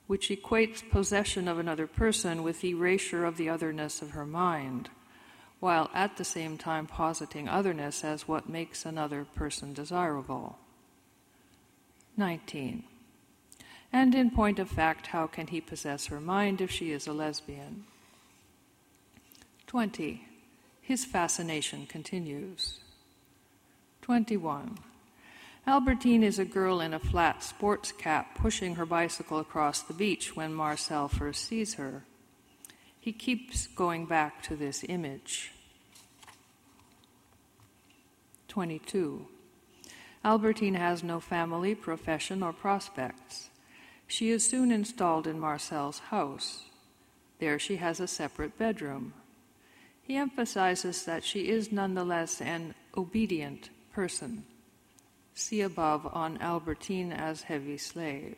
which 0.06 0.28
equates 0.28 0.88
possession 0.88 1.48
of 1.48 1.58
another 1.58 1.88
person 1.88 2.44
with 2.44 2.62
erasure 2.62 3.24
of 3.24 3.36
the 3.36 3.48
otherness 3.48 4.00
of 4.00 4.10
her 4.10 4.24
mind 4.24 4.90
while 5.62 5.88
at 5.94 6.16
the 6.16 6.24
same 6.24 6.58
time 6.58 6.88
positing 6.88 7.48
otherness 7.48 8.02
as 8.02 8.26
what 8.26 8.48
makes 8.48 8.84
another 8.84 9.24
person 9.36 9.72
desirable. 9.72 10.58
19. 12.16 12.82
And 13.92 14.12
in 14.12 14.32
point 14.32 14.58
of 14.58 14.68
fact, 14.68 15.06
how 15.06 15.28
can 15.28 15.46
he 15.46 15.60
possess 15.60 16.06
her 16.06 16.20
mind 16.20 16.60
if 16.60 16.68
she 16.68 16.90
is 16.90 17.06
a 17.06 17.12
lesbian? 17.12 17.84
20. 19.68 20.26
His 20.80 21.04
fascination 21.04 21.86
continues. 21.86 22.80
21. 24.00 24.78
Albertine 25.64 26.24
is 26.24 26.40
a 26.40 26.44
girl 26.44 26.80
in 26.80 26.92
a 26.92 26.98
flat 26.98 27.44
sports 27.44 27.92
cap 27.92 28.34
pushing 28.34 28.74
her 28.74 28.84
bicycle 28.84 29.38
across 29.38 29.80
the 29.80 29.94
beach 29.94 30.34
when 30.34 30.52
Marcel 30.52 31.06
first 31.06 31.44
sees 31.44 31.74
her. 31.74 32.02
He 33.02 33.12
keeps 33.12 33.66
going 33.66 34.06
back 34.06 34.44
to 34.44 34.54
this 34.54 34.84
image. 34.88 35.50
22. 38.46 39.26
Albertine 40.24 40.74
has 40.74 41.02
no 41.02 41.18
family, 41.18 41.74
profession, 41.74 42.44
or 42.44 42.52
prospects. 42.52 43.50
She 44.06 44.30
is 44.30 44.48
soon 44.48 44.70
installed 44.70 45.26
in 45.26 45.40
Marcel's 45.40 45.98
house. 45.98 46.62
There 47.40 47.58
she 47.58 47.74
has 47.74 47.98
a 47.98 48.06
separate 48.06 48.56
bedroom. 48.56 49.14
He 50.04 50.14
emphasizes 50.14 51.04
that 51.04 51.24
she 51.24 51.48
is 51.48 51.72
nonetheless 51.72 52.40
an 52.40 52.72
obedient 52.96 53.70
person. 53.92 54.44
See 55.34 55.60
above 55.60 56.06
on 56.12 56.40
Albertine 56.40 57.12
as 57.12 57.42
heavy 57.42 57.78
slave. 57.78 58.36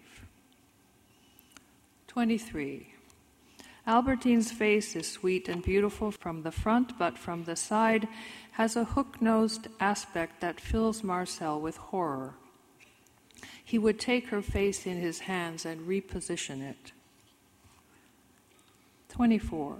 23. 2.06 2.93
Albertine's 3.86 4.50
face 4.50 4.96
is 4.96 5.10
sweet 5.10 5.48
and 5.48 5.62
beautiful 5.62 6.10
from 6.10 6.42
the 6.42 6.50
front, 6.50 6.98
but 6.98 7.18
from 7.18 7.44
the 7.44 7.56
side 7.56 8.08
has 8.52 8.76
a 8.76 8.84
hook 8.84 9.20
nosed 9.20 9.68
aspect 9.78 10.40
that 10.40 10.60
fills 10.60 11.04
Marcel 11.04 11.60
with 11.60 11.76
horror. 11.76 12.34
He 13.62 13.78
would 13.78 14.00
take 14.00 14.28
her 14.28 14.40
face 14.40 14.86
in 14.86 15.00
his 15.00 15.20
hands 15.20 15.66
and 15.66 15.86
reposition 15.86 16.62
it. 16.62 16.92
24. 19.10 19.76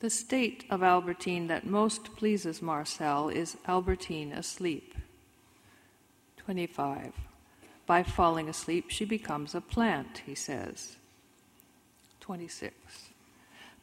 The 0.00 0.10
state 0.10 0.64
of 0.68 0.82
Albertine 0.82 1.46
that 1.46 1.66
most 1.66 2.16
pleases 2.16 2.60
Marcel 2.60 3.28
is 3.28 3.56
Albertine 3.66 4.32
asleep. 4.32 4.94
25. 6.38 7.12
By 7.86 8.02
falling 8.02 8.48
asleep, 8.48 8.90
she 8.90 9.04
becomes 9.04 9.54
a 9.54 9.60
plant, 9.60 10.22
he 10.26 10.34
says. 10.34 10.96
26. 12.26 12.74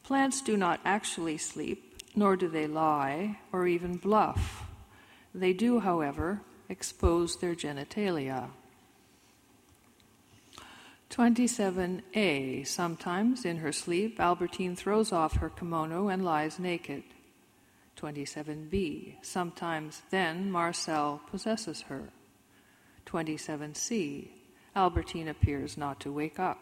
Plants 0.03 0.41
do 0.41 0.57
not 0.57 0.81
actually 0.83 1.37
sleep, 1.37 1.95
nor 2.13 2.35
do 2.35 2.49
they 2.49 2.67
lie 2.67 3.39
or 3.53 3.67
even 3.67 3.95
bluff. 3.95 4.63
They 5.33 5.53
do, 5.53 5.79
however, 5.79 6.41
expose 6.67 7.37
their 7.37 7.55
genitalia. 7.55 8.49
27a. 11.09 12.67
Sometimes, 12.67 13.45
in 13.45 13.57
her 13.59 13.71
sleep, 13.71 14.19
Albertine 14.19 14.75
throws 14.75 15.13
off 15.13 15.37
her 15.37 15.49
kimono 15.49 16.09
and 16.09 16.25
lies 16.25 16.59
naked. 16.59 17.03
27b. 17.95 19.15
Sometimes, 19.21 20.01
then, 20.09 20.51
Marcel 20.51 21.21
possesses 21.31 21.83
her. 21.83 22.09
27c. 23.05 24.27
Albertine 24.75 25.29
appears 25.29 25.77
not 25.77 26.01
to 26.01 26.11
wake 26.11 26.39
up. 26.39 26.59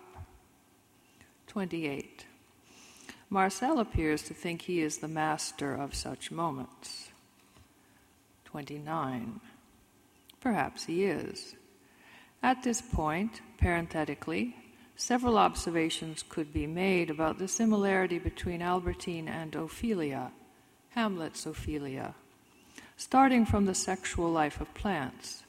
28. 1.51 2.25
Marcel 3.29 3.79
appears 3.79 4.23
to 4.23 4.33
think 4.33 4.61
he 4.61 4.79
is 4.79 4.99
the 4.99 5.07
master 5.09 5.73
of 5.73 5.93
such 5.93 6.31
moments. 6.31 7.09
29. 8.45 9.41
Perhaps 10.39 10.85
he 10.85 11.03
is. 11.03 11.55
At 12.41 12.63
this 12.63 12.81
point, 12.81 13.41
parenthetically, 13.57 14.55
several 14.95 15.37
observations 15.37 16.23
could 16.23 16.53
be 16.53 16.67
made 16.67 17.09
about 17.09 17.37
the 17.37 17.49
similarity 17.49 18.17
between 18.17 18.61
Albertine 18.61 19.27
and 19.27 19.53
Ophelia, 19.53 20.31
Hamlet's 20.91 21.45
Ophelia, 21.45 22.15
starting 22.95 23.45
from 23.45 23.65
the 23.65 23.75
sexual 23.75 24.31
life 24.31 24.61
of 24.61 24.73
plants, 24.73 25.43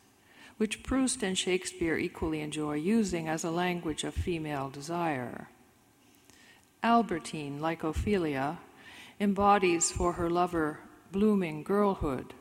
which 0.57 0.83
Proust 0.83 1.23
and 1.23 1.39
Shakespeare 1.39 1.97
equally 1.97 2.41
enjoy 2.41 2.75
using 2.75 3.29
as 3.29 3.45
a 3.45 3.53
language 3.53 4.03
of 4.03 4.15
female 4.15 4.69
desire. 4.69 5.47
Albertine, 6.83 7.61
like 7.61 7.85
Ophelia, 7.85 8.59
embodies 9.20 9.91
for 9.91 10.14
her 10.14 10.28
lover 10.28 10.80
blooming 11.12 11.62
girlhood, 11.62 12.35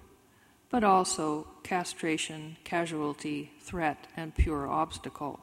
but 0.70 0.84
also 0.84 1.48
castration, 1.64 2.58
casualty, 2.64 3.52
threat, 3.60 4.08
and 4.18 4.34
pure 4.34 4.68
obstacle. 4.68 5.40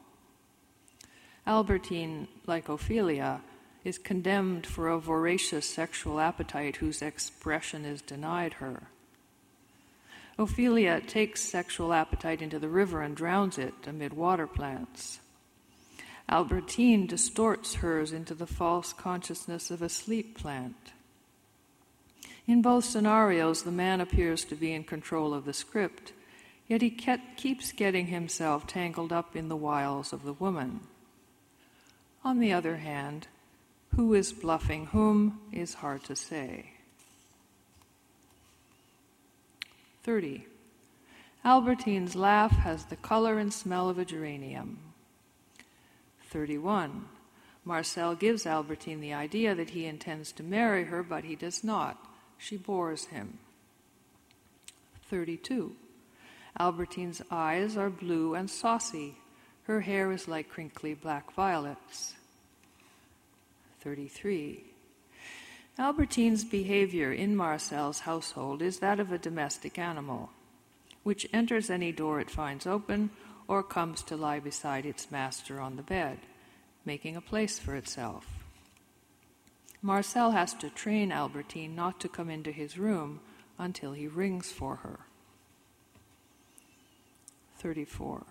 Albertine, 1.47 2.27
like 2.45 2.67
Ophelia, 2.67 3.41
is 3.83 3.97
condemned 3.97 4.67
for 4.67 4.89
a 4.89 4.99
voracious 4.99 5.65
sexual 5.65 6.19
appetite 6.19 6.77
whose 6.77 7.01
expression 7.01 7.85
is 7.85 8.01
denied 8.01 8.53
her. 8.55 8.83
Ophelia 10.37 11.01
takes 11.01 11.41
sexual 11.41 11.93
appetite 11.93 12.41
into 12.41 12.59
the 12.59 12.69
river 12.69 13.01
and 13.01 13.15
drowns 13.15 13.57
it 13.57 13.73
amid 13.87 14.13
water 14.13 14.47
plants. 14.47 15.19
Albertine 16.29 17.07
distorts 17.07 17.75
hers 17.75 18.13
into 18.13 18.35
the 18.35 18.45
false 18.45 18.93
consciousness 18.93 19.71
of 19.71 19.81
a 19.81 19.89
sleep 19.89 20.37
plant. 20.37 20.93
In 22.45 22.61
both 22.61 22.85
scenarios, 22.85 23.63
the 23.63 23.71
man 23.71 23.99
appears 23.99 24.45
to 24.45 24.55
be 24.55 24.71
in 24.71 24.83
control 24.83 25.33
of 25.33 25.45
the 25.45 25.53
script, 25.53 26.13
yet 26.67 26.83
he 26.83 26.91
ke- 26.91 27.35
keeps 27.35 27.71
getting 27.71 28.07
himself 28.07 28.67
tangled 28.67 29.11
up 29.11 29.35
in 29.35 29.49
the 29.49 29.55
wiles 29.55 30.13
of 30.13 30.23
the 30.23 30.33
woman. 30.33 30.81
On 32.23 32.39
the 32.39 32.53
other 32.53 32.77
hand, 32.77 33.27
who 33.95 34.13
is 34.13 34.31
bluffing 34.31 34.87
whom 34.87 35.39
is 35.51 35.75
hard 35.75 36.03
to 36.03 36.15
say. 36.15 36.73
30. 40.03 40.45
Albertine's 41.43 42.15
laugh 42.15 42.51
has 42.51 42.85
the 42.85 42.95
color 42.95 43.39
and 43.39 43.51
smell 43.51 43.89
of 43.89 43.97
a 43.97 44.05
geranium. 44.05 44.88
31. 46.29 47.05
Marcel 47.65 48.15
gives 48.15 48.45
Albertine 48.45 49.01
the 49.01 49.13
idea 49.13 49.53
that 49.55 49.71
he 49.71 49.85
intends 49.85 50.31
to 50.31 50.43
marry 50.43 50.85
her, 50.85 51.03
but 51.03 51.23
he 51.23 51.35
does 51.35 51.63
not. 51.63 51.97
She 52.37 52.57
bores 52.57 53.05
him. 53.05 53.39
32. 55.09 55.75
Albertine's 56.59 57.21
eyes 57.31 57.77
are 57.77 57.89
blue 57.89 58.35
and 58.35 58.49
saucy. 58.49 59.15
Her 59.63 59.81
hair 59.81 60.11
is 60.11 60.27
like 60.27 60.49
crinkly 60.49 60.93
black 60.93 61.33
violets. 61.33 62.15
33. 63.81 64.63
Albertine's 65.77 66.43
behavior 66.43 67.13
in 67.13 67.35
Marcel's 67.35 68.01
household 68.01 68.61
is 68.61 68.79
that 68.79 68.99
of 68.99 69.11
a 69.11 69.17
domestic 69.17 69.79
animal, 69.79 70.29
which 71.03 71.27
enters 71.31 71.69
any 71.69 71.91
door 71.91 72.19
it 72.19 72.29
finds 72.29 72.67
open 72.67 73.09
or 73.49 73.63
comes 73.63 74.03
to 74.03 74.15
lie 74.15 74.39
beside 74.39 74.85
its 74.85 75.09
master 75.09 75.59
on 75.59 75.75
the 75.75 75.81
bed, 75.81 76.19
making 76.85 77.15
a 77.15 77.21
place 77.21 77.57
for 77.57 77.75
itself. 77.75 78.27
Marcel 79.81 80.31
has 80.31 80.53
to 80.53 80.69
train 80.69 81.11
Albertine 81.11 81.75
not 81.75 81.99
to 81.99 82.07
come 82.07 82.29
into 82.29 82.51
his 82.51 82.77
room 82.77 83.19
until 83.57 83.93
he 83.93 84.07
rings 84.07 84.51
for 84.51 84.75
her. 84.77 84.99
34. 87.57 88.23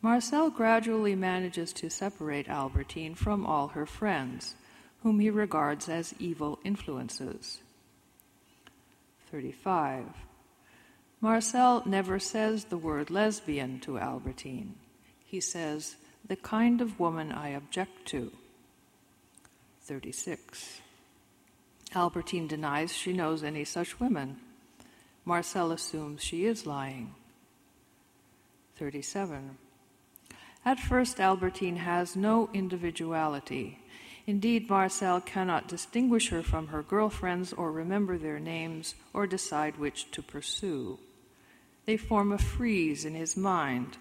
Marcel 0.00 0.48
gradually 0.48 1.16
manages 1.16 1.72
to 1.72 1.90
separate 1.90 2.48
Albertine 2.48 3.16
from 3.16 3.44
all 3.44 3.68
her 3.68 3.86
friends, 3.86 4.54
whom 5.02 5.18
he 5.18 5.28
regards 5.28 5.88
as 5.88 6.14
evil 6.20 6.60
influences. 6.62 7.58
35. 9.32 10.04
Marcel 11.24 11.82
never 11.86 12.18
says 12.18 12.64
the 12.64 12.76
word 12.76 13.08
lesbian 13.08 13.80
to 13.80 13.96
Albertine. 13.98 14.74
He 15.24 15.40
says, 15.40 15.96
the 16.28 16.36
kind 16.36 16.82
of 16.82 17.00
woman 17.00 17.32
I 17.32 17.48
object 17.48 18.04
to. 18.08 18.30
36. 19.84 20.82
Albertine 21.94 22.46
denies 22.46 22.92
she 22.92 23.14
knows 23.14 23.42
any 23.42 23.64
such 23.64 23.98
women. 23.98 24.36
Marcel 25.24 25.72
assumes 25.72 26.22
she 26.22 26.44
is 26.44 26.66
lying. 26.66 27.14
37. 28.76 29.56
At 30.62 30.78
first, 30.78 31.20
Albertine 31.20 31.76
has 31.76 32.14
no 32.14 32.50
individuality. 32.52 33.78
Indeed, 34.26 34.68
Marcel 34.68 35.22
cannot 35.22 35.68
distinguish 35.68 36.28
her 36.28 36.42
from 36.42 36.66
her 36.66 36.82
girlfriends 36.82 37.54
or 37.54 37.72
remember 37.72 38.18
their 38.18 38.38
names 38.38 38.94
or 39.14 39.26
decide 39.26 39.78
which 39.78 40.10
to 40.10 40.22
pursue. 40.22 40.98
They 41.86 41.96
form 41.96 42.32
a 42.32 42.38
frieze 42.38 43.04
in 43.04 43.14
his 43.14 43.36
mind, 43.36 43.98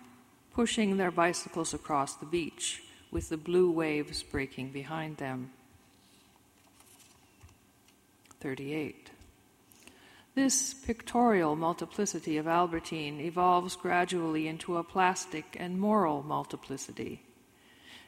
pushing 0.54 0.98
their 0.98 1.12
bicycles 1.12 1.74
across 1.74 2.16
the 2.16 2.26
beach 2.26 2.84
with 3.12 3.30
the 3.30 3.38
blue 3.38 3.70
waves 3.70 4.24
breaking 4.24 4.72
behind 4.72 5.18
them. 5.18 5.52
38. 8.40 9.12
This 10.36 10.74
pictorial 10.74 11.56
multiplicity 11.56 12.38
of 12.38 12.48
Albertine 12.48 13.20
evolves 13.20 13.76
gradually 13.76 14.48
into 14.48 14.78
a 14.78 14.84
plastic 14.84 15.56
and 15.60 15.80
moral 15.80 16.24
multiplicity. 16.24 17.22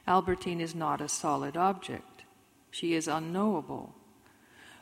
Albertine 0.08 0.60
is 0.60 0.74
not 0.74 1.02
a 1.02 1.08
solid 1.08 1.56
object, 1.56 2.24
she 2.72 2.94
is 2.94 3.08
unknowable. 3.08 3.94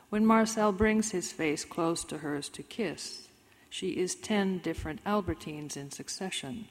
When 0.08 0.24
Marcel 0.24 0.72
brings 0.72 1.10
his 1.10 1.32
face 1.32 1.64
close 1.64 2.04
to 2.04 2.18
hers 2.18 2.48
to 2.50 2.62
kiss, 2.62 3.28
she 3.74 3.88
is 3.88 4.14
ten 4.14 4.58
different 4.58 5.02
Albertines 5.02 5.76
in 5.76 5.90
succession. 5.90 6.68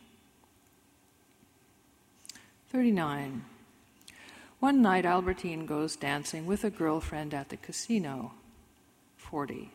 39. 2.72 3.43
One 4.62 4.82
night, 4.82 5.06
Albertine 5.06 5.66
goes 5.66 5.97
dancing 5.97 6.45
with 6.45 6.64
a 6.64 6.70
girlfriend 6.70 7.34
at 7.34 7.49
the 7.49 7.58
casino. 7.58 8.32
40. 9.18 9.70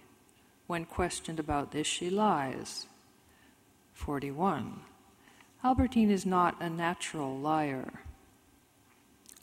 When 0.66 0.86
questioned 0.86 1.38
about 1.38 1.70
this, 1.70 1.86
she 1.86 2.08
lies. 2.08 2.86
41. 3.92 4.80
Albertine 5.62 6.10
is 6.10 6.24
not 6.24 6.56
a 6.62 6.70
natural 6.70 7.36
liar. 7.36 7.92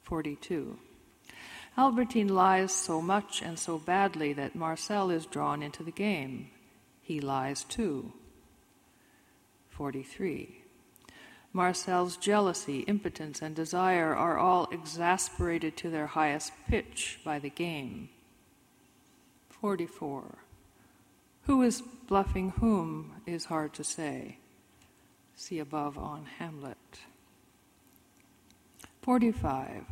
42. 0.02 0.80
Albertine 1.78 2.30
lies 2.30 2.74
so 2.74 3.00
much 3.00 3.44
and 3.44 3.60
so 3.60 3.78
badly 3.78 4.34
that 4.34 4.56
Marcel 4.56 5.12
is 5.12 5.28
drawn 5.28 5.62
into 5.62 5.84
the 5.84 5.92
game. 5.92 6.50
He 7.06 7.22
lies 7.22 7.64
too. 7.64 8.14
43. 9.70 10.64
Marcel's 11.54 12.18
jealousy, 12.18 12.80
impotence, 12.80 13.44
and 13.44 13.56
desire 13.56 14.16
are 14.16 14.40
all 14.40 14.68
exasperated 14.72 15.78
to 15.78 15.92
their 15.92 16.08
highest 16.08 16.52
pitch 16.68 17.20
by 17.24 17.38
the 17.38 17.52
game. 17.52 18.10
44. 19.50 20.40
Who 21.44 21.62
is 21.62 21.84
bluffing 22.08 22.50
whom 22.60 23.22
is 23.28 23.46
hard 23.46 23.74
to 23.76 23.84
say. 23.84 24.40
See 25.36 25.60
above 25.60 26.00
on 26.00 26.26
Hamlet. 26.40 26.78
45. 29.04 29.86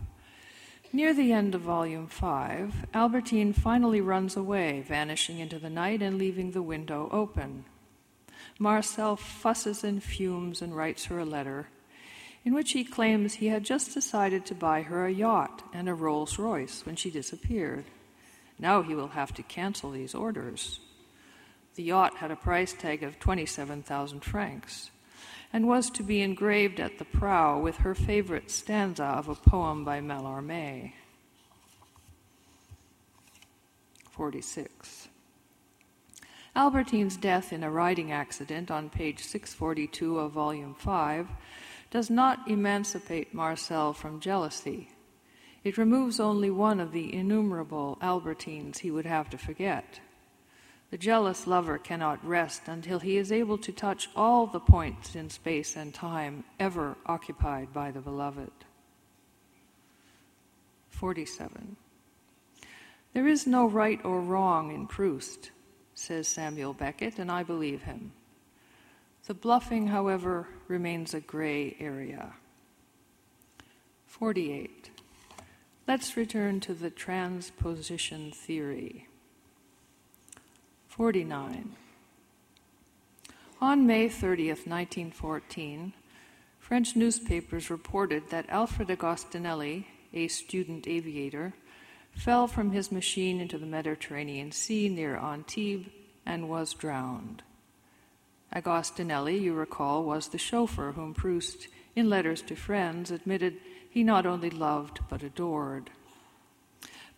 Near 0.96 1.12
the 1.16 1.34
end 1.34 1.56
of 1.56 1.62
Volume 1.62 2.06
5, 2.06 2.86
Albertine 2.94 3.52
finally 3.52 4.00
runs 4.00 4.38
away, 4.38 4.82
vanishing 4.88 5.40
into 5.40 5.58
the 5.58 5.72
night 5.72 6.04
and 6.04 6.20
leaving 6.20 6.52
the 6.52 6.62
window 6.62 7.10
open. 7.12 7.66
Marcel 8.60 9.16
fusses 9.16 9.84
and 9.84 10.04
fumes 10.04 10.62
and 10.62 10.78
writes 10.78 11.06
her 11.06 11.18
a 11.18 11.26
letter 11.26 11.68
in 12.46 12.54
which 12.54 12.74
he 12.74 12.84
claims 12.84 13.34
he 13.34 13.48
had 13.48 13.64
just 13.64 13.96
decided 13.96 14.46
to 14.46 14.54
buy 14.54 14.84
her 14.84 15.08
a 15.08 15.12
yacht 15.12 15.64
and 15.74 15.90
a 15.90 15.96
Rolls 15.96 16.38
Royce 16.38 16.86
when 16.86 16.96
she 16.96 17.10
disappeared. 17.10 17.86
Now 18.60 18.84
he 18.84 18.94
will 18.94 19.08
have 19.08 19.34
to 19.34 19.42
cancel 19.42 19.90
these 19.90 20.14
orders. 20.14 20.80
The 21.74 21.84
yacht 21.84 22.18
had 22.18 22.30
a 22.30 22.36
price 22.36 22.74
tag 22.74 23.02
of 23.02 23.20
27,000 23.20 24.20
francs 24.20 24.92
and 25.54 25.68
was 25.68 25.92
to 25.92 26.02
be 26.02 26.22
engraved 26.22 26.80
at 26.80 26.98
the 26.98 27.06
prow 27.06 27.60
with 27.60 27.78
her 27.78 27.94
favorite 27.94 28.50
stanza 28.50 29.06
of 29.06 29.30
a 29.30 29.36
poem 29.36 29.86
by 29.86 30.02
Mallarmé. 30.02 30.92
46. 34.10 35.08
Albertine's 36.56 37.18
death 37.18 37.54
in 37.54 37.64
a 37.64 37.72
riding 37.72 38.12
accident 38.12 38.70
on 38.70 38.90
page 38.90 39.24
642 39.24 40.20
of 40.20 40.32
Volume 40.32 40.76
5 40.76 41.28
does 41.90 42.10
not 42.10 42.48
emancipate 42.48 43.34
Marcel 43.34 43.94
from 43.94 44.20
jealousy. 44.20 44.90
It 45.64 45.78
removes 45.78 46.20
only 46.20 46.50
one 46.50 46.80
of 46.80 46.92
the 46.92 47.14
innumerable 47.14 47.98
Albertines 48.02 48.80
he 48.80 48.92
would 48.92 49.06
have 49.06 49.30
to 49.30 49.38
forget. 49.38 50.00
The 50.94 51.00
jealous 51.00 51.48
lover 51.48 51.80
cannot 51.80 52.24
rest 52.24 52.68
until 52.68 53.00
he 53.00 53.18
is 53.18 53.32
able 53.32 53.58
to 53.58 53.72
touch 53.72 54.10
all 54.16 54.46
the 54.46 54.60
points 54.60 55.16
in 55.16 55.32
space 55.32 55.76
and 55.76 55.92
time 55.92 56.44
ever 56.60 56.96
occupied 57.08 57.74
by 57.74 57.90
the 57.90 58.00
beloved. 58.00 58.52
47. 60.90 61.78
There 63.14 63.28
is 63.28 63.48
no 63.48 63.66
right 63.66 64.00
or 64.06 64.22
wrong 64.22 64.72
in 64.72 64.86
Proust, 64.86 65.50
says 65.96 66.28
Samuel 66.28 66.76
Beckett, 66.76 67.18
and 67.18 67.32
I 67.32 67.42
believe 67.42 67.82
him. 67.82 68.12
The 69.26 69.34
bluffing, 69.34 69.88
however, 69.88 70.48
remains 70.68 71.16
a 71.16 71.22
gray 71.22 71.76
area. 71.80 72.36
48. 74.06 74.92
Let's 75.88 76.16
return 76.16 76.60
to 76.60 76.76
the 76.76 76.92
transposition 76.92 78.32
theory. 78.32 79.08
49. 80.96 81.76
On 83.60 83.88
May 83.88 84.08
30th, 84.08 84.68
1914, 84.68 85.92
French 86.60 86.96
newspapers 86.96 87.72
reported 87.72 88.30
that 88.30 88.48
Alfred 88.48 88.90
Agostinelli, 88.90 89.86
a 90.14 90.28
student 90.28 90.88
aviator, 90.88 91.54
fell 92.12 92.46
from 92.46 92.70
his 92.70 92.92
machine 92.92 93.42
into 93.42 93.58
the 93.58 93.66
Mediterranean 93.66 94.52
Sea 94.52 94.88
near 94.88 95.18
Antibes 95.18 95.90
and 96.28 96.48
was 96.48 96.76
drowned. 96.76 97.42
Agostinelli, 98.56 99.42
you 99.42 99.56
recall, 99.56 100.04
was 100.04 100.28
the 100.28 100.38
chauffeur 100.38 100.92
whom 100.92 101.16
Proust, 101.16 101.70
in 101.96 102.08
letters 102.08 102.44
to 102.44 102.56
friends, 102.56 103.10
admitted 103.10 103.58
he 103.90 104.04
not 104.04 104.28
only 104.28 104.52
loved 104.52 105.00
but 105.10 105.24
adored. 105.24 105.90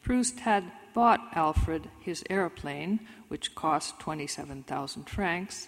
Proust 0.01 0.39
had 0.39 0.63
bought 0.96 1.28
Alfred 1.34 1.89
his 2.00 2.24
aeroplane, 2.30 3.02
which 3.28 3.54
cost 3.54 4.00
27,000 4.00 5.04
francs, 5.10 5.68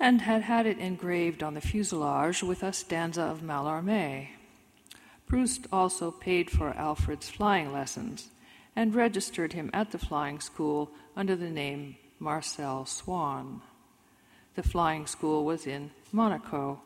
and 0.00 0.22
had 0.22 0.42
had 0.42 0.66
it 0.66 0.78
engraved 0.78 1.44
on 1.44 1.54
the 1.54 1.60
fuselage 1.60 2.42
with 2.42 2.64
a 2.64 2.72
stanza 2.72 3.22
of 3.22 3.40
Mallarmé. 3.40 4.30
Proust 5.28 5.68
also 5.72 6.10
paid 6.10 6.50
for 6.50 6.76
Alfred's 6.76 7.30
flying 7.30 7.72
lessons 7.72 8.30
and 8.74 8.96
registered 8.96 9.52
him 9.52 9.70
at 9.72 9.92
the 9.92 9.98
flying 9.98 10.40
school 10.40 10.90
under 11.14 11.36
the 11.36 11.48
name 11.48 11.96
Marcel 12.18 12.84
Swann. 12.84 13.62
The 14.56 14.64
flying 14.64 15.06
school 15.06 15.44
was 15.44 15.68
in 15.68 15.92
Monaco. 16.10 16.82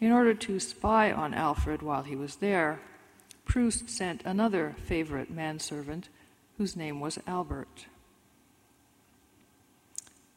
In 0.00 0.10
order 0.10 0.34
to 0.34 0.58
spy 0.58 1.12
on 1.12 1.34
Alfred 1.34 1.82
while 1.82 2.02
he 2.02 2.16
was 2.16 2.36
there, 2.36 2.80
Proust 3.44 3.88
sent 3.88 4.22
another 4.24 4.74
favorite 4.84 5.30
manservant 5.30 6.08
whose 6.60 6.76
name 6.76 7.00
was 7.00 7.18
Albert. 7.26 7.86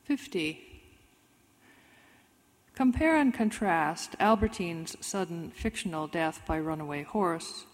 50. 0.05 0.57
Compare 2.76 3.17
and 3.17 3.34
contrast 3.34 4.15
Albertine's 4.21 4.95
sudden 5.05 5.51
fictional 5.51 6.07
death 6.07 6.39
by 6.47 6.57
runaway 6.57 7.03
horse 7.03 7.65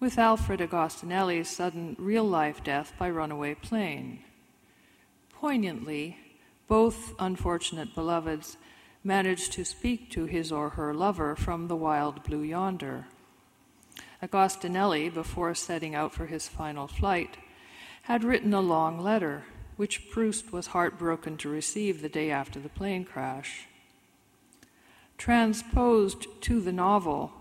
with 0.00 0.16
Alfred 0.16 0.60
Agostinelli's 0.60 1.50
sudden 1.50 1.94
real 1.98 2.24
life 2.24 2.64
death 2.64 2.94
by 2.98 3.10
runaway 3.10 3.54
plane. 3.54 4.20
Poignantly, 5.34 6.16
both 6.66 7.12
unfortunate 7.18 7.94
beloveds 7.94 8.56
managed 9.04 9.52
to 9.52 9.62
speak 9.62 10.10
to 10.10 10.24
his 10.24 10.50
or 10.50 10.70
her 10.70 10.94
lover 10.94 11.36
from 11.36 11.68
the 11.68 11.76
wild 11.76 12.24
blue 12.24 12.40
yonder. 12.40 13.04
Agostinelli, 14.22 15.12
before 15.12 15.54
setting 15.54 15.94
out 15.94 16.14
for 16.14 16.24
his 16.24 16.48
final 16.48 16.88
flight, 16.88 17.36
had 18.04 18.22
written 18.22 18.52
a 18.52 18.60
long 18.60 19.00
letter, 19.00 19.44
which 19.76 20.10
Proust 20.10 20.52
was 20.52 20.68
heartbroken 20.68 21.38
to 21.38 21.48
receive 21.48 22.02
the 22.02 22.08
day 22.08 22.30
after 22.30 22.60
the 22.60 22.68
plane 22.68 23.02
crash. 23.02 23.66
Transposed 25.16 26.26
to 26.42 26.60
the 26.60 26.72
novel, 26.72 27.32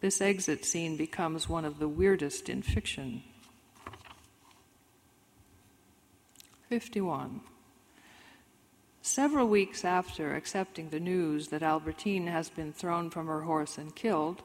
this 0.00 0.20
exit 0.20 0.66
scene 0.66 0.98
becomes 0.98 1.48
one 1.48 1.64
of 1.64 1.78
the 1.78 1.88
weirdest 1.88 2.50
in 2.50 2.60
fiction. 2.60 3.22
51. 6.68 7.40
Several 9.00 9.48
weeks 9.48 9.82
after 9.82 10.34
accepting 10.34 10.90
the 10.90 11.00
news 11.00 11.48
that 11.48 11.62
Albertine 11.62 12.26
has 12.26 12.50
been 12.50 12.72
thrown 12.74 13.08
from 13.08 13.28
her 13.28 13.42
horse 13.42 13.78
and 13.78 13.96
killed, 13.96 14.42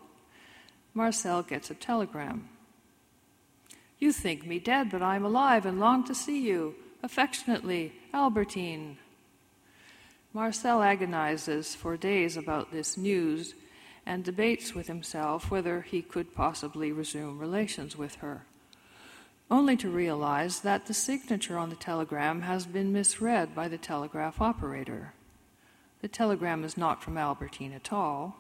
Marcel 0.94 1.44
gets 1.44 1.70
a 1.70 1.74
telegram. 1.74 2.48
You 4.02 4.12
think 4.12 4.48
me 4.48 4.58
dead, 4.58 4.90
but 4.90 5.04
I'm 5.04 5.24
alive 5.24 5.68
and 5.68 5.80
long 5.80 6.04
to 6.06 6.16
see 6.16 6.42
you. 6.42 6.74
Affectionately, 7.04 7.94
Albertine. 8.16 8.98
Marcel 10.34 10.82
agonizes 10.82 11.76
for 11.76 11.96
days 11.98 12.36
about 12.36 12.72
this 12.72 12.98
news 12.98 13.54
and 14.04 14.24
debates 14.24 14.74
with 14.74 14.88
himself 14.88 15.52
whether 15.52 15.82
he 15.82 16.02
could 16.02 16.34
possibly 16.34 16.92
resume 16.92 17.38
relations 17.38 17.96
with 17.96 18.16
her, 18.16 18.42
only 19.52 19.78
to 19.78 19.88
realize 19.88 20.62
that 20.62 20.88
the 20.88 20.96
signature 20.96 21.60
on 21.60 21.70
the 21.70 21.76
telegram 21.76 22.42
has 22.42 22.66
been 22.66 22.92
misread 22.92 23.54
by 23.54 23.68
the 23.68 23.78
telegraph 23.78 24.42
operator. 24.42 25.14
The 26.02 26.08
telegram 26.08 26.64
is 26.64 26.76
not 26.76 27.04
from 27.04 27.20
Albertine 27.20 27.74
at 27.74 27.94
all, 27.94 28.36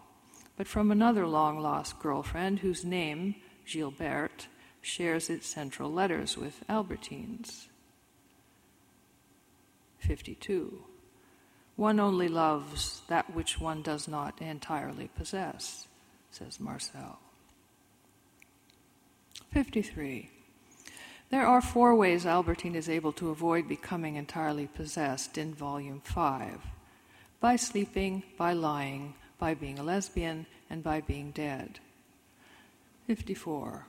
but 0.57 0.67
from 0.67 0.89
another 0.89 1.27
long 1.27 1.59
lost 1.59 1.99
girlfriend 1.99 2.59
whose 2.59 2.83
name, 2.83 3.35
Gilberte, 3.67 4.47
shares 4.81 5.29
its 5.29 5.47
central 5.47 5.91
letters 5.91 6.37
with 6.37 6.63
Albertine's. 6.67 7.69
52. 9.99 10.83
One 11.75 11.99
only 11.99 12.27
loves 12.27 13.01
that 13.07 13.33
which 13.33 13.59
one 13.59 13.81
does 13.81 14.07
not 14.07 14.41
entirely 14.41 15.09
possess, 15.15 15.87
says 16.31 16.59
Marcel. 16.59 17.19
53. 19.51 20.29
There 21.29 21.45
are 21.45 21.61
four 21.61 21.95
ways 21.95 22.25
Albertine 22.25 22.75
is 22.75 22.89
able 22.89 23.13
to 23.13 23.29
avoid 23.29 23.67
becoming 23.67 24.15
entirely 24.15 24.67
possessed 24.67 25.37
in 25.37 25.53
Volume 25.53 26.01
5 26.03 26.59
by 27.39 27.55
sleeping, 27.55 28.23
by 28.37 28.53
lying, 28.53 29.15
by 29.39 29.53
being 29.53 29.79
a 29.79 29.83
lesbian, 29.83 30.45
and 30.69 30.83
by 30.83 31.01
being 31.01 31.31
dead. 31.31 31.79
54. 33.07 33.87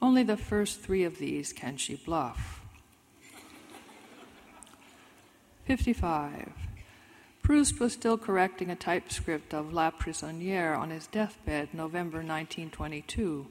Only 0.00 0.22
the 0.22 0.36
first 0.36 0.80
three 0.80 1.04
of 1.04 1.18
these 1.18 1.52
can 1.52 1.76
she 1.76 1.96
bluff. 1.96 2.60
55. 5.64 6.52
Proust 7.42 7.80
was 7.80 7.92
still 7.92 8.18
correcting 8.18 8.70
a 8.70 8.76
typescript 8.76 9.54
of 9.54 9.72
La 9.72 9.90
Prisonnière 9.90 10.78
on 10.78 10.90
his 10.90 11.06
deathbed, 11.06 11.72
November 11.72 12.18
1922. 12.18 13.46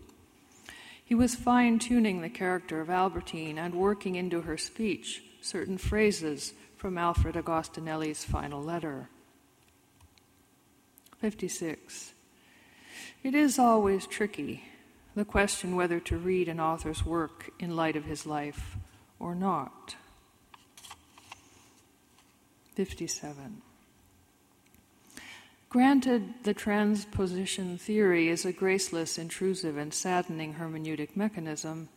He 1.03 1.15
was 1.15 1.35
fine 1.35 1.79
tuning 1.79 2.21
the 2.21 2.29
character 2.29 2.81
of 2.81 2.89
Albertine 2.89 3.57
and 3.57 3.75
working 3.75 4.15
into 4.15 4.41
her 4.41 4.57
speech 4.57 5.23
certain 5.41 5.77
phrases 5.77 6.53
from 6.75 6.97
Alfred 6.97 7.35
Agostinelli's 7.35 8.23
final 8.23 8.61
letter. 8.61 9.09
56. 11.19 12.13
It 13.23 13.35
is 13.35 13.59
always 13.59 14.07
tricky, 14.07 14.65
the 15.15 15.25
question 15.25 15.75
whether 15.75 15.99
to 16.01 16.17
read 16.17 16.49
an 16.49 16.59
author's 16.59 17.05
work 17.05 17.49
in 17.59 17.75
light 17.75 17.95
of 17.95 18.05
his 18.05 18.25
life 18.25 18.77
or 19.19 19.33
not. 19.33 19.95
57. 22.75 23.61
Granted, 25.69 26.33
the 26.43 26.53
transposition 26.53 27.77
theory 27.77 28.29
is 28.29 28.45
a 28.45 28.51
graceless, 28.51 29.17
intrusive, 29.17 29.77
and 29.77 29.93
saddening 29.93 30.55
hermeneutic 30.55 31.15
mechanism, 31.15 31.89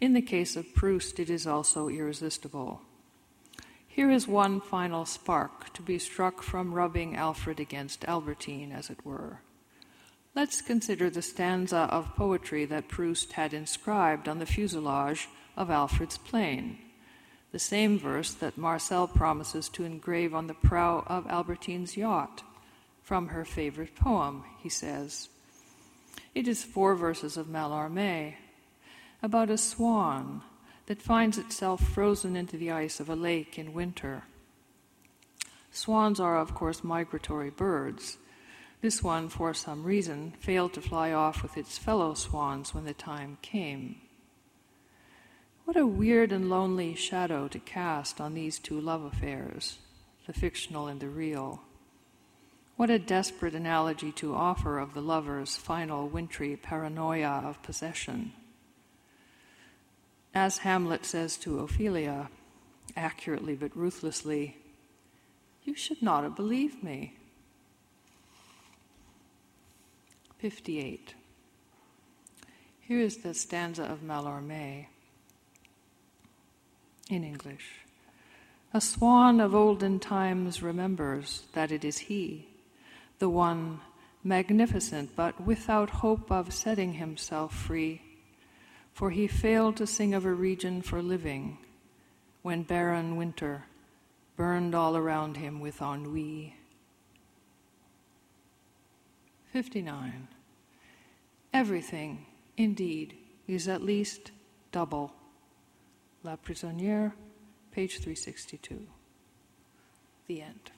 in 0.00 0.14
the 0.14 0.22
case 0.22 0.56
of 0.56 0.74
Proust, 0.74 1.20
it 1.20 1.28
is 1.28 1.46
also 1.46 1.88
irresistible. 1.88 2.80
Here 3.86 4.10
is 4.10 4.26
one 4.26 4.60
final 4.60 5.04
spark 5.04 5.74
to 5.74 5.82
be 5.82 5.98
struck 5.98 6.42
from 6.42 6.72
rubbing 6.72 7.16
Alfred 7.16 7.60
against 7.60 8.06
Albertine, 8.06 8.72
as 8.72 8.88
it 8.88 9.04
were. 9.04 9.40
Let's 10.32 10.62
consider 10.62 11.10
the 11.10 11.22
stanza 11.22 11.88
of 11.90 12.14
poetry 12.14 12.64
that 12.66 12.88
Proust 12.88 13.32
had 13.32 13.52
inscribed 13.52 14.28
on 14.28 14.38
the 14.38 14.46
fuselage 14.46 15.28
of 15.56 15.70
Alfred's 15.70 16.18
plane, 16.18 16.78
the 17.50 17.58
same 17.58 17.98
verse 17.98 18.32
that 18.34 18.56
Marcel 18.56 19.08
promises 19.08 19.68
to 19.70 19.84
engrave 19.84 20.32
on 20.32 20.46
the 20.46 20.54
prow 20.54 21.02
of 21.08 21.26
Albertine's 21.26 21.96
yacht 21.96 22.44
from 23.02 23.28
her 23.28 23.44
favorite 23.44 23.96
poem, 23.96 24.44
he 24.60 24.68
says. 24.68 25.28
It 26.32 26.46
is 26.46 26.62
four 26.62 26.94
verses 26.94 27.36
of 27.36 27.48
Mallarmé 27.48 28.34
about 29.22 29.50
a 29.50 29.58
swan 29.58 30.42
that 30.86 31.02
finds 31.02 31.38
itself 31.38 31.80
frozen 31.80 32.36
into 32.36 32.56
the 32.56 32.70
ice 32.70 33.00
of 33.00 33.08
a 33.08 33.16
lake 33.16 33.58
in 33.58 33.72
winter. 33.72 34.22
Swans 35.72 36.20
are, 36.20 36.38
of 36.38 36.54
course, 36.54 36.84
migratory 36.84 37.50
birds. 37.50 38.16
This 38.80 39.02
one, 39.02 39.28
for 39.28 39.52
some 39.52 39.84
reason, 39.84 40.32
failed 40.40 40.72
to 40.74 40.80
fly 40.80 41.12
off 41.12 41.42
with 41.42 41.58
its 41.58 41.76
fellow 41.76 42.14
swans 42.14 42.74
when 42.74 42.84
the 42.84 42.94
time 42.94 43.36
came. 43.42 43.96
What 45.64 45.76
a 45.76 45.86
weird 45.86 46.32
and 46.32 46.48
lonely 46.48 46.94
shadow 46.94 47.46
to 47.48 47.58
cast 47.58 48.20
on 48.20 48.34
these 48.34 48.58
two 48.58 48.80
love 48.80 49.04
affairs, 49.04 49.78
the 50.26 50.32
fictional 50.32 50.88
and 50.88 50.98
the 50.98 51.08
real. 51.08 51.62
What 52.76 52.88
a 52.88 52.98
desperate 52.98 53.54
analogy 53.54 54.10
to 54.12 54.34
offer 54.34 54.78
of 54.78 54.94
the 54.94 55.02
lover's 55.02 55.56
final 55.56 56.08
wintry 56.08 56.56
paranoia 56.56 57.42
of 57.44 57.62
possession. 57.62 58.32
as 60.34 60.58
Hamlet 60.58 61.04
says 61.04 61.36
to 61.36 61.60
Ophelia, 61.60 62.30
accurately 62.96 63.54
but 63.54 63.76
ruthlessly, 63.76 64.56
You 65.64 65.74
should 65.74 66.00
not 66.00 66.24
have 66.24 66.34
believed 66.34 66.82
me. 66.82 67.19
58. 70.40 71.14
Here 72.80 72.98
is 72.98 73.18
the 73.18 73.34
stanza 73.34 73.82
of 73.84 74.00
Mallarmé 74.00 74.86
in 77.10 77.24
English. 77.24 77.84
A 78.72 78.80
swan 78.80 79.38
of 79.38 79.54
olden 79.54 80.00
times 80.00 80.62
remembers 80.62 81.42
that 81.52 81.70
it 81.70 81.84
is 81.84 81.98
he, 81.98 82.48
the 83.18 83.28
one 83.28 83.82
magnificent 84.24 85.14
but 85.14 85.38
without 85.42 85.90
hope 85.90 86.32
of 86.32 86.54
setting 86.54 86.94
himself 86.94 87.54
free, 87.54 88.00
for 88.94 89.10
he 89.10 89.26
failed 89.26 89.76
to 89.76 89.86
sing 89.86 90.14
of 90.14 90.24
a 90.24 90.32
region 90.32 90.80
for 90.80 91.02
living 91.02 91.58
when 92.40 92.62
barren 92.62 93.18
winter 93.18 93.64
burned 94.36 94.74
all 94.74 94.96
around 94.96 95.36
him 95.36 95.60
with 95.60 95.82
ennui. 95.82 96.54
59. 99.52 100.28
Everything, 101.52 102.26
indeed, 102.56 103.16
is 103.48 103.66
at 103.68 103.82
least 103.82 104.30
double. 104.70 105.12
La 106.22 106.36
Prisonnière, 106.36 107.12
page 107.72 107.98
362. 107.98 108.86
The 110.26 110.42
end. 110.42 110.70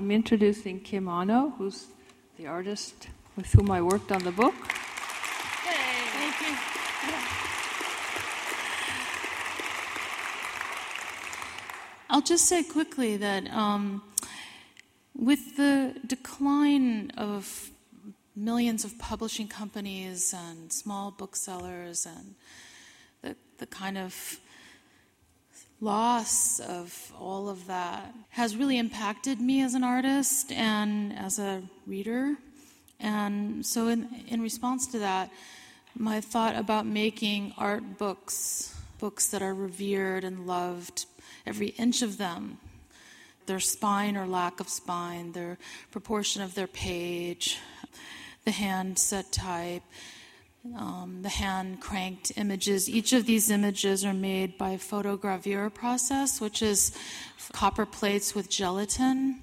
I'm 0.00 0.10
introducing 0.10 0.80
Kim 0.80 1.08
Anno, 1.10 1.52
who's 1.58 1.88
the 2.38 2.46
artist 2.46 3.08
with 3.36 3.52
whom 3.52 3.70
I 3.70 3.82
worked 3.82 4.10
on 4.10 4.24
the 4.24 4.32
book. 4.32 4.54
I'll 12.08 12.22
just 12.22 12.46
say 12.46 12.62
quickly 12.62 13.18
that 13.18 13.52
um, 13.52 14.00
with 15.14 15.58
the 15.58 15.94
decline 16.06 17.10
of 17.18 17.70
millions 18.34 18.86
of 18.86 18.98
publishing 18.98 19.48
companies 19.48 20.34
and 20.34 20.72
small 20.72 21.10
booksellers 21.10 22.06
and 22.06 22.36
the, 23.20 23.36
the 23.58 23.66
kind 23.66 23.98
of 23.98 24.40
loss 25.80 26.60
of 26.60 27.12
all 27.18 27.48
of 27.48 27.66
that 27.66 28.14
has 28.30 28.56
really 28.56 28.78
impacted 28.78 29.40
me 29.40 29.62
as 29.62 29.74
an 29.74 29.82
artist 29.82 30.52
and 30.52 31.16
as 31.18 31.38
a 31.38 31.62
reader. 31.86 32.36
And 32.98 33.64
so, 33.64 33.88
in, 33.88 34.08
in 34.28 34.42
response 34.42 34.86
to 34.88 34.98
that, 34.98 35.30
my 35.96 36.20
thought 36.20 36.54
about 36.54 36.86
making 36.86 37.54
art 37.56 37.98
books, 37.98 38.76
books 38.98 39.28
that 39.28 39.42
are 39.42 39.54
revered 39.54 40.22
and 40.22 40.46
loved, 40.46 41.06
every 41.46 41.68
inch 41.68 42.02
of 42.02 42.18
them, 42.18 42.58
their 43.46 43.60
spine 43.60 44.16
or 44.16 44.26
lack 44.26 44.60
of 44.60 44.68
spine, 44.68 45.32
their 45.32 45.58
proportion 45.90 46.42
of 46.42 46.54
their 46.54 46.66
page, 46.66 47.58
the 48.44 48.50
hand 48.50 48.98
set 48.98 49.32
type, 49.32 49.82
um, 50.76 51.22
the 51.22 51.28
hand 51.28 51.80
cranked 51.80 52.32
images. 52.36 52.88
Each 52.88 53.12
of 53.12 53.26
these 53.26 53.50
images 53.50 54.04
are 54.04 54.14
made 54.14 54.58
by 54.58 54.76
photogravure 54.76 55.72
process, 55.72 56.40
which 56.40 56.62
is 56.62 56.92
copper 57.52 57.86
plates 57.86 58.34
with 58.34 58.50
gelatin, 58.50 59.40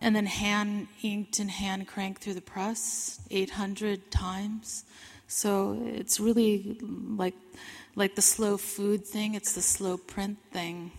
and 0.00 0.14
then 0.14 0.26
hand 0.26 0.88
inked 1.02 1.38
and 1.38 1.50
hand 1.50 1.88
cranked 1.88 2.22
through 2.22 2.34
the 2.34 2.40
press 2.40 3.20
800 3.30 4.10
times. 4.10 4.84
So 5.26 5.78
it's 5.86 6.20
really 6.20 6.78
like 6.80 7.34
like 7.96 8.16
the 8.16 8.22
slow 8.22 8.56
food 8.56 9.06
thing. 9.06 9.34
It's 9.34 9.52
the 9.54 9.62
slow 9.62 9.96
print 9.96 10.38
thing, 10.52 10.90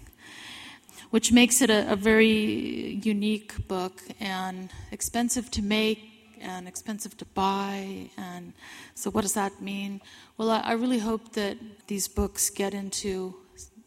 which 1.10 1.32
makes 1.32 1.62
it 1.62 1.70
a, 1.70 1.92
a 1.92 1.96
very 1.96 3.00
unique 3.04 3.68
book 3.68 4.02
and 4.20 4.70
expensive 4.92 5.52
to 5.52 5.62
make 5.62 6.15
and 6.46 6.68
expensive 6.68 7.18
to 7.18 7.26
buy. 7.26 8.10
And 8.18 8.54
so, 8.94 9.10
what 9.10 9.22
does 9.22 9.34
that 9.34 9.62
mean? 9.62 10.02
Well, 10.38 10.52
I, 10.52 10.60
I 10.60 10.74
really 10.74 11.00
hope 11.00 11.34
that 11.34 11.58
these 11.88 12.08
books 12.08 12.50
get 12.50 12.74
into 12.74 13.36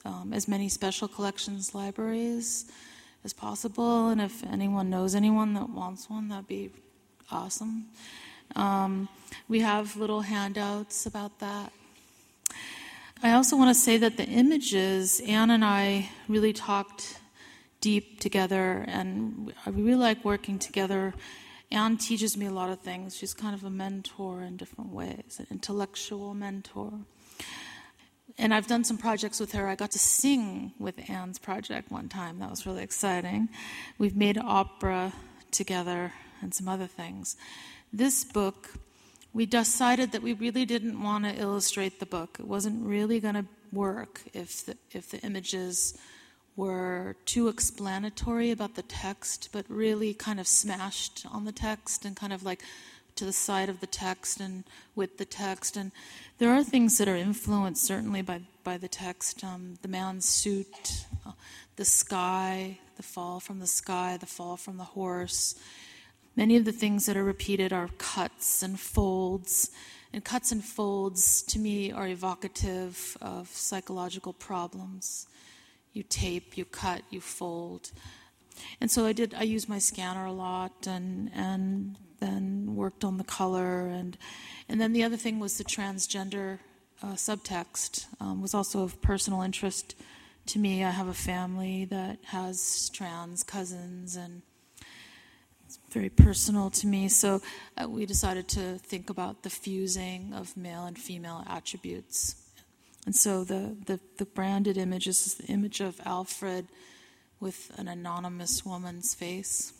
um, 0.05 0.33
as 0.33 0.49
many 0.49 0.69
special 0.69 1.09
collections 1.09 1.75
libraries 1.75 2.71
as 3.25 3.33
possible. 3.33 4.09
And 4.09 4.21
if 4.21 4.45
anyone 4.45 4.91
knows 4.91 5.15
anyone 5.15 5.55
that 5.55 5.71
wants 5.71 6.11
one, 6.11 6.29
that'd 6.29 6.49
be 6.49 6.71
awesome. 7.31 7.87
Um, 8.57 9.09
we 9.49 9.61
have 9.61 9.97
little 9.97 10.23
handouts 10.23 11.07
about 11.07 11.39
that. 11.41 11.73
I 13.23 13.33
also 13.33 13.57
want 13.57 13.75
to 13.75 13.81
say 13.81 13.97
that 13.99 14.17
the 14.17 14.25
images, 14.25 15.21
Anne 15.27 15.51
and 15.51 15.65
I 15.65 16.09
really 16.29 16.53
talked 16.53 17.19
deep 17.81 18.21
together, 18.21 18.85
and 18.87 19.53
we 19.67 19.83
really 19.83 19.97
like 19.97 20.25
working 20.25 20.59
together 20.59 21.15
Anne 21.71 21.99
teaches 21.99 22.37
me 22.37 22.47
a 22.47 22.51
lot 22.51 22.71
of 22.71 22.81
things. 22.81 23.17
She's 23.17 23.35
kind 23.35 23.55
of 23.55 23.63
a 23.63 23.71
mentor 23.71 24.43
in 24.43 24.57
different 24.57 24.91
ways, 24.91 25.37
an 25.39 25.47
intellectual 25.51 26.35
mentor. 26.35 26.93
And 28.39 28.55
I've 28.55 28.67
done 28.67 28.85
some 28.85 28.99
projects 28.99 29.41
with 29.41 29.53
her. 29.53 29.67
I 29.67 29.75
got 29.75 29.91
to 29.93 29.99
sing 29.99 30.73
with 30.79 31.11
Anne's 31.11 31.39
project 31.39 31.91
one 31.91 32.09
time. 32.09 32.39
That 32.39 32.51
was 32.51 32.67
really 32.67 32.83
exciting. 32.83 33.49
We've 33.99 34.17
made 34.17 34.39
opera 34.39 35.13
together 35.51 36.13
and 36.41 36.55
some 36.55 36.69
other 36.69 36.87
things. 36.87 37.37
This 37.93 38.25
book, 38.25 38.75
we 39.33 39.45
decided 39.45 40.13
that 40.13 40.23
we 40.23 40.35
really 40.35 40.65
didn't 40.65 41.03
want 41.03 41.25
to 41.25 41.35
illustrate 41.35 42.01
the 42.01 42.07
book. 42.07 42.37
It 42.39 42.47
wasn't 42.47 42.87
really 42.87 43.19
going 43.19 43.35
to 43.35 43.47
work 43.73 44.23
if 44.33 44.65
the, 44.67 44.77
if 44.93 45.11
the 45.11 45.19
images 45.21 45.99
were 46.59 47.15
too 47.25 47.47
explanatory 47.47 48.51
about 48.51 48.75
the 48.75 48.83
text, 48.83 49.49
but 49.53 49.65
really 49.69 50.13
kind 50.13 50.41
of 50.41 50.49
smashed 50.49 51.25
on 51.31 51.45
the 51.45 51.53
text 51.53 52.05
and 52.05 52.17
kind 52.17 52.33
of 52.33 52.43
like 52.43 52.63
to 53.15 53.25
the 53.25 53.33
side 53.33 53.69
of 53.69 53.79
the 53.79 53.87
text 53.87 54.41
and 54.41 54.65
with 54.97 55.19
the 55.19 55.25
text. 55.25 55.77
And 55.77 55.93
there 56.39 56.51
are 56.51 56.65
things 56.65 56.99
that 56.99 57.07
are 57.07 57.15
influenced 57.15 57.85
certainly 57.85 58.23
by, 58.23 58.41
by 58.65 58.77
the 58.77 58.89
text. 58.89 59.45
Um, 59.45 59.79
the 59.83 59.89
man's 59.89 60.25
suit, 60.25 61.07
uh, 61.25 61.31
the 61.77 61.85
sky, 61.85 62.81
the 62.97 63.05
fall 63.05 63.39
from 63.39 63.61
the 63.61 63.67
sky, 63.69 64.17
the 64.19 64.27
fall 64.27 64.57
from 64.57 64.79
the 64.79 64.85
horse. 64.99 65.55
Many 66.35 66.57
of 66.57 66.65
the 66.65 66.73
things 66.73 67.07
that 67.07 67.17
are 67.17 67.25
repeated 67.25 67.73
are 67.73 67.89
cuts 67.99 68.65
and 68.65 68.81
folds. 68.81 69.71
And 70.13 70.25
cuts 70.25 70.51
and 70.51 70.65
folds, 70.65 71.43
to 71.43 71.61
me, 71.61 71.93
are 71.93 72.09
evocative 72.09 73.17
of 73.21 73.47
psychological 73.49 74.33
problems 74.33 75.28
you 75.99 76.05
tape, 76.05 76.57
you 76.57 76.65
cut, 76.65 77.03
you 77.11 77.21
fold. 77.21 77.91
And 78.81 78.91
so 78.91 79.05
I 79.05 79.13
did. 79.13 79.35
I 79.35 79.43
used 79.43 79.69
my 79.69 79.81
scanner 79.81 80.25
a 80.25 80.33
lot, 80.33 80.87
and 80.87 81.31
and 81.35 81.97
then 82.21 82.75
worked 82.75 83.05
on 83.05 83.19
the 83.19 83.25
color, 83.25 83.89
and 83.89 84.17
and 84.69 84.81
then 84.81 84.93
the 84.93 85.05
other 85.05 85.17
thing 85.17 85.41
was 85.41 85.59
the 85.59 85.65
transgender 85.65 86.59
uh, 87.03 87.15
subtext 87.15 88.07
um, 88.21 88.41
was 88.41 88.55
also 88.55 88.83
of 88.83 89.01
personal 89.03 89.43
interest 89.43 89.95
to 90.47 90.59
me. 90.59 90.85
I 90.85 90.91
have 90.91 91.09
a 91.09 91.15
family 91.15 91.85
that 91.87 92.19
has 92.27 92.91
trans 92.91 93.43
cousins, 93.43 94.17
and 94.17 94.43
it's 95.67 95.79
very 95.91 96.11
personal 96.11 96.71
to 96.71 96.87
me. 96.87 97.09
So 97.09 97.41
uh, 97.81 97.89
we 97.89 98.07
decided 98.07 98.49
to 98.49 98.79
think 98.79 99.11
about 99.11 99.43
the 99.43 99.51
fusing 99.51 100.33
of 100.33 100.57
male 100.57 100.85
and 100.85 100.99
female 100.99 101.45
attributes 101.47 102.48
and 103.09 103.17
so 103.17 103.43
the, 103.43 103.75
the, 103.87 103.99
the 104.19 104.27
branded 104.27 104.77
image 104.77 105.07
is 105.07 105.37
the 105.37 105.47
image 105.47 105.81
of 105.81 105.99
Alfred 106.05 106.67
with 107.41 107.73
an 107.79 107.89
anonymous 107.89 108.67
woman's 108.67 109.15
face. 109.15 109.73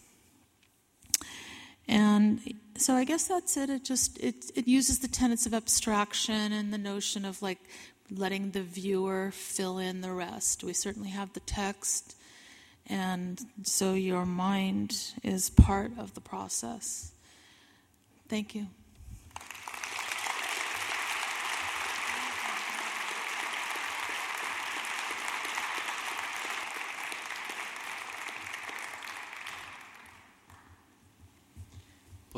And 1.87 2.41
so 2.79 2.95
I 2.95 3.05
guess 3.05 3.29
that's 3.29 3.59
it. 3.59 3.69
It 3.69 3.85
just 3.85 4.19
it, 4.19 4.51
it 4.55 4.67
uses 4.67 5.01
the 5.01 5.09
tenets 5.09 5.45
of 5.45 5.53
abstraction 5.53 6.55
and 6.55 6.73
the 6.73 6.79
notion 6.79 7.27
of 7.27 7.43
like 7.43 7.59
letting 8.11 8.53
the 8.53 8.63
viewer 8.63 9.31
fill 9.31 9.77
in 9.77 10.01
the 10.01 10.13
rest. 10.13 10.65
We 10.65 10.73
certainly 10.73 11.11
have 11.11 11.35
the 11.35 11.41
text, 11.41 12.17
and 12.87 13.39
so 13.63 13.93
your 13.93 14.25
mind 14.25 14.97
is 15.23 15.51
part 15.51 15.93
of 15.99 16.15
the 16.15 16.23
process. 16.23 17.13
Thank 18.27 18.55
you. 18.55 18.69